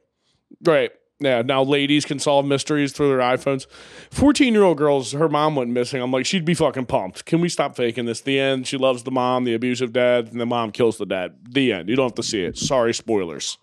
great. 0.62 0.92
Yeah, 1.18 1.40
now 1.40 1.62
ladies 1.62 2.04
can 2.04 2.18
solve 2.18 2.44
mysteries 2.44 2.92
through 2.92 3.08
their 3.08 3.20
iPhones. 3.20 3.66
14 4.10 4.52
year 4.52 4.62
old 4.62 4.76
girls, 4.76 5.12
her 5.12 5.30
mom 5.30 5.56
went 5.56 5.70
missing. 5.70 6.02
I'm 6.02 6.10
like, 6.10 6.26
she'd 6.26 6.44
be 6.44 6.52
fucking 6.52 6.86
pumped. 6.86 7.24
Can 7.24 7.40
we 7.40 7.48
stop 7.48 7.74
faking 7.74 8.04
this? 8.04 8.20
The 8.20 8.38
end. 8.38 8.66
She 8.66 8.76
loves 8.76 9.02
the 9.02 9.10
mom, 9.10 9.44
the 9.44 9.54
abusive 9.54 9.94
dad, 9.94 10.26
and 10.30 10.38
the 10.38 10.46
mom 10.46 10.72
kills 10.72 10.98
the 10.98 11.06
dad. 11.06 11.36
The 11.48 11.72
end. 11.72 11.88
You 11.88 11.96
don't 11.96 12.10
have 12.10 12.14
to 12.16 12.22
see 12.22 12.42
it. 12.42 12.58
Sorry, 12.58 12.92
spoilers. 12.92 13.56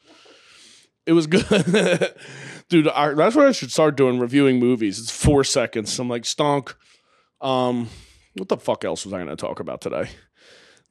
It 1.06 1.14
was 1.14 1.28
good. 1.28 2.16
Dude, 2.70 2.88
I, 2.88 3.14
that's 3.14 3.36
what 3.36 3.46
I 3.46 3.52
should 3.52 3.72
start 3.72 3.98
doing 3.98 4.18
reviewing 4.18 4.58
movies. 4.58 4.98
It's 5.00 5.12
four 5.12 5.44
seconds. 5.44 5.98
I'm 6.00 6.10
like, 6.10 6.24
stonk. 6.24 6.74
Um, 7.40 7.90
what 8.36 8.50
the 8.50 8.58
fuck 8.58 8.84
else 8.84 9.06
was 9.06 9.14
I 9.14 9.18
going 9.18 9.28
to 9.28 9.36
talk 9.36 9.60
about 9.60 9.82
today? 9.82 10.10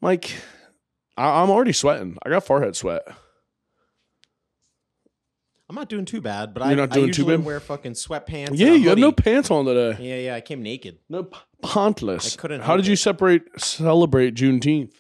Like, 0.01 0.33
I, 1.17 1.43
I'm 1.43 1.51
already 1.51 1.73
sweating. 1.73 2.19
I 2.25 2.29
got 2.29 2.45
forehead 2.45 2.77
sweat. 2.77 3.03
I'm 5.73 5.77
not 5.77 5.89
doing 5.89 6.05
too 6.05 6.21
bad, 6.21 6.53
but 6.53 6.61
You're 6.65 6.73
I, 6.73 6.75
not 6.75 6.93
I 6.93 6.97
doing 6.97 7.07
too 7.13 7.23
usually 7.23 7.37
bad? 7.39 7.47
wear 7.47 7.59
fucking 7.59 7.93
sweatpants. 7.93 8.51
Yeah, 8.53 8.73
a 8.73 8.75
you 8.77 8.89
had 8.91 8.99
no 8.99 9.07
hoodie. 9.07 9.23
pants 9.23 9.51
on 9.51 9.65
today. 9.65 9.97
Yeah, 10.07 10.17
yeah, 10.17 10.35
I 10.35 10.43
came 10.43 10.63
naked. 10.63 10.99
No 11.09 11.23
p- 11.25 11.39
pantless. 11.63 12.35
I 12.37 12.41
couldn't 12.43 12.61
How 12.61 12.67
help 12.67 12.81
did 12.81 12.89
you 12.89 12.93
it. 12.93 12.99
separate 12.99 13.45
celebrate 13.59 14.35
Juneteenth? 14.35 14.93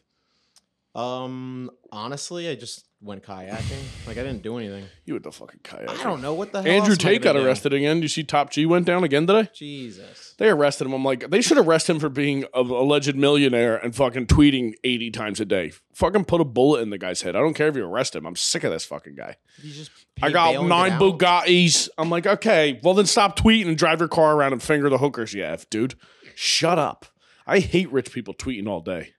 Um, 0.94 1.70
honestly, 1.90 2.48
I 2.48 2.54
just 2.54 2.86
went 3.02 3.22
kayaking. 3.24 3.82
Like 4.06 4.16
I 4.16 4.22
didn't 4.22 4.42
do 4.42 4.56
anything. 4.58 4.84
You 5.04 5.14
with 5.14 5.24
the 5.24 5.32
fucking 5.32 5.60
kayak. 5.64 5.90
I 5.90 6.04
don't 6.04 6.22
know 6.22 6.32
what 6.34 6.52
the 6.52 6.62
hell. 6.62 6.70
Andrew 6.70 6.92
else 6.92 7.02
am 7.02 7.08
I 7.08 7.10
Tate 7.12 7.22
got 7.22 7.32
gonna 7.32 7.40
do? 7.40 7.46
arrested 7.48 7.72
again. 7.72 8.02
You 8.02 8.06
see 8.08 8.22
Top 8.22 8.50
G 8.50 8.64
went 8.66 8.86
down 8.86 9.02
again 9.02 9.26
today? 9.26 9.50
Jesus. 9.52 10.34
They 10.38 10.48
arrested 10.48 10.86
him. 10.86 10.92
I'm 10.92 11.04
like, 11.04 11.28
they 11.28 11.40
should 11.40 11.58
arrest 11.58 11.90
him 11.90 11.98
for 11.98 12.08
being 12.08 12.44
an 12.54 12.70
alleged 12.70 13.16
millionaire 13.16 13.76
and 13.76 13.96
fucking 13.96 14.26
tweeting 14.26 14.74
80 14.84 15.10
times 15.10 15.40
a 15.40 15.44
day. 15.44 15.72
Fucking 15.94 16.26
put 16.26 16.40
a 16.40 16.44
bullet 16.44 16.82
in 16.82 16.90
the 16.90 16.98
guy's 16.98 17.22
head. 17.22 17.34
I 17.34 17.40
don't 17.40 17.54
care 17.54 17.66
if 17.66 17.74
you 17.76 17.84
arrest 17.84 18.14
him. 18.14 18.24
I'm 18.26 18.36
sick 18.36 18.62
of 18.62 18.70
this 18.70 18.84
fucking 18.84 19.16
guy. 19.16 19.36
You 19.60 19.72
just 19.72 19.90
I 20.22 20.30
got 20.30 20.64
nine 20.66 20.92
out? 20.92 21.00
Bugattis. 21.00 21.88
I'm 21.98 22.10
like, 22.10 22.26
okay, 22.28 22.78
well 22.84 22.94
then 22.94 23.06
stop 23.06 23.36
tweeting 23.36 23.66
and 23.66 23.76
drive 23.76 23.98
your 23.98 24.08
car 24.08 24.36
around 24.36 24.52
and 24.52 24.62
finger 24.62 24.88
the 24.88 24.98
hookers 24.98 25.34
you 25.34 25.42
have, 25.42 25.68
dude. 25.68 25.96
Shut 26.36 26.78
up. 26.78 27.06
I 27.44 27.58
hate 27.58 27.90
rich 27.92 28.12
people 28.12 28.34
tweeting 28.34 28.68
all 28.68 28.80
day. 28.80 29.14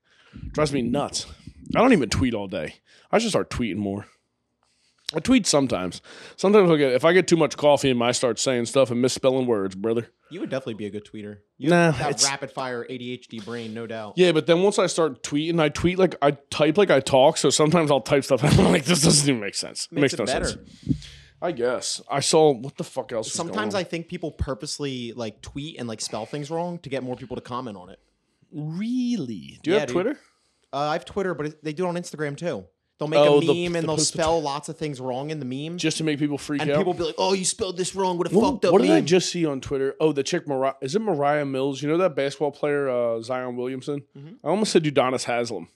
Drives 0.53 0.71
me 0.71 0.81
nuts. 0.81 1.25
I 1.75 1.79
don't 1.81 1.91
even 1.93 2.09
tweet 2.09 2.33
all 2.33 2.47
day. 2.47 2.75
I 3.13 3.19
should 3.19 3.30
start 3.30 3.49
tweeting 3.49 3.78
more. 3.78 4.06
I 5.15 5.19
tweet 5.19 5.45
sometimes. 5.45 6.02
Sometimes 6.38 6.71
I 6.71 6.76
get 6.78 6.93
if 6.93 7.06
I 7.06 7.13
get 7.13 7.28
too 7.28 7.38
much 7.38 7.56
coffee 7.56 7.91
and 7.91 8.02
I 8.04 8.12
start 8.13 8.39
saying 8.39 8.65
stuff 8.65 8.89
and 8.89 8.99
misspelling 8.99 9.45
words, 9.45 9.76
brother. 9.76 10.08
You 10.32 10.39
would 10.39 10.49
definitely 10.49 10.73
be 10.73 10.88
a 10.88 10.89
good 10.89 11.06
tweeter. 11.06 11.38
You 11.60 11.69
Nah, 11.69 11.91
have 11.91 12.19
that 12.19 12.28
rapid 12.28 12.49
fire 12.52 12.84
ADHD 12.89 13.45
brain, 13.45 13.76
no 13.76 13.86
doubt. 13.86 14.13
Yeah, 14.17 14.32
but 14.32 14.47
then 14.47 14.63
once 14.63 14.80
I 14.80 14.88
start 14.88 15.21
tweeting, 15.21 15.60
I 15.60 15.69
tweet 15.69 15.99
like 15.99 16.15
I 16.23 16.32
type 16.49 16.78
like 16.80 16.89
I 16.89 16.99
talk. 16.99 17.38
So 17.38 17.52
sometimes 17.52 17.91
I'll 17.91 18.02
type 18.02 18.23
stuff 18.23 18.43
and 18.43 18.52
I'm 18.60 18.71
like, 18.71 18.86
this 18.86 19.04
doesn't 19.04 19.30
even 19.30 19.39
make 19.39 19.54
sense. 19.54 19.88
It 19.91 19.95
Makes 19.99 20.17
makes 20.17 20.19
no 20.19 20.26
better. 20.26 20.45
sense. 20.47 21.08
I 21.43 21.52
guess 21.52 22.02
I 22.10 22.21
saw 22.21 22.52
what 22.52 22.78
the 22.78 22.84
fuck 22.84 23.12
else. 23.12 23.32
Sometimes? 23.32 23.76
I 23.76 23.84
think 23.84 24.08
people 24.08 24.32
purposely 24.32 25.12
like 25.13 25.41
tweet 25.43 25.78
and 25.78 25.88
like 25.88 26.02
spell 26.02 26.26
things 26.26 26.49
wrong 26.49 26.80
to 26.80 26.89
get 26.89 27.04
more 27.04 27.15
people 27.17 27.36
to 27.36 27.41
comment 27.41 27.78
on 27.78 27.89
it. 27.89 27.99
really. 28.52 29.60
Do 29.62 29.69
you 29.69 29.76
Yeah, 29.76 29.80
have. 29.82 29.89
Twitter? 29.89 30.17
Uh, 30.71 30.78
I 30.78 30.93
have 30.93 31.06
Twitter, 31.06 31.36
but 31.36 31.47
it, 31.47 31.63
they 31.63 31.73
do 31.73 31.86
it 31.86 31.89
on 31.89 31.95
Instagram 31.95 32.36
too. 32.38 32.65
They'll 33.03 33.07
make 33.09 33.19
Oh, 33.19 33.37
a 33.37 33.41
the- 33.41 33.63
meme 33.65 33.75
and 33.75 33.83
the 33.87 33.95
they'll 33.95 33.97
spell 33.97 34.41
lots 34.41 34.69
of 34.69 34.77
things 34.77 34.99
wrong 34.99 35.29
in 35.29 35.39
the 35.39 35.45
meme, 35.45 35.77
just 35.77 35.97
to 35.97 36.03
make 36.03 36.19
people 36.19 36.37
freak 36.37 36.61
and 36.61 36.71
out. 36.71 36.77
people 36.77 36.93
be 36.93 37.03
like, 37.03 37.15
"Oh, 37.17 37.33
you 37.33 37.45
spelled 37.45 37.77
this 37.77 37.95
wrong. 37.95 38.17
What 38.17 38.31
a 38.31 38.35
what 38.35 38.51
fucked 38.51 38.65
up 38.65 38.71
what 38.73 38.81
meme." 38.81 38.89
did 38.89 38.97
I 38.97 39.01
just 39.01 39.29
see 39.29 39.45
on 39.45 39.61
Twitter? 39.61 39.95
Oh, 39.99 40.11
the 40.11 40.23
chick 40.23 40.47
Mariah. 40.47 40.73
Is 40.81 40.95
it 40.95 41.01
Moriah 41.01 41.45
Mills? 41.45 41.81
You 41.81 41.89
know 41.89 41.97
that 41.97 42.15
basketball 42.15 42.51
player 42.51 42.89
uh, 42.89 43.21
Zion 43.21 43.55
Williamson? 43.55 44.03
Mhm. 44.17 44.35
I 44.43 44.47
almost 44.47 44.71
said 44.71 44.83
Udonis 44.83 45.25
Haslem. 45.25 45.67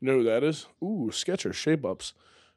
You 0.00 0.08
know 0.08 0.14
who 0.18 0.24
that 0.24 0.42
is? 0.44 0.66
Ooh, 0.82 1.08
Skechers 1.12 1.54
shape 1.54 1.84
ups. 1.84 2.12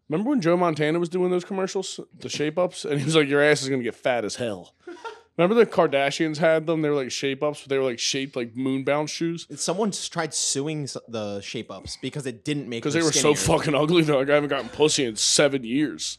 Remember 0.09 0.29
when 0.29 0.41
Joe 0.41 0.55
Montana 0.57 0.99
was 0.99 1.09
doing 1.09 1.31
those 1.31 1.43
commercials, 1.45 1.99
the 2.19 2.29
shape 2.29 2.57
ups, 2.57 2.85
and 2.85 2.99
he 2.99 3.05
was 3.05 3.15
like, 3.15 3.27
"Your 3.27 3.41
ass 3.41 3.61
is 3.61 3.69
gonna 3.69 3.83
get 3.83 3.95
fat 3.95 4.23
as 4.25 4.35
hell." 4.35 4.73
Remember 5.37 5.53
the 5.55 5.69
Kardashians 5.69 6.37
had 6.37 6.65
them? 6.65 6.81
They 6.81 6.89
were 6.89 6.95
like 6.95 7.11
shape 7.11 7.43
ups, 7.43 7.61
but 7.61 7.69
they 7.69 7.77
were 7.77 7.83
like 7.83 7.99
shaped 7.99 8.35
like 8.35 8.55
moon 8.55 8.83
moonbound 8.83 9.09
shoes 9.09 9.45
Someone 9.55 9.89
s- 9.89 10.09
tried 10.09 10.33
suing 10.33 10.83
s- 10.83 10.97
the 11.07 11.41
shape 11.41 11.69
ups 11.69 11.97
because 12.01 12.25
it 12.25 12.43
didn't 12.43 12.67
make 12.67 12.81
because 12.81 12.95
they 12.95 13.03
were 13.03 13.11
so 13.11 13.35
fucking 13.35 13.75
ugly. 13.75 14.01
They're 14.01 14.15
like, 14.15 14.29
"I 14.29 14.33
haven't 14.35 14.49
gotten 14.49 14.69
pussy 14.69 15.05
in 15.05 15.15
seven 15.15 15.63
years." 15.63 16.17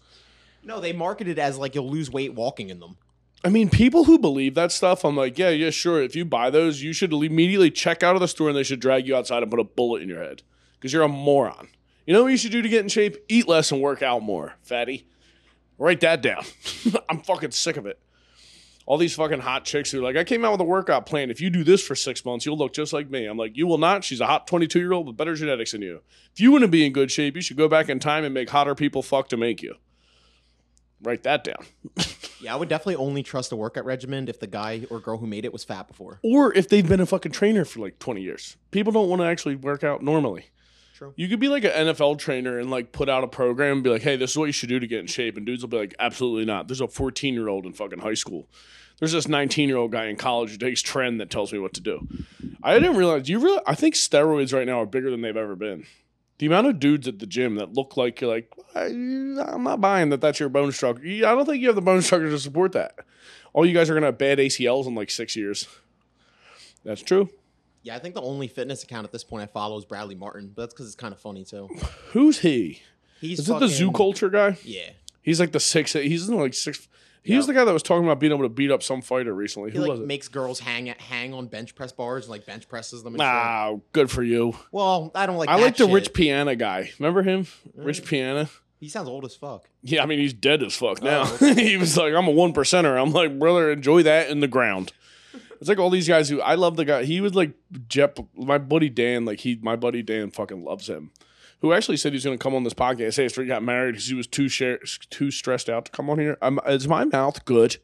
No, 0.62 0.80
they 0.80 0.92
marketed 0.92 1.38
as 1.38 1.58
like 1.58 1.74
you'll 1.74 1.90
lose 1.90 2.10
weight 2.10 2.34
walking 2.34 2.70
in 2.70 2.78
them. 2.80 2.96
I 3.44 3.48
mean, 3.48 3.70
people 3.70 4.04
who 4.04 4.18
believe 4.18 4.54
that 4.56 4.72
stuff, 4.72 5.04
I'm 5.04 5.16
like, 5.16 5.38
yeah, 5.38 5.50
yeah, 5.50 5.70
sure. 5.70 6.02
If 6.02 6.16
you 6.16 6.24
buy 6.24 6.50
those, 6.50 6.82
you 6.82 6.92
should 6.92 7.12
immediately 7.12 7.70
check 7.70 8.02
out 8.02 8.16
of 8.16 8.20
the 8.20 8.26
store 8.28 8.48
and 8.48 8.56
they 8.56 8.64
should 8.64 8.80
drag 8.80 9.06
you 9.06 9.14
outside 9.16 9.42
and 9.42 9.50
put 9.50 9.60
a 9.60 9.64
bullet 9.64 10.02
in 10.02 10.08
your 10.08 10.20
head 10.22 10.42
because 10.74 10.92
you're 10.92 11.04
a 11.04 11.08
moron. 11.08 11.68
You 12.04 12.14
know 12.14 12.22
what 12.24 12.28
you 12.32 12.36
should 12.36 12.50
do 12.52 12.62
to 12.62 12.68
get 12.68 12.82
in 12.82 12.88
shape? 12.88 13.16
Eat 13.28 13.46
less 13.46 13.70
and 13.70 13.80
work 13.80 14.02
out 14.02 14.22
more, 14.22 14.54
fatty. 14.62 15.06
Write 15.78 16.00
that 16.00 16.20
down. 16.20 16.42
I'm 17.08 17.20
fucking 17.20 17.52
sick 17.52 17.76
of 17.76 17.86
it. 17.86 17.98
All 18.88 18.96
these 18.96 19.14
fucking 19.14 19.40
hot 19.40 19.66
chicks 19.66 19.90
who 19.90 19.98
are 19.98 20.02
like, 20.02 20.16
I 20.16 20.24
came 20.24 20.46
out 20.46 20.52
with 20.52 20.62
a 20.62 20.64
workout 20.64 21.04
plan. 21.04 21.30
If 21.30 21.42
you 21.42 21.50
do 21.50 21.62
this 21.62 21.86
for 21.86 21.94
six 21.94 22.24
months, 22.24 22.46
you'll 22.46 22.56
look 22.56 22.72
just 22.72 22.94
like 22.94 23.10
me. 23.10 23.26
I'm 23.26 23.36
like, 23.36 23.54
you 23.54 23.66
will 23.66 23.76
not. 23.76 24.02
She's 24.02 24.22
a 24.22 24.26
hot 24.26 24.46
22 24.46 24.78
year 24.78 24.94
old 24.94 25.06
with 25.06 25.16
better 25.18 25.34
genetics 25.34 25.72
than 25.72 25.82
you. 25.82 26.00
If 26.32 26.40
you 26.40 26.50
want 26.50 26.62
to 26.62 26.68
be 26.68 26.86
in 26.86 26.94
good 26.94 27.10
shape, 27.10 27.36
you 27.36 27.42
should 27.42 27.58
go 27.58 27.68
back 27.68 27.90
in 27.90 27.98
time 27.98 28.24
and 28.24 28.32
make 28.32 28.48
hotter 28.48 28.74
people 28.74 29.02
fuck 29.02 29.28
to 29.28 29.36
make 29.36 29.62
you. 29.62 29.74
Write 31.02 31.22
that 31.24 31.44
down. 31.44 31.66
Yeah, 32.40 32.52
I 32.52 32.56
would 32.56 32.68
definitely 32.68 32.94
only 32.94 33.24
trust 33.24 33.50
a 33.50 33.56
workout 33.56 33.84
regimen 33.84 34.28
if 34.28 34.38
the 34.38 34.46
guy 34.46 34.86
or 34.90 35.00
girl 35.00 35.18
who 35.18 35.26
made 35.26 35.44
it 35.44 35.52
was 35.52 35.64
fat 35.64 35.88
before. 35.88 36.20
or 36.22 36.54
if 36.54 36.68
they've 36.68 36.88
been 36.88 37.00
a 37.00 37.06
fucking 37.06 37.32
trainer 37.32 37.64
for 37.64 37.80
like 37.80 37.98
20 37.98 38.22
years. 38.22 38.56
People 38.70 38.92
don't 38.92 39.08
want 39.08 39.20
to 39.20 39.26
actually 39.26 39.56
work 39.56 39.82
out 39.82 40.04
normally. 40.04 40.44
True. 40.98 41.12
You 41.14 41.28
could 41.28 41.38
be 41.38 41.46
like 41.46 41.62
an 41.62 41.70
NFL 41.70 42.18
trainer 42.18 42.58
and 42.58 42.72
like 42.72 42.90
put 42.90 43.08
out 43.08 43.22
a 43.22 43.28
program 43.28 43.74
and 43.74 43.84
be 43.84 43.90
like, 43.90 44.02
hey, 44.02 44.16
this 44.16 44.32
is 44.32 44.36
what 44.36 44.46
you 44.46 44.52
should 44.52 44.68
do 44.68 44.80
to 44.80 44.86
get 44.88 44.98
in 44.98 45.06
shape. 45.06 45.36
And 45.36 45.46
dudes 45.46 45.62
will 45.62 45.68
be 45.68 45.76
like, 45.76 45.94
absolutely 46.00 46.44
not. 46.44 46.66
There's 46.66 46.80
a 46.80 46.88
14 46.88 47.34
year 47.34 47.46
old 47.46 47.66
in 47.66 47.72
fucking 47.72 48.00
high 48.00 48.14
school. 48.14 48.48
There's 48.98 49.12
this 49.12 49.28
19 49.28 49.68
year 49.68 49.78
old 49.78 49.92
guy 49.92 50.06
in 50.06 50.16
college 50.16 50.50
who 50.50 50.56
takes 50.56 50.82
trend 50.82 51.20
that 51.20 51.30
tells 51.30 51.52
me 51.52 51.60
what 51.60 51.72
to 51.74 51.80
do. 51.80 52.08
I 52.64 52.74
didn't 52.74 52.96
realize. 52.96 53.22
Do 53.22 53.30
you 53.32 53.38
really? 53.38 53.62
I 53.64 53.76
think 53.76 53.94
steroids 53.94 54.52
right 54.52 54.66
now 54.66 54.82
are 54.82 54.86
bigger 54.86 55.08
than 55.08 55.20
they've 55.20 55.36
ever 55.36 55.54
been. 55.54 55.86
The 56.38 56.46
amount 56.46 56.66
of 56.66 56.80
dudes 56.80 57.06
at 57.06 57.20
the 57.20 57.26
gym 57.26 57.54
that 57.54 57.74
look 57.74 57.96
like 57.96 58.20
you're 58.20 58.34
like, 58.34 58.52
I'm 58.74 59.62
not 59.62 59.80
buying 59.80 60.10
that. 60.10 60.20
That's 60.20 60.40
your 60.40 60.48
bone 60.48 60.72
structure. 60.72 61.04
I 61.04 61.32
don't 61.32 61.46
think 61.46 61.60
you 61.60 61.68
have 61.68 61.76
the 61.76 61.80
bone 61.80 62.02
structure 62.02 62.30
to 62.30 62.40
support 62.40 62.72
that. 62.72 62.96
All 63.52 63.64
you 63.64 63.72
guys 63.72 63.88
are 63.88 63.94
gonna 63.94 64.06
have 64.06 64.18
bad 64.18 64.38
ACLs 64.38 64.88
in 64.88 64.96
like 64.96 65.10
six 65.10 65.36
years. 65.36 65.68
That's 66.84 67.02
true. 67.02 67.28
Yeah, 67.82 67.96
I 67.96 67.98
think 67.98 68.14
the 68.14 68.22
only 68.22 68.48
fitness 68.48 68.82
account 68.82 69.04
at 69.04 69.12
this 69.12 69.24
point 69.24 69.42
I 69.42 69.46
follow 69.46 69.78
is 69.78 69.84
Bradley 69.84 70.14
Martyn, 70.14 70.52
but 70.54 70.62
that's 70.62 70.74
because 70.74 70.86
it's 70.86 70.96
kind 70.96 71.12
of 71.12 71.20
funny 71.20 71.44
too. 71.44 71.68
Who's 72.12 72.40
he? 72.40 72.82
He's 73.20 73.40
Is 73.40 73.48
it 73.48 73.58
the 73.58 73.68
zoo 73.68 73.90
culture 73.92 74.28
guy? 74.28 74.58
Yeah, 74.62 74.90
He's 75.22 75.40
like 75.40 75.52
the 75.52 75.60
six. 75.60 75.92
He's 75.92 76.28
in 76.28 76.38
like 76.38 76.54
six. 76.54 76.88
He 77.22 77.36
was 77.36 77.46
the 77.46 77.52
guy 77.52 77.64
that 77.64 77.72
was 77.72 77.82
talking 77.82 78.04
about 78.04 78.20
being 78.20 78.32
able 78.32 78.44
to 78.44 78.48
beat 78.48 78.70
up 78.70 78.82
some 78.82 79.02
fighter 79.02 79.34
recently. 79.34 79.70
he 79.70 79.76
Who 79.76 79.82
like 79.82 79.90
was 79.90 80.00
it? 80.00 80.06
makes 80.06 80.28
girls 80.28 80.60
hang 80.60 80.86
hang 80.86 81.34
on 81.34 81.48
bench 81.48 81.74
press 81.74 81.92
bars 81.92 82.24
and 82.24 82.30
like 82.30 82.46
bench 82.46 82.66
presses 82.68 83.02
them. 83.02 83.14
And 83.20 83.22
shit. 83.22 83.92
Good 83.92 84.10
for 84.10 84.22
you. 84.22 84.56
Well, 84.72 85.10
I 85.14 85.26
don't 85.26 85.36
like. 85.36 85.50
I 85.50 85.58
that 85.58 85.62
like 85.62 85.76
the 85.76 85.84
shit. 85.84 85.94
Rich 85.94 86.12
Piana 86.14 86.56
guy. 86.56 86.90
Remember 86.98 87.22
him? 87.22 87.44
Mm. 87.44 87.84
Rich 87.84 88.06
Piana. 88.06 88.48
He 88.80 88.88
sounds 88.88 89.08
old 89.08 89.24
as 89.24 89.34
fuck. 89.34 89.68
Yeah, 89.82 90.02
I 90.02 90.06
mean 90.06 90.20
he's 90.20 90.32
dead 90.32 90.62
as 90.62 90.74
fuck 90.76 91.00
oh, 91.02 91.04
now. 91.04 91.24
Oh, 91.40 91.54
he 91.54 91.76
was 91.76 91.96
like, 91.98 92.14
I'm 92.14 92.28
a 92.28 92.30
one 92.30 92.54
percenter. 92.54 92.98
I'm 92.98 93.12
like, 93.12 93.38
brother, 93.38 93.70
enjoy 93.70 94.04
that 94.04 94.30
in 94.30 94.40
the 94.40 94.48
ground. 94.48 94.92
It's 95.60 95.68
like 95.68 95.78
all 95.78 95.90
these 95.90 96.08
guys 96.08 96.28
who 96.28 96.40
I 96.40 96.54
love 96.54 96.76
the 96.76 96.84
guy. 96.84 97.04
He 97.04 97.20
was 97.20 97.34
like 97.34 97.52
Jep, 97.88 98.18
my 98.36 98.58
buddy 98.58 98.88
Dan. 98.88 99.24
Like 99.24 99.40
he, 99.40 99.58
my 99.60 99.76
buddy 99.76 100.02
Dan, 100.02 100.30
fucking 100.30 100.62
loves 100.64 100.88
him. 100.88 101.10
Who 101.60 101.72
actually 101.72 101.96
said 101.96 102.12
he's 102.12 102.24
going 102.24 102.38
to 102.38 102.42
come 102.42 102.54
on 102.54 102.62
this 102.62 102.74
podcast 102.74 103.24
after 103.24 103.42
he 103.42 103.48
got 103.48 103.64
married 103.64 103.92
because 103.92 104.06
he 104.06 104.14
was 104.14 104.28
too 104.28 104.48
share, 104.48 104.78
too 105.10 105.32
stressed 105.32 105.68
out 105.68 105.86
to 105.86 105.90
come 105.90 106.08
on 106.08 106.20
here. 106.20 106.38
Um, 106.40 106.60
is 106.66 106.86
my 106.86 107.04
mouth 107.04 107.44
good? 107.44 107.78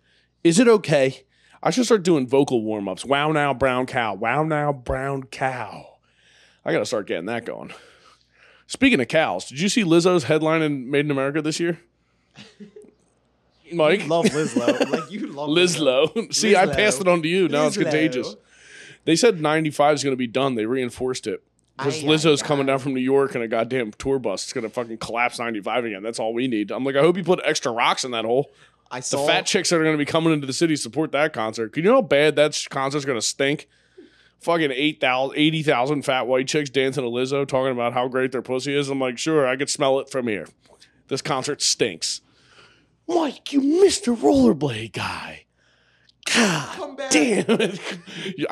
Is 0.45 0.61
it 0.61 0.69
okay? 0.69 1.25
I 1.61 1.71
should 1.71 1.87
start 1.87 2.05
doing 2.05 2.29
vocal 2.29 2.63
warm 2.63 2.89
ups. 2.89 3.05
Wow 3.05 3.33
now, 3.33 3.53
brown 3.53 3.87
cow. 3.87 4.15
Wow 4.15 4.45
now, 4.45 4.73
brown 4.73 5.25
cow. 5.25 5.97
I 6.65 6.73
got 6.73 6.79
to 6.79 6.87
start 6.87 7.09
getting 7.09 7.27
that 7.27 7.45
going. 7.45 7.73
Speaking 8.67 9.01
of 9.01 9.09
cows, 9.09 9.49
did 9.49 9.61
you 9.61 9.69
see 9.69 9.83
Lizzo's 9.83 10.25
headline 10.25 10.63
in 10.63 10.91
Made 10.91 11.07
in 11.07 11.11
America 11.11 11.43
this 11.43 11.59
year? 11.59 11.81
Mike, 13.73 14.03
You 14.03 14.09
love 14.09 14.27
Lizlo. 14.27 14.91
like 14.91 15.11
you 15.11 15.27
love 15.29 15.49
Lizlo. 15.57 16.35
See, 16.35 16.55
I 16.57 16.67
passed 16.67 17.01
it 17.01 17.09
on 17.09 17.23
to 17.23 17.29
you. 17.29 17.49
Now 17.49 17.67
it's 17.67 17.77
contagious. 17.77 18.37
They 19.05 19.17
said 19.17 19.41
95 19.41 19.97
is 19.97 20.05
going 20.05 20.13
to 20.13 20.17
be 20.19 20.27
done. 20.27 20.55
They 20.55 20.67
reinforced 20.67 21.27
it. 21.27 21.43
Because 21.77 22.03
Lizzo's 22.05 22.43
aye, 22.43 22.47
coming 22.47 22.65
aye. 22.67 22.73
down 22.73 22.79
from 22.79 22.95
New 22.95 23.01
York 23.01 23.35
in 23.35 23.43
a 23.43 23.49
goddamn 23.49 23.93
tour 23.93 24.19
bus. 24.19 24.45
It's 24.45 24.53
going 24.53 24.63
to 24.65 24.71
fucking 24.71 24.99
collapse 24.99 25.39
95 25.39 25.85
again. 25.87 26.03
That's 26.03 26.19
all 26.21 26.33
we 26.33 26.47
need. 26.47 26.71
I'm 26.71 26.85
like, 26.85 26.95
I 26.97 27.01
hope 27.01 27.17
you 27.17 27.25
put 27.25 27.41
extra 27.45 27.73
rocks 27.73 28.05
in 28.05 28.13
that 28.13 28.25
hole. 28.25 28.51
I 28.91 29.01
saw. 29.01 29.23
The 29.23 29.33
fat 29.33 29.47
chicks 29.47 29.71
that 29.71 29.77
are 29.77 29.83
going 29.83 29.95
to 29.95 29.99
be 29.99 30.05
coming 30.05 30.33
into 30.33 30.47
the 30.47 30.53
city 30.53 30.77
support 30.77 31.11
that 31.13 31.33
concert. 31.33 31.73
Can 31.73 31.83
you 31.83 31.91
know 31.91 31.97
how 31.97 32.03
bad 32.03 32.37
that 32.37 32.65
concert's 32.71 33.05
going 33.05 33.19
to 33.19 33.27
stink? 33.27 33.69
Fucking 34.41 34.71
8,000, 34.73 35.37
80,000 35.37 36.03
fat 36.03 36.27
white 36.27 36.47
chicks 36.47 36.71
dancing 36.71 37.03
to 37.03 37.09
Lizzo 37.11 37.47
talking 37.49 37.73
about 37.73 37.93
how 37.95 38.09
great 38.09 38.31
their 38.31 38.43
pussy 38.43 38.77
is. 38.77 38.89
I'm 38.89 39.01
like, 39.01 39.19
sure, 39.19 39.47
I 39.47 39.57
could 39.57 39.71
smell 39.71 39.99
it 40.01 40.11
from 40.11 40.29
here. 40.29 40.47
This 41.09 41.23
concert 41.23 41.61
stinks. 41.61 42.21
Mike, 43.09 43.53
you 43.53 43.61
missed 43.61 44.05
the 44.07 44.13
rollerblade 44.13 44.93
guy. 44.93 45.45
God 46.35 46.77
Come 46.77 46.97
back. 46.97 47.11
damn 47.11 47.45
it. 47.49 47.79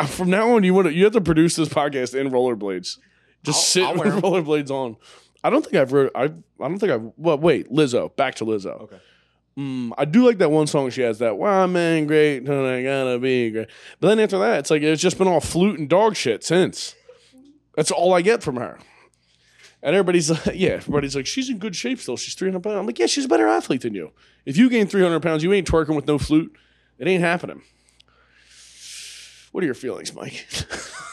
From 0.09 0.29
now 0.31 0.55
on, 0.55 0.63
you 0.65 0.75
want 0.75 0.89
to, 0.89 0.93
you 0.93 1.05
have 1.05 1.15
to 1.15 1.21
produce 1.23 1.57
this 1.57 1.69
podcast 1.71 2.15
in 2.19 2.31
rollerblades. 2.31 2.99
Just 3.45 3.49
I'll- 3.49 3.55
sit 3.55 3.83
I'll 3.85 3.95
with 3.95 4.15
rollerblades 4.23 4.71
on. 4.71 4.97
I 5.45 5.51
don't 5.51 5.63
think 5.63 5.75
I've 5.77 5.93
wrote. 5.93 6.13
I 6.15 6.25
I 6.25 6.29
don't 6.69 6.79
think 6.79 6.93
I've. 6.93 7.11
Well, 7.17 7.39
wait, 7.39 7.69
Lizzo. 7.73 8.15
Back 8.15 8.37
to 8.37 8.45
Lizzo. 8.45 8.83
Okay. 8.83 8.99
Mm, 9.59 9.91
I 9.99 10.05
do 10.05 10.25
like 10.25 10.39
that 10.39 10.51
one 10.53 10.69
song 10.69 10.89
she 10.91 11.01
has. 11.03 11.19
That 11.19 11.37
"Wow, 11.37 11.67
man, 11.67 12.07
great, 12.07 12.49
and 12.49 12.51
I 12.67 12.83
gotta 12.85 13.19
be 13.19 13.51
great." 13.51 13.69
But 13.99 14.09
then 14.09 14.21
after 14.21 14.39
that, 14.39 14.61
it's 14.61 14.71
like 14.71 14.83
it's 14.83 15.03
just 15.03 15.19
been 15.19 15.27
all 15.27 15.41
flute 15.41 15.81
and 15.81 15.89
dog 15.89 16.15
shit 16.15 16.45
since. 16.45 16.95
That's 17.75 17.91
all 17.91 18.15
I 18.15 18.23
get 18.23 18.41
from 18.43 18.55
her. 18.57 18.79
And 19.83 19.97
everybody's 19.97 20.31
like, 20.31 20.43
yeah, 20.55 20.71
everybody's 20.71 21.17
like, 21.17 21.27
she's 21.27 21.51
in 21.51 21.59
good 21.59 21.75
shape 21.75 21.99
still. 21.99 22.17
She's 22.17 22.35
300 22.35 22.63
pounds. 22.63 22.77
I'm 22.77 22.87
like, 22.87 22.99
yeah, 22.99 23.07
she's 23.07 23.25
a 23.25 23.29
better 23.29 23.49
athlete 23.49 23.83
than 23.83 23.95
you. 23.95 24.13
If 24.47 24.57
you 24.57 24.71
gain 24.71 24.87
300 24.87 25.21
pounds, 25.21 25.43
you 25.43 25.53
ain't 25.53 25.67
twerking 25.67 25.97
with 25.97 26.07
no 26.07 26.19
flute. 26.19 26.55
It 26.99 27.09
ain't 27.09 27.23
happening. 27.23 27.63
What 29.51 29.63
are 29.63 29.67
your 29.67 29.75
feelings, 29.75 30.15
Mike? 30.15 30.47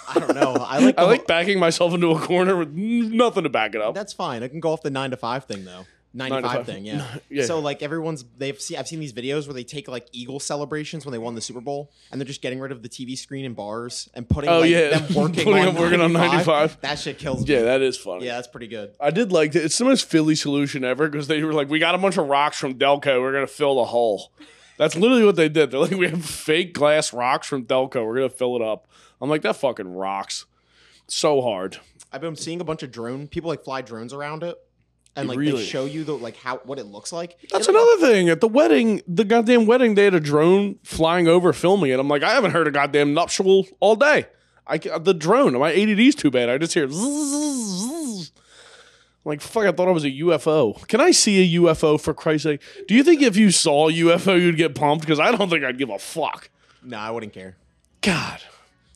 I 0.08 0.20
don't 0.20 0.36
know. 0.36 0.54
I 0.60 0.80
like. 0.86 0.98
I 0.98 1.04
like 1.04 1.28
backing 1.28 1.60
myself 1.60 1.94
into 1.94 2.12
a 2.12 2.20
corner 2.20 2.56
with 2.56 2.72
nothing 2.74 3.44
to 3.44 3.50
back 3.50 3.76
it 3.76 3.82
up. 3.82 3.96
That's 3.96 4.14
fine. 4.14 4.44
I 4.44 4.48
can 4.48 4.60
go 4.60 4.72
off 4.72 4.82
the 4.82 4.90
nine 4.90 5.12
to 5.12 5.18
five 5.18 5.46
thing 5.46 5.66
though. 5.66 5.86
Nine, 6.12 6.30
Nine 6.30 6.42
to 6.42 6.48
to 6.48 6.48
five 6.48 6.58
five. 6.58 6.66
thing, 6.66 6.86
yeah. 6.86 7.06
Yeah. 7.30 7.44
So 7.46 7.60
like 7.60 7.84
everyone's 7.84 8.26
they've 8.38 8.60
seen 8.60 8.78
I've 8.80 8.88
seen 8.88 9.00
these 9.00 9.14
videos 9.14 9.46
where 9.46 9.54
they 9.54 9.64
take 9.64 9.88
like 9.88 10.08
Eagle 10.12 10.40
celebrations 10.40 11.06
when 11.06 11.12
they 11.12 11.20
won 11.20 11.36
the 11.36 11.42
Super 11.42 11.62
Bowl 11.62 11.92
and 12.12 12.20
they're 12.20 12.26
just 12.26 12.42
getting 12.42 12.60
rid 12.60 12.72
of 12.72 12.82
the 12.82 12.90
TV 12.90 13.16
screen 13.16 13.46
in 13.46 13.54
bars 13.54 14.10
and 14.16 14.28
putting 14.28 14.50
Oh, 14.50 14.62
like, 14.62 14.72
yeah. 14.72 14.98
them 14.98 15.14
working 15.14 15.44
Putting 15.44 15.68
on 15.68 15.76
working 15.76 16.02
on 16.02 16.12
95. 16.14 16.82
That 16.82 16.98
shit 16.98 17.20
kills 17.20 17.48
me. 17.48 17.54
Yeah, 17.54 17.62
that 17.62 17.82
is 17.82 17.96
funny. 17.96 18.26
Yeah, 18.26 18.36
that's 18.38 18.48
pretty 18.48 18.68
good. 18.68 18.96
I 19.00 19.12
did 19.12 19.32
like 19.32 19.54
it. 19.54 19.64
It's 19.64 19.78
the 19.78 19.86
most 19.86 20.06
Philly 20.06 20.34
solution 20.36 20.84
ever 20.84 21.08
because 21.08 21.28
they 21.28 21.44
were 21.44 21.54
like, 21.54 21.70
we 21.70 21.78
got 21.78 21.94
a 21.94 22.00
bunch 22.00 22.18
of 22.18 22.28
rocks 22.28 22.58
from 22.58 22.74
Delco. 22.80 23.22
We're 23.22 23.32
going 23.34 23.46
to 23.46 23.52
fill 23.54 23.76
the 23.76 23.86
hole. 23.86 24.32
That's 24.80 24.96
literally 24.96 25.26
what 25.26 25.36
they 25.36 25.50
did. 25.50 25.70
They're 25.72 25.80
like, 25.80 25.92
we 25.92 26.08
have 26.10 26.26
fake 26.26 26.74
glass 26.74 27.14
rocks 27.14 27.46
from 27.48 27.66
Delco. 27.66 28.04
We're 28.06 28.16
going 28.16 28.30
to 28.30 28.36
fill 28.36 28.56
it 28.56 28.62
up. 28.64 28.88
I'm 29.22 29.30
like, 29.30 29.42
that 29.44 29.58
fucking 29.58 29.94
rocks. 29.94 30.46
So 31.08 31.42
hard. 31.42 31.78
I've 32.12 32.22
been 32.22 32.36
seeing 32.36 32.62
a 32.62 32.64
bunch 32.64 32.82
of 32.82 32.92
drone 32.92 33.28
people 33.28 33.50
like 33.50 33.64
fly 33.64 33.82
drones 33.82 34.14
around 34.14 34.42
it. 34.42 34.58
And 35.20 35.30
like 35.30 35.38
Really? 35.38 35.60
they 35.64 35.66
show 35.66 35.86
you 35.86 36.04
the 36.04 36.14
like 36.18 36.38
how 36.38 36.58
what 36.66 36.80
it 36.80 36.86
looks 36.86 37.12
like. 37.12 37.38
That's 37.52 37.68
It- 37.68 37.76
another 37.76 37.98
thing. 37.98 38.30
At 38.30 38.42
the 38.42 38.48
wedding, 38.48 39.02
the 39.08 39.24
goddamn 39.26 39.66
wedding, 39.66 39.96
they 39.96 40.06
had 40.06 40.14
a 40.16 40.20
drone 40.20 40.80
flying 40.84 41.28
over 41.28 41.54
filming 41.54 41.92
it. 41.92 42.00
I'm 42.00 42.08
like, 42.08 42.24
I 42.24 42.32
haven't 42.32 42.52
heard 42.52 42.68
a 42.68 42.72
goddamn 42.72 43.14
nuptial 43.14 43.68
all 43.80 43.96
day. 43.96 44.26
I 44.68 44.78
the 44.78 45.14
drone, 45.14 45.58
my 45.58 45.72
ADD's 45.74 46.16
too 46.16 46.30
bad. 46.32 46.48
I 46.50 46.58
just 46.60 46.74
hear. 46.74 46.88
zzz, 46.88 46.96
zzz. 46.98 48.32
Like, 49.26 49.42
fuck, 49.42 49.66
I 49.66 49.72
thought 49.72 49.88
I 49.88 49.92
was 49.92 50.06
a 50.06 50.12
UFO. 50.12 50.88
Can 50.88 51.02
I 51.02 51.12
see 51.12 51.56
a 51.56 51.60
UFO 51.62 52.00
for 52.00 52.14
Christ's 52.14 52.44
sake? 52.44 52.62
Do 52.88 52.96
you 52.96 53.04
think 53.04 53.22
if 53.22 53.36
you 53.36 53.52
saw 53.52 53.90
a 53.90 53.92
UFO, 53.92 54.40
you'd 54.40 54.56
get 54.58 54.76
pumped? 54.76 55.02
Because 55.06 55.20
I 55.20 55.32
don't 55.36 55.50
think 55.50 55.64
I'd 55.64 55.78
give 55.78 55.90
a 55.90 56.00
fuck. 56.00 56.50
No, 56.84 56.98
I 56.98 57.12
wouldn't 57.12 57.34
care. 57.34 57.58
God. 58.02 58.40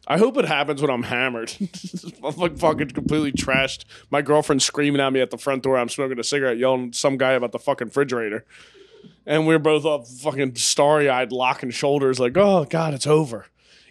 I 0.07 0.17
hope 0.17 0.37
it 0.37 0.45
happens 0.45 0.81
when 0.81 0.91
I'm 0.91 1.03
hammered. 1.03 1.55
I'm 2.23 2.35
like 2.35 2.57
fucking 2.57 2.89
completely 2.89 3.31
trashed. 3.31 3.85
My 4.11 4.21
girlfriend 4.21 4.61
screaming 4.61 5.01
at 5.01 5.13
me 5.13 5.21
at 5.21 5.31
the 5.31 5.37
front 5.37 5.63
door. 5.63 5.77
I'm 5.77 5.89
smoking 5.89 6.19
a 6.19 6.23
cigarette, 6.23 6.57
yelling 6.57 6.89
at 6.89 6.95
some 6.95 7.17
guy 7.17 7.31
about 7.31 7.51
the 7.51 7.59
fucking 7.59 7.87
refrigerator. 7.87 8.45
And 9.25 9.47
we're 9.47 9.59
both 9.59 9.85
up 9.85 10.07
fucking 10.07 10.55
starry 10.55 11.09
eyed, 11.09 11.31
locking 11.31 11.71
shoulders, 11.71 12.19
like, 12.19 12.37
oh 12.37 12.65
God, 12.65 12.93
it's 12.93 13.07
over. 13.07 13.45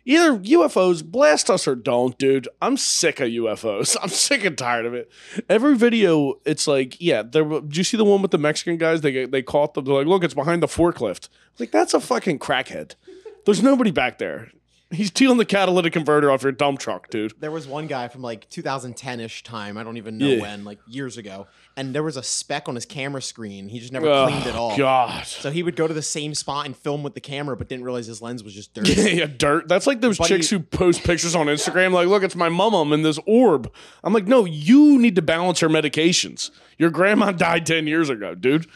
Either 0.05 0.37
UFOs 0.37 1.05
blast 1.05 1.48
us 1.48 1.68
or 1.68 1.77
don't, 1.77 2.18
dude. 2.18 2.48
I'm 2.61 2.77
sick 2.77 3.20
of 3.20 3.29
UFOs. 3.29 3.96
I'm 4.03 4.09
sick 4.09 4.44
and 4.44 4.59
tired 4.59 4.85
of 4.85 4.94
it. 4.94 5.11
Every 5.48 5.77
video, 5.77 6.35
it's 6.44 6.66
like, 6.66 7.01
yeah. 7.01 7.22
There, 7.22 7.44
did 7.44 7.77
you 7.77 7.85
see 7.85 7.96
the 7.96 8.05
one 8.05 8.20
with 8.20 8.33
the 8.33 8.38
Mexican 8.38 8.77
guys? 8.79 9.01
They 9.01 9.27
they 9.27 9.42
caught 9.42 9.75
them. 9.75 9.85
They're 9.85 9.94
like, 9.94 10.07
look, 10.07 10.25
it's 10.25 10.35
behind 10.35 10.62
the 10.62 10.66
forklift. 10.66 11.29
Like 11.59 11.70
that's 11.70 11.94
a 11.94 12.01
fucking 12.01 12.40
crackhead. 12.40 12.96
There's 13.44 13.62
nobody 13.62 13.90
back 13.90 14.18
there. 14.18 14.51
He's 14.92 15.09
stealing 15.09 15.38
the 15.38 15.44
catalytic 15.46 15.92
converter 15.94 16.31
off 16.31 16.42
your 16.42 16.52
dump 16.52 16.78
truck, 16.78 17.09
dude. 17.11 17.33
There 17.40 17.50
was 17.50 17.66
one 17.66 17.87
guy 17.87 18.09
from 18.09 18.20
like 18.22 18.48
2010-ish 18.50 19.42
time. 19.42 19.76
I 19.78 19.83
don't 19.83 19.96
even 19.96 20.18
know 20.18 20.26
Yeah. 20.28 20.42
when, 20.42 20.64
like 20.64 20.78
years 20.87 21.16
ago. 21.16 21.46
And 21.76 21.94
there 21.94 22.02
was 22.02 22.16
a 22.18 22.22
speck 22.22 22.68
on 22.68 22.74
his 22.74 22.85
camera 22.85 23.22
screen. 23.22 23.68
He 23.68 23.81
just 23.81 23.92
never 23.92 24.07
Oh, 24.09 24.26
cleaned 24.26 24.46
it 24.46 24.55
off. 24.55 24.76
God. 24.76 25.26
So 25.26 25.50
he 25.50 25.62
would 25.62 25.76
go 25.76 25.88
to 25.88 25.94
the 25.94 26.02
same 26.02 26.35
spot 26.35 26.66
and 26.66 26.76
film 26.76 27.02
with 27.02 27.14
the 27.14 27.20
camera, 27.20 27.57
but 27.57 27.68
didn't 27.68 27.85
realize 27.85 28.07
his 28.07 28.20
lens 28.20 28.44
was 28.44 28.52
just 28.55 28.74
dirty. 28.74 28.92
Yeah, 29.16 29.26
dirt. 29.26 29.68
That's 29.68 29.87
like 29.87 30.00
those 30.02 30.18
But 30.18 30.28
chicks 30.28 30.50
who 30.50 30.61
post 30.61 31.02
pictures 31.05 31.35
on 31.35 31.46
Instagram, 31.46 31.92
like, 31.92 32.09
look, 32.09 32.22
it's 32.22 32.37
my 32.37 32.50
mum 32.50 32.92
in 32.92 33.02
this 33.02 33.18
orb. 33.26 33.72
I'm 34.05 34.12
like, 34.12 34.26
no, 34.26 34.44
you 34.44 34.98
need 34.98 35.16
to 35.16 35.22
balance 35.22 35.61
her 35.61 35.68
medications. 35.70 36.50
Your 36.76 36.90
grandma 36.90 37.33
died 37.33 37.64
10 37.64 37.87
years 37.87 38.11
ago, 38.11 38.35
dude. 38.35 38.66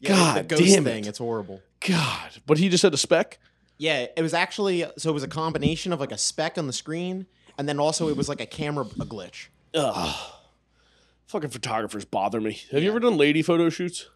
Yeah, 0.00 0.08
God 0.10 0.36
the 0.36 0.42
ghost 0.56 0.62
damn 0.64 0.84
thing. 0.84 1.04
it. 1.04 1.08
It's 1.08 1.18
horrible. 1.18 1.62
God. 1.80 2.30
But 2.46 2.58
he 2.58 2.68
just 2.68 2.82
had 2.82 2.92
a 2.92 2.98
spec? 2.98 3.38
Yeah, 3.78 4.06
it 4.16 4.22
was 4.22 4.34
actually 4.34 4.84
so 4.96 5.10
it 5.10 5.14
was 5.14 5.22
a 5.22 5.28
combination 5.28 5.92
of 5.92 6.00
like 6.00 6.12
a 6.12 6.18
speck 6.18 6.58
on 6.58 6.66
the 6.66 6.72
screen, 6.72 7.26
and 7.58 7.68
then 7.68 7.78
also 7.78 8.08
it 8.08 8.16
was 8.16 8.28
like 8.28 8.40
a 8.40 8.46
camera 8.46 8.84
a 8.84 9.04
glitch. 9.04 9.48
Ugh. 9.74 10.16
Fucking 11.26 11.50
photographers 11.50 12.04
bother 12.04 12.40
me. 12.40 12.60
Have 12.70 12.82
you 12.82 12.90
ever 12.90 13.00
done 13.00 13.16
lady 13.16 13.42
photo 13.42 13.68
shoots? 13.70 14.08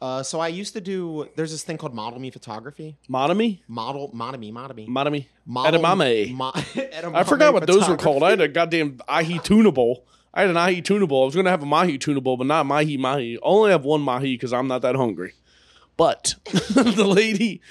Uh, 0.00 0.22
so 0.22 0.40
I 0.40 0.48
used 0.48 0.74
to 0.74 0.80
do. 0.80 1.28
There's 1.36 1.50
this 1.50 1.62
thing 1.62 1.78
called 1.78 1.94
Model 1.94 2.18
Me 2.20 2.30
Photography. 2.30 2.96
Monomy? 3.08 3.62
Model 3.66 4.10
Model 4.12 4.40
Model 4.52 4.76
Me. 4.76 4.86
Monomy? 4.86 5.28
Model 5.46 5.80
Edamame. 5.80 6.32
Mo- 6.32 6.52
I 7.14 7.24
forgot 7.24 7.54
what 7.54 7.66
those 7.66 7.88
were 7.88 7.96
called. 7.96 8.22
I 8.22 8.30
had 8.30 8.40
a 8.40 8.48
goddamn 8.48 9.00
ahi 9.08 9.38
tunable. 9.38 10.04
I 10.34 10.42
had 10.42 10.50
an 10.50 10.56
ahi 10.58 10.82
tunable. 10.82 11.22
I 11.22 11.24
was 11.24 11.34
gonna 11.34 11.50
have 11.50 11.62
a 11.62 11.66
mahi 11.66 11.96
tunable, 11.96 12.36
but 12.36 12.46
not 12.46 12.66
mahi 12.66 12.98
mahi. 12.98 13.36
I 13.36 13.40
only 13.42 13.70
have 13.70 13.84
one 13.84 14.02
mahi 14.02 14.34
because 14.34 14.52
I'm 14.52 14.68
not 14.68 14.82
that 14.82 14.96
hungry. 14.96 15.32
But 15.96 16.34
the 16.44 17.06
lady, 17.06 17.62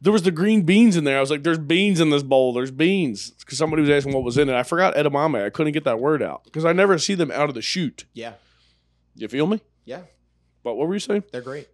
there 0.00 0.12
was 0.12 0.22
the 0.22 0.30
green 0.30 0.62
beans 0.62 0.96
in 0.96 1.04
there. 1.04 1.18
I 1.18 1.20
was 1.20 1.30
like, 1.30 1.42
"There's 1.42 1.58
beans 1.58 2.00
in 2.00 2.10
this 2.10 2.22
bowl. 2.22 2.52
There's 2.52 2.70
beans." 2.70 3.30
Because 3.30 3.58
somebody 3.58 3.82
was 3.82 3.90
asking 3.90 4.12
what 4.14 4.22
was 4.24 4.38
in 4.38 4.48
it. 4.48 4.54
I 4.54 4.62
forgot 4.62 4.94
edamame. 4.94 5.44
I 5.44 5.50
couldn't 5.50 5.72
get 5.72 5.84
that 5.84 5.98
word 6.00 6.22
out 6.22 6.44
because 6.44 6.64
I 6.64 6.72
never 6.72 6.98
see 6.98 7.14
them 7.14 7.30
out 7.30 7.48
of 7.48 7.54
the 7.54 7.62
chute. 7.62 8.04
Yeah, 8.12 8.34
You 9.16 9.28
feel 9.28 9.46
me? 9.46 9.60
yeah, 9.84 10.02
But 10.62 10.74
what 10.76 10.86
were 10.88 10.94
you 10.94 11.00
saying? 11.00 11.24
they're 11.32 11.40
great. 11.40 11.68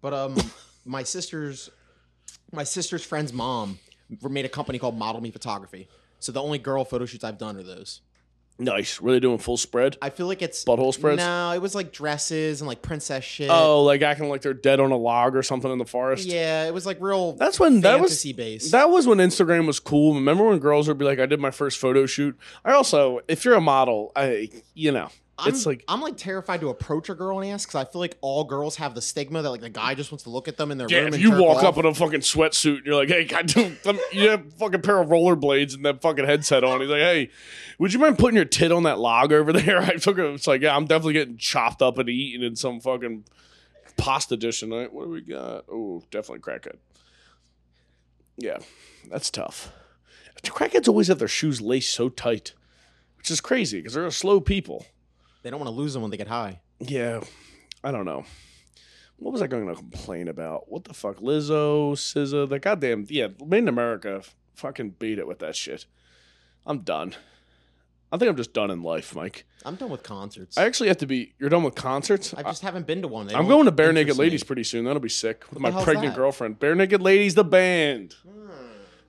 But 0.00 0.14
um, 0.14 0.36
my 0.84 1.02
sister's 1.02 1.68
my 2.52 2.64
sister's 2.64 3.04
friend's 3.04 3.32
mom 3.32 3.78
made 4.22 4.44
a 4.44 4.48
company 4.48 4.78
called 4.78 4.96
Model 4.96 5.20
Me 5.20 5.30
Photography. 5.30 5.88
So 6.20 6.32
the 6.32 6.40
only 6.42 6.58
girl 6.58 6.84
photo 6.84 7.04
shoots 7.06 7.24
I've 7.24 7.38
done 7.38 7.56
are 7.56 7.62
those. 7.62 8.00
Nice. 8.58 9.00
Were 9.00 9.12
they 9.12 9.20
doing 9.20 9.38
full 9.38 9.56
spread? 9.58 9.98
I 10.00 10.08
feel 10.10 10.26
like 10.26 10.40
it's 10.40 10.64
Butthole 10.64 10.94
spreads? 10.94 11.18
No, 11.18 11.52
it 11.52 11.60
was 11.60 11.74
like 11.74 11.92
dresses 11.92 12.60
and 12.62 12.68
like 12.68 12.80
princess 12.80 13.22
shit. 13.22 13.50
Oh, 13.50 13.82
like 13.82 14.00
acting 14.02 14.28
like 14.30 14.40
they're 14.42 14.54
dead 14.54 14.80
on 14.80 14.92
a 14.92 14.96
log 14.96 15.36
or 15.36 15.42
something 15.42 15.70
in 15.70 15.78
the 15.78 15.84
forest. 15.84 16.26
yeah, 16.26 16.66
it 16.66 16.72
was 16.72 16.86
like 16.86 16.98
real. 17.00 17.32
That's 17.34 17.60
when 17.60 17.82
that 17.82 18.00
was 18.00 18.12
fantasy 18.12 18.32
based. 18.32 18.72
That 18.72 18.88
was 18.88 19.06
when 19.06 19.18
Instagram 19.18 19.66
was 19.66 19.78
cool. 19.78 20.14
Remember 20.14 20.44
when 20.44 20.58
girls 20.58 20.88
would 20.88 20.96
be 20.98 21.04
like, 21.04 21.18
"I 21.18 21.26
did 21.26 21.38
my 21.40 21.50
first 21.50 21.78
photo 21.78 22.06
shoot." 22.06 22.36
I 22.64 22.72
also, 22.72 23.20
if 23.28 23.44
you're 23.44 23.54
a 23.54 23.60
model, 23.60 24.12
I, 24.16 24.48
you 24.74 24.90
know, 24.90 25.10
I'm, 25.38 25.48
it's 25.50 25.66
like, 25.66 25.84
I'm 25.86 26.00
like 26.00 26.16
terrified 26.16 26.60
to 26.60 26.70
approach 26.70 27.10
a 27.10 27.14
girl 27.14 27.40
and 27.40 27.50
ask 27.50 27.68
because 27.68 27.86
I 27.86 27.90
feel 27.90 28.00
like 28.00 28.16
all 28.22 28.44
girls 28.44 28.76
have 28.76 28.94
the 28.94 29.02
stigma 29.02 29.42
that 29.42 29.50
like 29.50 29.60
the 29.60 29.68
guy 29.68 29.94
just 29.94 30.10
wants 30.10 30.24
to 30.24 30.30
look 30.30 30.48
at 30.48 30.56
them 30.56 30.70
in 30.70 30.78
their 30.78 30.86
yeah, 30.88 31.00
room. 31.00 31.12
if 31.14 31.20
you 31.20 31.30
walk 31.32 31.58
off. 31.58 31.64
up 31.64 31.78
in 31.78 31.84
a 31.84 31.92
fucking 31.92 32.20
sweatsuit 32.20 32.78
and 32.78 32.86
you're 32.86 32.94
like, 32.94 33.08
"Hey, 33.08 33.24
God, 33.24 33.46
dude, 33.46 33.76
let 33.84 33.96
me- 33.96 34.00
you 34.12 34.30
have 34.30 34.46
a 34.46 34.50
fucking 34.52 34.80
pair 34.80 34.98
of 34.98 35.08
rollerblades 35.08 35.74
and 35.74 35.84
that 35.84 36.00
fucking 36.00 36.24
headset 36.24 36.64
on," 36.64 36.80
he's 36.80 36.88
like, 36.88 37.00
"Hey, 37.00 37.30
would 37.78 37.92
you 37.92 37.98
mind 37.98 38.18
putting 38.18 38.36
your 38.36 38.46
tit 38.46 38.72
on 38.72 38.84
that 38.84 38.98
log 38.98 39.30
over 39.30 39.52
there?" 39.52 39.78
I 39.82 39.96
took 39.96 40.16
it. 40.18 40.24
It's 40.24 40.46
like, 40.46 40.62
yeah, 40.62 40.74
I'm 40.74 40.86
definitely 40.86 41.12
getting 41.14 41.36
chopped 41.36 41.82
up 41.82 41.98
and 41.98 42.08
eaten 42.08 42.42
in 42.42 42.56
some 42.56 42.80
fucking 42.80 43.24
pasta 43.98 44.38
dish 44.38 44.60
tonight. 44.60 44.92
What 44.92 45.04
do 45.04 45.10
we 45.10 45.20
got? 45.20 45.64
Oh, 45.70 46.02
definitely 46.10 46.40
crackhead. 46.40 46.76
Yeah, 48.38 48.58
that's 49.10 49.30
tough. 49.30 49.72
Crackheads 50.44 50.88
always 50.88 51.08
have 51.08 51.18
their 51.18 51.28
shoes 51.28 51.60
laced 51.60 51.92
so 51.92 52.08
tight, 52.08 52.54
which 53.18 53.30
is 53.30 53.40
crazy 53.40 53.78
because 53.80 53.94
they're 53.94 54.10
slow 54.10 54.40
people. 54.40 54.86
They 55.46 55.50
don't 55.50 55.60
want 55.60 55.68
to 55.68 55.76
lose 55.76 55.92
them 55.92 56.02
when 56.02 56.10
they 56.10 56.16
get 56.16 56.26
high. 56.26 56.58
Yeah, 56.80 57.20
I 57.84 57.92
don't 57.92 58.04
know. 58.04 58.24
What 59.18 59.30
was 59.30 59.42
I 59.42 59.46
going 59.46 59.68
to 59.68 59.76
complain 59.76 60.26
about? 60.26 60.68
What 60.68 60.82
the 60.82 60.92
fuck, 60.92 61.18
Lizzo, 61.18 61.92
SZA, 61.92 62.48
the 62.48 62.58
goddamn 62.58 63.06
yeah, 63.08 63.28
Made 63.46 63.58
in 63.58 63.68
America, 63.68 64.22
fucking 64.56 64.96
beat 64.98 65.20
it 65.20 65.28
with 65.28 65.38
that 65.38 65.54
shit. 65.54 65.86
I'm 66.66 66.80
done. 66.80 67.14
I 68.10 68.16
think 68.16 68.28
I'm 68.28 68.36
just 68.36 68.54
done 68.54 68.72
in 68.72 68.82
life, 68.82 69.14
Mike. 69.14 69.46
I'm 69.64 69.76
done 69.76 69.90
with 69.90 70.02
concerts. 70.02 70.58
I 70.58 70.64
actually 70.64 70.88
have 70.88 70.98
to 70.98 71.06
be. 71.06 71.34
You're 71.38 71.48
done 71.48 71.62
with 71.62 71.76
concerts. 71.76 72.34
I 72.34 72.42
just 72.42 72.62
haven't 72.62 72.88
been 72.88 73.02
to 73.02 73.08
one. 73.08 73.28
They 73.28 73.34
I'm 73.36 73.46
going 73.46 73.66
to 73.66 73.72
Bare 73.72 73.92
Naked 73.92 74.16
me. 74.16 74.24
Ladies 74.24 74.42
pretty 74.42 74.64
soon. 74.64 74.84
That'll 74.84 74.98
be 74.98 75.08
sick 75.08 75.44
with 75.52 75.60
my 75.60 75.70
pregnant 75.84 76.16
girlfriend. 76.16 76.58
Barenaked 76.58 77.00
Ladies, 77.00 77.36
the 77.36 77.44
band. 77.44 78.16
Hmm. 78.28 78.65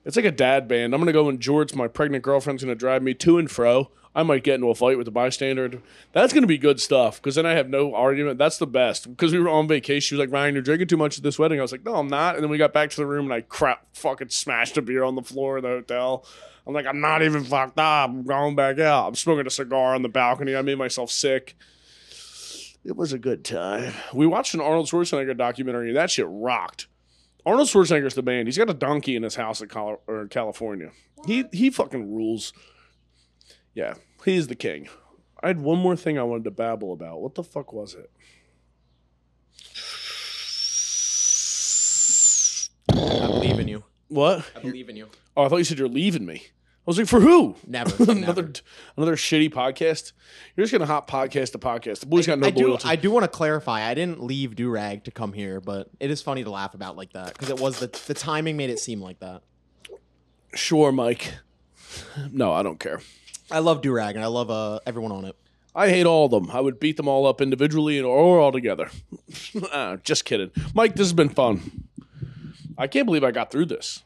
It's 0.08 0.16
like 0.16 0.24
a 0.24 0.32
dad 0.32 0.68
band. 0.68 0.94
I'm 0.94 1.02
gonna 1.02 1.12
go 1.12 1.28
and 1.28 1.38
George, 1.38 1.74
my 1.74 1.86
pregnant 1.86 2.24
girlfriend's 2.24 2.64
gonna 2.64 2.74
drive 2.74 3.02
me 3.02 3.12
to 3.12 3.36
and 3.36 3.50
fro. 3.50 3.90
I 4.14 4.22
might 4.22 4.42
get 4.42 4.54
into 4.54 4.70
a 4.70 4.74
fight 4.74 4.96
with 4.96 5.04
the 5.04 5.10
bystander. 5.10 5.82
That's 6.12 6.32
gonna 6.32 6.46
be 6.46 6.56
good 6.56 6.80
stuff 6.80 7.20
because 7.20 7.34
then 7.34 7.44
I 7.44 7.52
have 7.52 7.68
no 7.68 7.94
argument. 7.94 8.38
That's 8.38 8.56
the 8.56 8.66
best 8.66 9.06
because 9.06 9.34
we 9.34 9.38
were 9.38 9.50
on 9.50 9.68
vacation. 9.68 10.00
She 10.00 10.14
was 10.14 10.20
like, 10.20 10.32
"Ryan, 10.32 10.54
you're 10.54 10.62
drinking 10.62 10.88
too 10.88 10.96
much 10.96 11.18
at 11.18 11.24
this 11.24 11.38
wedding." 11.38 11.58
I 11.58 11.62
was 11.62 11.72
like, 11.72 11.84
"No, 11.84 11.96
I'm 11.96 12.08
not." 12.08 12.36
And 12.36 12.42
then 12.42 12.50
we 12.50 12.56
got 12.56 12.72
back 12.72 12.88
to 12.88 12.96
the 12.96 13.04
room 13.04 13.26
and 13.26 13.34
I 13.34 13.42
crap 13.42 13.84
fucking 13.92 14.30
smashed 14.30 14.78
a 14.78 14.82
beer 14.82 15.04
on 15.04 15.14
the 15.14 15.20
floor 15.20 15.58
of 15.58 15.64
the 15.64 15.68
hotel. 15.68 16.24
I'm 16.66 16.72
like, 16.72 16.86
"I'm 16.86 17.02
not 17.02 17.22
even 17.22 17.44
fucked 17.44 17.78
up. 17.78 18.08
I'm 18.08 18.24
going 18.24 18.56
back 18.56 18.78
out. 18.78 19.08
I'm 19.08 19.14
smoking 19.14 19.46
a 19.46 19.50
cigar 19.50 19.94
on 19.94 20.00
the 20.00 20.08
balcony. 20.08 20.56
I 20.56 20.62
made 20.62 20.78
myself 20.78 21.10
sick." 21.10 21.54
It 22.82 22.96
was 22.96 23.12
a 23.12 23.18
good 23.18 23.44
time. 23.44 23.92
We 24.14 24.26
watched 24.26 24.54
an 24.54 24.62
Arnold 24.62 24.86
Schwarzenegger 24.86 25.36
documentary. 25.36 25.92
That 25.92 26.10
shit 26.10 26.26
rocked. 26.26 26.87
Arnold 27.48 27.68
Schwarzenegger's 27.68 28.14
the 28.14 28.20
man. 28.20 28.44
He's 28.44 28.58
got 28.58 28.68
a 28.68 28.74
donkey 28.74 29.16
in 29.16 29.22
his 29.22 29.34
house 29.34 29.62
in 29.62 29.68
Col- 29.68 30.02
or 30.06 30.26
California. 30.26 30.90
He 31.26 31.46
he 31.50 31.70
fucking 31.70 32.14
rules. 32.14 32.52
Yeah, 33.72 33.94
he's 34.22 34.48
the 34.48 34.54
king. 34.54 34.88
I 35.42 35.46
had 35.46 35.58
one 35.60 35.78
more 35.78 35.96
thing 35.96 36.18
I 36.18 36.24
wanted 36.24 36.44
to 36.44 36.50
babble 36.50 36.92
about. 36.92 37.22
What 37.22 37.36
the 37.36 37.42
fuck 37.42 37.72
was 37.72 37.94
it? 37.94 38.10
I 42.90 43.26
believe 43.26 43.58
in 43.58 43.68
you. 43.68 43.84
What? 44.08 44.44
I 44.54 44.60
believe 44.60 44.90
in 44.90 44.96
you. 44.96 45.08
Oh, 45.34 45.44
I 45.44 45.48
thought 45.48 45.56
you 45.56 45.64
said 45.64 45.78
you're 45.78 45.88
leaving 45.88 46.26
me. 46.26 46.48
I 46.88 46.90
was 46.90 46.96
like, 46.96 47.06
for 47.06 47.20
who? 47.20 47.54
Never. 47.66 48.02
another 48.10 48.42
never. 48.44 48.52
another 48.96 49.14
shitty 49.14 49.50
podcast. 49.50 50.12
You're 50.56 50.64
just 50.64 50.72
gonna 50.72 50.86
hop 50.86 51.10
podcast 51.10 51.52
to 51.52 51.58
podcast. 51.58 52.00
The 52.00 52.06
boy's 52.06 52.26
got 52.26 52.38
no 52.38 52.46
I 52.46 52.50
do. 52.50 52.78
I 52.82 52.96
do 52.96 53.10
want 53.10 53.24
to 53.24 53.28
clarify. 53.28 53.82
I 53.86 53.92
didn't 53.92 54.22
leave 54.22 54.52
Durag 54.52 55.04
to 55.04 55.10
come 55.10 55.34
here, 55.34 55.60
but 55.60 55.90
it 56.00 56.10
is 56.10 56.22
funny 56.22 56.44
to 56.44 56.50
laugh 56.50 56.72
about 56.72 56.96
like 56.96 57.12
that 57.12 57.34
because 57.34 57.50
it 57.50 57.60
was 57.60 57.78
the 57.78 57.88
the 58.06 58.14
timing 58.14 58.56
made 58.56 58.70
it 58.70 58.78
seem 58.78 59.02
like 59.02 59.20
that. 59.20 59.42
sure, 60.54 60.90
Mike. 60.90 61.34
No, 62.32 62.54
I 62.54 62.62
don't 62.62 62.80
care. 62.80 63.02
I 63.50 63.58
love 63.58 63.82
Durag 63.82 64.14
and 64.14 64.24
I 64.24 64.28
love 64.28 64.50
uh, 64.50 64.80
everyone 64.86 65.12
on 65.12 65.26
it. 65.26 65.36
I 65.74 65.90
hate 65.90 66.06
all 66.06 66.24
of 66.24 66.30
them. 66.30 66.50
I 66.50 66.62
would 66.62 66.80
beat 66.80 66.96
them 66.96 67.06
all 67.06 67.26
up 67.26 67.42
individually 67.42 67.98
and 67.98 68.06
or 68.06 68.40
all 68.40 68.50
together. 68.50 68.90
Ah, 69.72 69.96
just 70.02 70.24
kidding, 70.24 70.50
Mike. 70.74 70.94
This 70.94 71.08
has 71.08 71.12
been 71.12 71.28
fun. 71.28 71.88
I 72.78 72.86
can't 72.86 73.04
believe 73.04 73.24
I 73.24 73.30
got 73.30 73.50
through 73.50 73.66
this. 73.66 74.04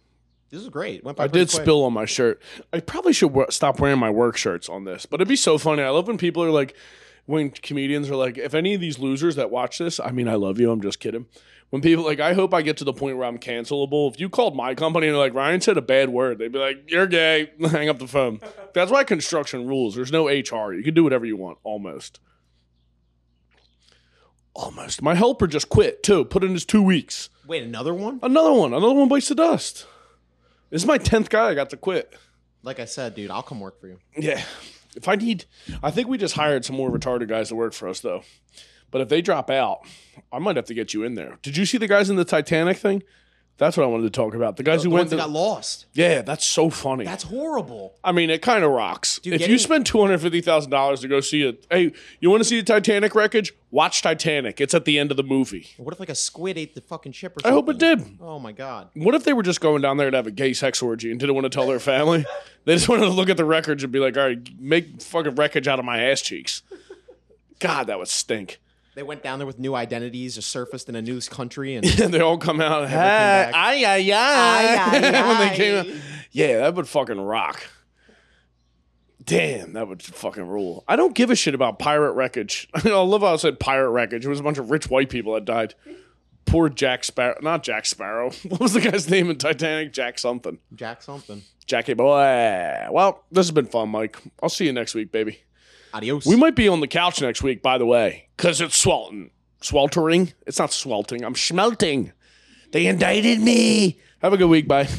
This 0.52 0.60
is 0.60 0.68
great. 0.68 1.02
Went 1.02 1.16
by 1.16 1.24
I 1.24 1.28
did 1.28 1.48
quick. 1.48 1.62
spill 1.62 1.82
on 1.82 1.94
my 1.94 2.04
shirt. 2.04 2.40
I 2.74 2.80
probably 2.80 3.14
should 3.14 3.30
w- 3.30 3.46
stop 3.48 3.80
wearing 3.80 3.98
my 3.98 4.10
work 4.10 4.36
shirts 4.36 4.68
on 4.68 4.84
this, 4.84 5.06
but 5.06 5.16
it'd 5.16 5.26
be 5.28 5.34
so 5.34 5.56
funny. 5.56 5.82
I 5.82 5.88
love 5.88 6.06
when 6.06 6.18
people 6.18 6.44
are 6.44 6.50
like, 6.50 6.76
when 7.24 7.50
comedians 7.50 8.10
are 8.10 8.16
like, 8.16 8.36
if 8.36 8.52
any 8.52 8.74
of 8.74 8.80
these 8.80 8.98
losers 8.98 9.36
that 9.36 9.50
watch 9.50 9.78
this, 9.78 9.98
I 9.98 10.10
mean, 10.10 10.28
I 10.28 10.34
love 10.34 10.60
you. 10.60 10.70
I'm 10.70 10.82
just 10.82 11.00
kidding. 11.00 11.24
When 11.70 11.80
people 11.80 12.04
like, 12.04 12.20
I 12.20 12.34
hope 12.34 12.52
I 12.52 12.60
get 12.60 12.76
to 12.76 12.84
the 12.84 12.92
point 12.92 13.16
where 13.16 13.26
I'm 13.26 13.38
cancelable. 13.38 14.12
If 14.12 14.20
you 14.20 14.28
called 14.28 14.54
my 14.54 14.74
company 14.74 15.06
and 15.06 15.14
they're 15.14 15.22
like, 15.22 15.32
Ryan 15.32 15.62
said 15.62 15.78
a 15.78 15.82
bad 15.82 16.10
word, 16.10 16.36
they'd 16.36 16.52
be 16.52 16.58
like, 16.58 16.90
you're 16.90 17.06
gay. 17.06 17.50
Hang 17.70 17.88
up 17.88 17.98
the 17.98 18.06
phone. 18.06 18.38
That's 18.74 18.90
why 18.90 19.04
construction 19.04 19.66
rules. 19.66 19.94
There's 19.94 20.12
no 20.12 20.26
HR. 20.26 20.74
You 20.74 20.82
can 20.82 20.92
do 20.92 21.02
whatever 21.02 21.24
you 21.24 21.38
want, 21.38 21.56
almost. 21.64 22.20
Almost. 24.52 25.00
My 25.00 25.14
helper 25.14 25.46
just 25.46 25.70
quit 25.70 26.02
too. 26.02 26.26
Put 26.26 26.44
in 26.44 26.52
his 26.52 26.66
two 26.66 26.82
weeks. 26.82 27.30
Wait, 27.46 27.62
another 27.62 27.94
one? 27.94 28.20
Another 28.22 28.52
one. 28.52 28.74
Another 28.74 28.92
one 28.92 29.08
bites 29.08 29.28
the 29.28 29.34
dust. 29.34 29.86
This 30.72 30.80
is 30.80 30.86
my 30.86 30.96
tenth 30.96 31.28
guy 31.28 31.50
I 31.50 31.54
got 31.54 31.68
to 31.70 31.76
quit. 31.76 32.16
Like 32.62 32.80
I 32.80 32.86
said, 32.86 33.14
dude, 33.14 33.30
I'll 33.30 33.42
come 33.42 33.60
work 33.60 33.78
for 33.78 33.88
you. 33.88 33.98
Yeah. 34.16 34.42
If 34.96 35.06
I 35.06 35.16
need, 35.16 35.44
I 35.82 35.90
think 35.90 36.08
we 36.08 36.16
just 36.16 36.34
hired 36.34 36.64
some 36.64 36.76
more 36.76 36.90
retarded 36.90 37.28
guys 37.28 37.50
to 37.50 37.54
work 37.54 37.74
for 37.74 37.88
us 37.88 38.00
though. 38.00 38.22
But 38.90 39.02
if 39.02 39.10
they 39.10 39.20
drop 39.20 39.50
out, 39.50 39.86
I 40.32 40.38
might 40.38 40.56
have 40.56 40.64
to 40.66 40.74
get 40.74 40.94
you 40.94 41.04
in 41.04 41.14
there. 41.14 41.38
Did 41.42 41.58
you 41.58 41.66
see 41.66 41.76
the 41.76 41.88
guys 41.88 42.08
in 42.08 42.16
the 42.16 42.24
Titanic 42.24 42.78
thing? 42.78 43.02
That's 43.58 43.76
what 43.76 43.84
I 43.84 43.86
wanted 43.86 44.04
to 44.04 44.10
talk 44.10 44.34
about. 44.34 44.56
The 44.56 44.64
guys 44.64 44.82
The 44.82 44.88
who 44.88 44.94
ones 44.94 45.02
went. 45.02 45.10
that 45.10 45.16
To, 45.16 45.22
got 45.22 45.30
lost. 45.30 45.86
yeah, 45.92 46.22
that's 46.22 46.44
so 46.44 46.68
funny. 46.68 47.04
That's 47.04 47.22
horrible. 47.24 47.94
I 48.02 48.10
mean, 48.10 48.28
it 48.28 48.42
kind 48.42 48.64
of 48.64 48.72
rocks. 48.72 49.18
if 49.18 49.24
getting- 49.24 49.50
you 49.50 49.58
spend 49.58 49.86
two 49.86 50.00
hundred 50.00 50.18
fifty 50.20 50.40
thousand 50.40 50.70
dollars 50.72 51.00
to 51.02 51.08
go 51.08 51.20
see 51.20 51.42
it, 51.42 51.64
hey, 51.70 51.92
you 52.18 52.28
want 52.30 52.40
to 52.42 52.48
see 52.48 52.58
the 52.58 52.64
Titanic 52.64 53.14
wreckage? 53.14 53.52
Watch 53.70 54.02
Titanic. 54.02 54.60
It's 54.60 54.74
at 54.74 54.84
the 54.84 54.98
end 54.98 55.10
of 55.12 55.16
the 55.16 55.22
movie. 55.22 55.68
What 55.76 55.92
if 55.94 56.00
like 56.00 56.08
a 56.08 56.14
squid 56.14 56.58
ate 56.58 56.74
the 56.74 56.80
fucking 56.80 57.12
ship 57.12 57.36
or 57.36 57.46
I 57.46 57.52
hope 57.52 57.68
it 57.68 57.78
did. 57.78 58.18
Oh 58.20 58.38
my 58.40 58.52
god. 58.52 58.88
What 58.94 59.14
if 59.14 59.22
they 59.24 59.32
were 59.32 59.42
just 59.44 59.60
going 59.60 59.80
down 59.82 59.96
there 59.96 60.10
to 60.10 60.16
have 60.16 60.26
a 60.26 60.30
gay 60.32 60.54
sex 60.54 60.82
orgy 60.82 61.10
and 61.10 61.20
didn't 61.20 61.34
want 61.36 61.44
to 61.44 61.50
tell 61.50 61.66
their 61.68 61.78
family? 61.80 62.24
they 62.64 62.74
just 62.74 62.88
wanted 62.88 63.02
to 63.04 63.10
look 63.10 63.28
at 63.28 63.36
the 63.36 63.44
records 63.44 63.84
and 63.84 63.92
be 63.92 63.98
like, 64.00 64.16
"All 64.16 64.24
right, 64.24 64.38
make 64.58 65.00
fucking 65.02 65.36
wreckage 65.36 65.68
out 65.68 65.78
of 65.78 65.84
my 65.84 66.02
ass 66.02 66.20
cheeks." 66.20 66.62
God, 67.60 67.86
that 67.86 67.98
would 67.98 68.08
stink. 68.08 68.60
They 68.94 69.02
went 69.02 69.22
down 69.22 69.38
there 69.38 69.46
with 69.46 69.58
new 69.58 69.74
identities, 69.74 70.34
just 70.34 70.50
surfaced 70.50 70.88
in 70.88 70.94
a 70.96 71.02
new 71.02 71.20
country, 71.22 71.76
and 71.76 71.84
they 71.86 72.20
all 72.20 72.36
come 72.36 72.60
out. 72.60 72.90
Hi, 72.90 73.50
ay, 73.50 73.84
ay, 73.84 74.12
ay. 74.12 75.26
When 75.26 75.48
they 75.48 75.56
came 75.56 75.78
out. 75.78 76.02
Yeah, 76.30 76.58
that 76.58 76.74
would 76.74 76.88
fucking 76.88 77.20
rock. 77.20 77.62
Damn, 79.24 79.74
that 79.74 79.88
would 79.88 80.02
fucking 80.02 80.46
rule. 80.46 80.84
I 80.88 80.96
don't 80.96 81.14
give 81.14 81.30
a 81.30 81.36
shit 81.36 81.54
about 81.54 81.78
pirate 81.78 82.12
wreckage. 82.12 82.68
I 82.74 82.88
love 82.88 83.22
how 83.22 83.34
I 83.34 83.36
said 83.36 83.60
pirate 83.60 83.90
wreckage. 83.90 84.24
It 84.26 84.28
was 84.28 84.40
a 84.40 84.42
bunch 84.42 84.58
of 84.58 84.70
rich 84.70 84.90
white 84.90 85.10
people 85.10 85.34
that 85.34 85.44
died. 85.44 85.74
Poor 86.44 86.68
Jack 86.68 87.04
Sparrow. 87.04 87.36
Not 87.40 87.62
Jack 87.62 87.86
Sparrow. 87.86 88.30
What 88.48 88.60
was 88.60 88.72
the 88.72 88.80
guy's 88.80 89.08
name 89.08 89.30
in 89.30 89.36
Titanic? 89.36 89.92
Jack 89.92 90.18
something. 90.18 90.58
Jack 90.74 91.02
something. 91.02 91.42
Jackie 91.66 91.94
boy. 91.94 92.86
Well, 92.90 93.24
this 93.30 93.46
has 93.46 93.52
been 93.52 93.66
fun, 93.66 93.90
Mike. 93.90 94.18
I'll 94.42 94.48
see 94.48 94.66
you 94.66 94.72
next 94.72 94.94
week, 94.94 95.12
baby. 95.12 95.38
Adios. 95.94 96.26
We 96.26 96.36
might 96.36 96.54
be 96.56 96.68
on 96.68 96.80
the 96.80 96.88
couch 96.88 97.20
next 97.20 97.42
week, 97.42 97.62
by 97.62 97.78
the 97.78 97.86
way, 97.86 98.28
because 98.36 98.60
it's 98.60 98.76
sweltering. 98.76 99.30
Sweltering? 99.60 100.32
It's 100.46 100.58
not 100.58 100.72
sweltering. 100.72 101.24
I'm 101.24 101.34
schmelting. 101.34 102.12
They 102.72 102.86
indicted 102.86 103.40
me. 103.40 104.00
Have 104.20 104.32
a 104.32 104.36
good 104.36 104.48
week. 104.48 104.66
Bye. 104.66 104.88